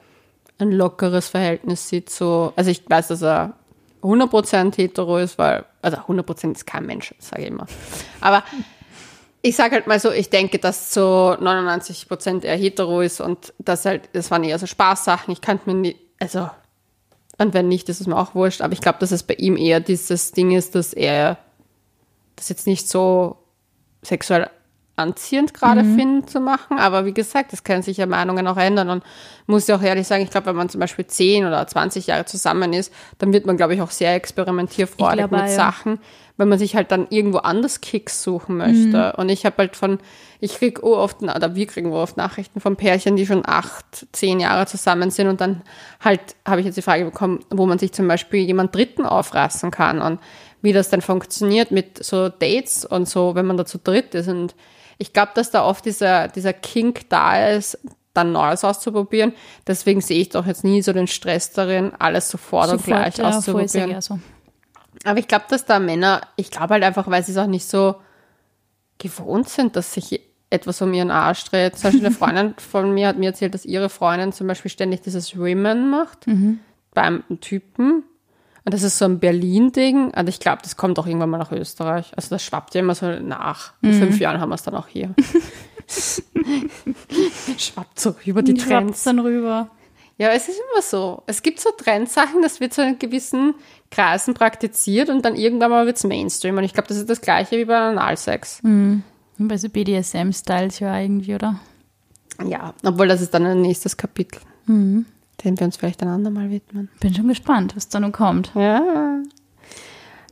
ein 0.59 0.73
lockeres 0.73 1.29
Verhältnis 1.29 1.89
sieht. 1.89 2.11
So, 2.11 2.53
also 2.57 2.71
ich 2.71 2.83
weiß, 2.89 3.09
dass 3.09 3.23
er 3.23 3.55
100% 4.03 4.77
hetero 4.77 5.19
ist, 5.19 5.39
weil, 5.39 5.65
also 5.83 5.99
100% 5.99 6.53
ist 6.53 6.67
kein 6.67 6.87
Mensch, 6.87 7.15
sage 7.19 7.43
ich 7.43 7.49
immer. 7.49 7.67
Aber 8.21 8.43
ich 9.43 9.57
sage 9.57 9.77
halt 9.77 9.87
mal 9.87 10.01
so, 10.01 10.11
ich 10.11 10.31
denke, 10.31 10.59
dass 10.59 10.91
zu 10.91 11.01
99% 11.01 12.45
er 12.45 12.57
hetero 12.57 13.01
ist 13.01 13.21
und 13.21 13.53
das 13.59 13.85
halt, 13.85 14.09
das 14.13 14.31
waren 14.31 14.45
eher 14.45 14.59
so 14.59 14.67
Spaßsachen. 14.67 15.33
Ich 15.33 15.41
könnte 15.41 15.71
mir 15.71 15.75
nicht, 15.75 15.99
also, 16.21 16.51
und 17.39 17.55
wenn 17.55 17.69
nicht, 17.69 17.89
ist 17.89 18.01
es 18.01 18.07
mir 18.07 18.17
auch 18.17 18.35
wurscht. 18.35 18.61
Aber 18.61 18.73
ich 18.73 18.81
glaube, 18.81 18.99
dass 18.99 19.13
es 19.13 19.23
bei 19.23 19.35
ihm 19.35 19.57
eher 19.57 19.81
dieses 19.81 20.33
Ding 20.33 20.51
ist, 20.51 20.75
dass 20.75 20.93
er 20.93 21.39
das 22.37 22.49
jetzt 22.49 22.67
nicht 22.67 22.89
so 22.89 23.37
sexuell 24.03 24.49
anziehend 24.97 25.55
gerade 25.55 25.85
finden 25.85 26.27
zu 26.27 26.41
machen. 26.41 26.79
Aber 26.79 27.05
wie 27.05 27.15
gesagt, 27.15 27.53
das 27.53 27.63
können 27.63 27.83
sich 27.83 27.99
ja 27.99 28.07
Meinungen 28.07 28.47
auch 28.49 28.57
ändern. 28.57 28.91
Und 28.91 29.05
muss 29.47 29.69
ja 29.69 29.77
auch 29.77 29.83
ehrlich 29.83 30.07
sagen, 30.07 30.25
ich 30.25 30.31
glaube, 30.31 30.47
wenn 30.47 30.57
man 30.57 30.69
zum 30.69 30.81
Beispiel 30.81 31.07
10 31.07 31.47
oder 31.47 31.65
20 31.67 32.09
Jahre 32.09 32.25
zusammen 32.25 32.73
ist, 32.73 32.93
dann 33.19 33.33
wird 33.33 33.47
man, 33.47 33.57
glaube 33.57 33.75
ich, 33.75 33.81
auch 33.81 33.93
sehr 33.93 34.15
experimentierfreudig 34.15 35.25
Ich 35.25 35.29
glaube 35.31 35.43
mit 35.43 35.51
ja. 35.51 35.57
Sachen, 35.57 36.01
wenn 36.39 36.49
man 36.49 36.59
sich 36.59 36.77
halt 36.77 36.91
dann 36.93 37.09
irgendwo 37.11 37.39
anders 37.39 37.81
Kicks 37.83 38.23
suchen 38.23 38.57
möchte. 38.57 39.13
Und 39.17 39.29
ich 39.29 39.45
habe 39.45 39.57
halt 39.59 39.77
von, 39.77 39.99
ich 40.41 40.55
krieg 40.55 40.83
oh 40.83 40.95
oft, 40.95 41.21
oder 41.21 41.55
wir 41.57 41.67
kriegen 41.67 41.93
oft 41.93 42.17
Nachrichten 42.17 42.61
von 42.61 42.77
Pärchen, 42.77 43.17
die 43.17 43.27
schon 43.27 43.43
acht, 43.45 44.07
zehn 44.13 44.39
Jahre 44.41 44.67
zusammen 44.67 45.11
sind 45.11 45.27
und 45.27 45.41
dann 45.41 45.63
halt 46.01 46.21
habe 46.47 46.61
ich 46.61 46.67
jetzt 46.67 46.77
die 46.77 46.83
Frage 46.83 47.05
bekommen, 47.05 47.41
wo 47.51 47.67
man 47.67 47.79
sich 47.79 47.93
zum 47.93 48.07
Beispiel 48.07 48.41
jemand 48.47 48.75
Dritten 48.75 49.05
aufreißen 49.05 49.73
kann 49.73 50.01
und 50.01 50.21
wie 50.63 50.73
das 50.73 50.89
dann 50.89 51.03
funktioniert 51.03 51.73
mit 51.73 52.03
so 52.03 52.29
Dates 52.29 52.85
und 52.85 53.09
so, 53.09 53.35
wenn 53.35 53.47
man 53.47 53.57
da 53.57 53.67
zu 53.67 53.79
dritt 53.79 54.15
ist. 54.15 54.29
Und 54.29 54.55
ich 54.97 55.13
glaube, 55.13 55.33
dass 55.35 55.51
da 55.51 55.65
oft 55.65 55.85
dieser, 55.85 56.29
dieser 56.29 56.53
Kink 56.53 57.09
da 57.11 57.49
ist, 57.49 57.79
dann 58.15 58.33
Neues 58.33 58.65
auszuprobieren. 58.65 59.33
Deswegen 59.67 60.01
sehe 60.01 60.21
ich 60.21 60.29
doch 60.31 60.47
jetzt 60.47 60.65
nie 60.65 60.83
so 60.83 60.93
den 60.93 61.07
Stress 61.07 61.53
darin, 61.53 61.93
alles 61.99 62.29
sofort, 62.29 62.71
und 62.71 62.85
gleich 62.85 63.17
ja, 63.17 63.25
voll 63.25 63.39
auszuprobieren. 63.39 63.69
sehr 63.69 63.87
gerne 63.87 64.03
so. 64.03 64.19
Aber 65.05 65.19
ich 65.19 65.29
glaube, 65.29 65.45
dass 65.49 65.65
da 65.65 65.79
Männer, 65.79 66.21
ich 66.37 66.51
glaube 66.51 66.75
halt 66.75 66.85
einfach, 66.85 67.09
weil 67.09 67.23
sie 67.23 67.33
es 67.33 67.39
auch 67.39 67.47
nicht 67.47 67.67
so 67.67 67.97
gewohnt 68.99 69.49
sind, 69.49 69.77
dass 69.77 69.95
sich 69.95 70.21
etwas 70.51 70.81
um 70.83 70.93
ihren 70.93 71.11
Arsch 71.11 71.45
dreht. 71.45 71.77
Zum 71.77 71.91
Beispiel 71.91 72.07
eine 72.07 72.15
Freundin 72.17 72.55
von 72.59 72.93
mir 72.93 73.09
hat 73.09 73.19
mir 73.19 73.27
erzählt, 73.27 73.55
dass 73.55 73.65
ihre 73.65 73.89
Freundin 73.89 74.33
zum 74.33 74.47
Beispiel 74.47 74.71
ständig 74.71 75.03
dieses 75.03 75.39
Women 75.39 75.91
macht 75.91 76.27
beim 76.95 77.23
Typen. 77.41 78.03
Und 78.65 78.75
das 78.75 78.83
ist 78.83 78.99
so 78.99 79.05
ein 79.05 79.19
Berlin-Ding. 79.19 80.11
Und 80.11 80.29
ich 80.29 80.41
glaube, 80.41 80.59
das 80.63 80.77
kommt 80.77 80.99
auch 80.99 81.07
irgendwann 81.07 81.31
mal 81.31 81.39
nach 81.39 81.53
Österreich. 81.53 82.13
Also 82.17 82.31
das 82.31 82.43
schwappt 82.43 82.75
ja 82.75 82.81
immer 82.81 82.95
so 82.95 83.07
nach. 83.21 83.73
In 83.83 83.93
fünf 83.95 84.19
Jahren 84.21 84.41
haben 84.41 84.51
wir 84.51 84.57
es 84.57 84.63
dann 84.63 84.75
auch 84.75 84.89
hier. 84.89 85.15
schwappt 87.57 87.99
so 87.99 88.15
über 88.25 88.43
die 88.43 88.55
Trends. 88.55 89.05
dann 89.05 89.21
rüber. 89.21 89.71
Ja, 90.19 90.31
es 90.31 90.49
ist 90.49 90.59
immer 90.73 90.83
so. 90.83 91.23
Es 91.27 91.43
gibt 91.43 91.61
so 91.61 91.71
Trendsachen, 91.71 92.43
das 92.43 92.59
wird 92.61 92.75
so 92.75 92.83
in 92.83 92.99
gewissen 92.99 93.55
Kreisen 93.91 94.35
praktiziert 94.35 95.09
und 95.11 95.25
dann 95.25 95.37
irgendwann 95.37 95.71
mal 95.71 95.87
wird 95.87 95.97
es 95.97 96.05
Mainstream. 96.05 96.57
Und 96.59 96.65
ich 96.65 96.73
glaube, 96.75 96.89
das 96.89 96.97
ist 96.97 97.09
das 97.09 97.21
gleiche 97.21 97.57
wie 97.57 97.65
bei 97.65 97.77
Analsex. 97.79 98.61
Bei 99.39 99.57
so 99.57 99.69
BDSM-Styles 99.69 100.81
ja 100.81 100.99
irgendwie, 100.99 101.37
oder? 101.37 101.61
Ja, 102.45 102.75
obwohl 102.85 103.07
das 103.09 103.21
ist 103.21 103.33
dann 103.33 103.47
ein 103.47 103.63
nächstes 103.63 103.97
Kapitel, 103.97 104.41
Mhm. 104.67 105.07
dem 105.45 105.59
wir 105.59 105.65
uns 105.67 105.77
vielleicht 105.77 106.03
ein 106.03 106.09
andermal 106.09 106.51
widmen. 106.51 106.89
Bin 107.01 107.15
schon 107.15 107.29
gespannt, 107.29 107.77
was 107.77 107.89
da 107.89 108.01
noch 108.01 108.11
kommt. 108.13 108.51
Ja. 108.57 109.21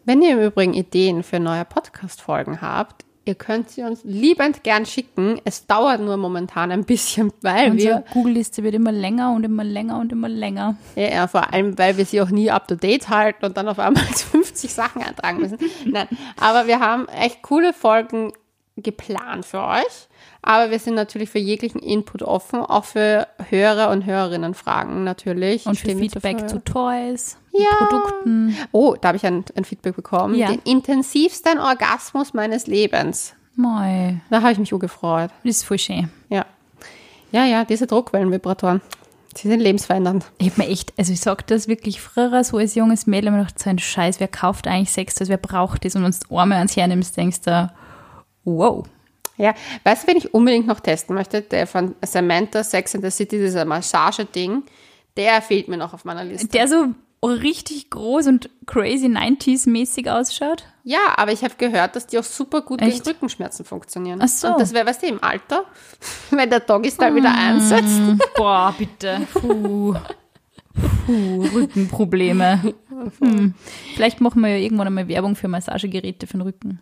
Wenn 0.05 0.21
ihr 0.23 0.33
im 0.33 0.41
Übrigen 0.41 0.75
Ideen 0.75 1.23
für 1.23 1.39
neue 1.41 1.65
Podcast-Folgen 1.65 2.61
habt, 2.61 3.05
ihr 3.27 3.35
könnt 3.35 3.71
sie 3.71 3.83
uns 3.83 4.01
liebend 4.05 4.63
gern 4.63 4.87
schicken. 4.87 5.41
Es 5.45 5.67
dauert 5.67 6.01
nur 6.01 6.17
momentan 6.17 6.71
ein 6.71 6.85
bisschen, 6.85 7.33
weil 7.43 7.73
Unsere 7.73 7.97
wir 7.97 8.05
Google-Liste 8.13 8.63
wird 8.63 8.75
immer 8.75 8.93
länger 8.93 9.33
und 9.33 9.45
immer 9.45 9.65
länger 9.65 9.99
und 9.99 10.13
immer 10.13 10.29
länger. 10.29 10.77
Ja, 10.95 11.11
ja, 11.11 11.27
vor 11.27 11.53
allem, 11.53 11.77
weil 11.77 11.97
wir 11.99 12.07
sie 12.07 12.21
auch 12.23 12.31
nie 12.31 12.51
up 12.51 12.69
to 12.69 12.77
date 12.77 13.09
halten 13.09 13.45
und 13.45 13.57
dann 13.57 13.69
auf 13.69 13.79
einmal 13.79 14.05
50 14.05 14.73
Sachen 14.73 15.03
eintragen 15.03 15.41
müssen. 15.41 15.59
Nein, 15.85 16.09
aber 16.41 16.67
wir 16.67 16.81
haben 16.81 17.09
echt 17.09 17.43
coole 17.43 17.73
Folgen 17.73 18.33
geplant 18.77 19.45
für 19.45 19.63
euch. 19.63 20.09
Aber 20.43 20.71
wir 20.71 20.79
sind 20.79 20.95
natürlich 20.95 21.31
für 21.31 21.39
jeglichen 21.39 21.81
Input 21.81 22.23
offen, 22.23 22.61
auch 22.61 22.85
für 22.85 23.27
Hörer 23.49 23.91
und 23.91 24.07
Hörerinnen 24.07 24.55
Fragen 24.55 25.03
natürlich. 25.03 25.67
Und 25.67 25.77
für 25.77 25.97
Feedback 25.97 26.49
zu. 26.49 26.63
Toys, 26.63 27.37
Ja. 27.59 27.87
Produkten. 27.87 28.57
Oh, 28.73 28.95
da 29.01 29.09
habe 29.09 29.17
ich 29.17 29.27
ein, 29.27 29.45
ein 29.55 29.65
Feedback 29.65 29.97
bekommen. 29.97 30.35
Ja. 30.35 30.49
Den 30.49 30.61
intensivsten 30.65 31.59
Orgasmus 31.59 32.35
meines 32.35 32.67
Lebens. 32.67 33.35
Mei, 33.55 34.21
Da 34.31 34.43
habe 34.43 34.53
ich 34.53 34.59
mich 34.59 34.71
gefreut. 34.71 35.31
das 35.45 35.57
ist 35.57 35.63
voll 35.65 35.79
schön. 35.79 36.11
Ja. 36.29 36.45
Ja, 37.33 37.45
ja, 37.45 37.65
diese 37.65 37.87
Druckwellenvibratoren. 37.87 38.81
Sie 39.35 39.49
sind 39.49 39.61
lebensverändernd. 39.61 40.25
Ich 40.39 40.51
hab 40.51 40.59
mir 40.59 40.67
echt, 40.69 40.93
also 40.99 41.13
ich 41.13 41.21
sag 41.21 41.47
das 41.47 41.69
wirklich 41.69 42.01
früher 42.01 42.43
so 42.45 42.57
als 42.59 42.75
junges 42.75 43.07
Mädel, 43.07 43.31
mir 43.31 43.39
gedacht, 43.39 43.59
so 43.59 43.69
ein 43.69 43.79
Scheiß, 43.79 44.21
wer 44.21 44.29
kauft 44.29 44.67
eigentlich 44.67 44.91
Sex, 44.93 45.19
also 45.21 45.31
wer 45.31 45.37
braucht 45.37 45.85
das? 45.85 45.95
Und 45.95 46.05
wenn 46.05 46.11
du 46.13 46.19
die 46.31 46.35
Arme 46.35 46.57
ans 46.57 46.77
hernimmst, 46.77 47.17
denkst 47.17 47.41
du, 47.43 47.71
wow. 48.45 48.87
Ja, 49.37 49.55
weißt 49.85 50.05
du, 50.05 50.09
wen 50.09 50.17
ich 50.17 50.33
unbedingt 50.33 50.67
noch 50.67 50.81
testen 50.81 51.15
möchte? 51.15 51.43
Der 51.43 51.67
von 51.67 51.95
Samantha 52.03 52.65
Sex 52.65 52.95
and 52.95 53.05
the 53.05 53.11
City, 53.11 53.37
dieser 53.39 53.67
Massage-Ding, 53.67 54.63
der 55.19 55.43
fehlt 55.43 55.69
mir 55.69 55.77
noch 55.77 55.93
auf 55.93 56.07
meiner 56.07 56.25
Liste. 56.25 56.49
Der 56.49 56.69
so 56.69 56.87
richtig 57.23 57.91
groß 57.91 58.27
und 58.29 58.51
crazy 58.67 59.07
90s-mäßig 59.07 60.09
ausschaut. 60.11 60.65
ja, 60.85 60.99
aber 61.17 61.33
ich 61.33 61.43
habe 61.43 61.55
gehört, 61.59 61.97
dass 61.97 62.07
die 62.07 62.19
auch 62.19 62.25
super 62.25 62.63
gut 62.63 62.81
Echt? 62.83 63.05
gegen 63.05 63.17
Rückenschmerzen 63.17 63.65
funktionieren. 63.65 64.21
Ach 64.23 64.29
so. 64.29 64.49
Und 64.49 64.61
das 64.61 64.73
wäre, 64.73 64.87
weißt 64.87 65.03
du, 65.03 65.07
im 65.07 65.23
Alter, 65.23 65.65
wenn 66.31 66.51
der 66.51 66.61
Doggy-Style 66.61 67.15
wieder 67.15 67.35
einsetzt. 67.35 68.01
Boah, 68.37 68.75
bitte. 68.79 69.27
Puh. 69.33 69.97
Puh, 71.07 71.45
Rückenprobleme. 71.55 72.75
Hm. 73.21 73.53
Vielleicht 73.95 74.23
machen 74.23 74.41
wir 74.41 74.49
ja 74.49 74.57
irgendwann 74.57 74.87
einmal 74.87 75.07
Werbung 75.07 75.37
für 75.37 75.49
Massagegeräte 75.49 76.27
für 76.27 76.39
den 76.39 76.41
Rücken. 76.41 76.81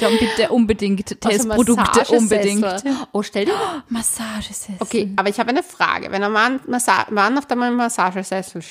Dann 0.00 0.18
bitte 0.18 0.48
unbedingt 0.50 1.16
Also 1.24 1.48
Testprodukte, 1.48 2.16
unbedingt. 2.16 2.60
Massagesessel. 2.60 3.06
Oh, 3.12 3.22
stell 3.22 3.44
dir 3.44 3.54
Massagesessel. 3.88 4.76
Okay, 4.80 5.12
aber 5.16 5.28
ich 5.28 5.38
habe 5.38 5.50
eine 5.50 5.62
Frage. 5.62 6.10
Wenn 6.10 6.22
ein 6.22 6.32
Mann, 6.32 6.60
Massa 6.66 7.06
Mann 7.10 7.36
auf 7.38 7.46
dem 7.46 7.58
Massagesessel 7.76 8.62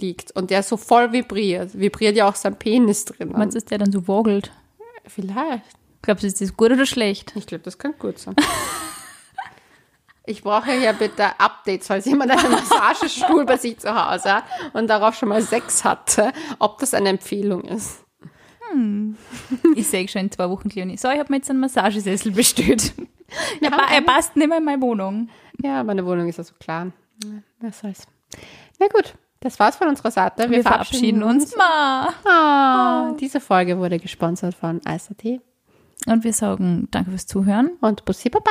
liegt 0.00 0.32
und 0.32 0.50
der 0.50 0.62
so 0.62 0.76
voll 0.76 1.12
vibriert, 1.12 1.78
vibriert 1.78 2.16
ja 2.16 2.28
auch 2.28 2.34
sein 2.34 2.56
Penis 2.58 3.04
drin. 3.04 3.32
Meinst 3.32 3.56
du, 3.56 3.60
der 3.60 3.78
dann 3.78 3.92
so 3.92 4.06
wogelt? 4.06 4.50
Vielleicht. 5.06 5.64
Glaubst 6.02 6.22
du, 6.22 6.26
ist 6.28 6.40
das 6.40 6.56
gut 6.56 6.70
oder 6.70 6.86
schlecht? 6.86 7.32
Ich 7.34 7.46
glaube, 7.46 7.64
das 7.64 7.78
kann 7.78 7.94
gut 7.98 8.18
sein. 8.18 8.36
Ich 10.26 10.42
brauche 10.42 10.74
ja 10.74 10.92
bitte 10.92 11.40
Updates, 11.40 11.86
falls 11.86 12.04
jemand 12.04 12.30
einen 12.30 12.52
Massagestuhl 12.52 13.46
bei 13.46 13.56
sich 13.56 13.78
zu 13.78 13.88
Hause 13.94 14.34
hat 14.34 14.44
und 14.74 14.86
darauf 14.88 15.14
schon 15.14 15.30
mal 15.30 15.40
Sex 15.40 15.84
hatte, 15.84 16.32
ob 16.58 16.78
das 16.80 16.92
eine 16.92 17.08
Empfehlung 17.08 17.62
ist. 17.62 18.04
Ich 19.74 19.86
sehe 19.88 20.06
schon 20.08 20.22
in 20.22 20.30
zwei 20.30 20.48
Wochen, 20.50 20.68
Leonie. 20.70 20.96
So, 20.96 21.08
ich 21.10 21.18
habe 21.18 21.30
mir 21.32 21.36
jetzt 21.36 21.50
einen 21.50 21.60
Massagesessel 21.60 22.32
bestellt. 22.32 22.92
Wir 23.60 23.70
Er, 23.70 23.76
pa- 23.76 23.92
er 23.94 24.00
passt 24.02 24.36
nicht 24.36 24.48
mehr 24.48 24.58
in 24.58 24.64
meine 24.64 24.80
Wohnung. 24.82 25.28
Ja, 25.62 25.82
meine 25.84 26.04
Wohnung 26.06 26.28
ist 26.28 26.38
ja 26.38 26.44
so 26.44 26.54
klein. 26.58 26.92
Was 27.60 27.80
soll's. 27.80 28.06
Na 28.78 28.86
gut, 28.88 29.14
das 29.40 29.58
war's 29.58 29.76
von 29.76 29.88
unserer 29.88 30.10
Seite. 30.10 30.48
Wir, 30.50 30.62
verabschieden 30.62 31.22
uns. 31.22 31.54
Ma. 31.56 32.08
Ah, 32.24 33.12
Diese 33.20 33.40
Folge 33.40 33.78
wurde 33.78 33.98
gesponsert 33.98 34.54
von 34.54 34.80
ISAT 34.86 35.40
Und 36.06 36.24
wir 36.24 36.32
sagen 36.32 36.88
danke 36.90 37.10
fürs 37.10 37.26
Zuhören. 37.26 37.70
und 37.80 38.04
Bussi 38.04 38.30
Baba. 38.30 38.50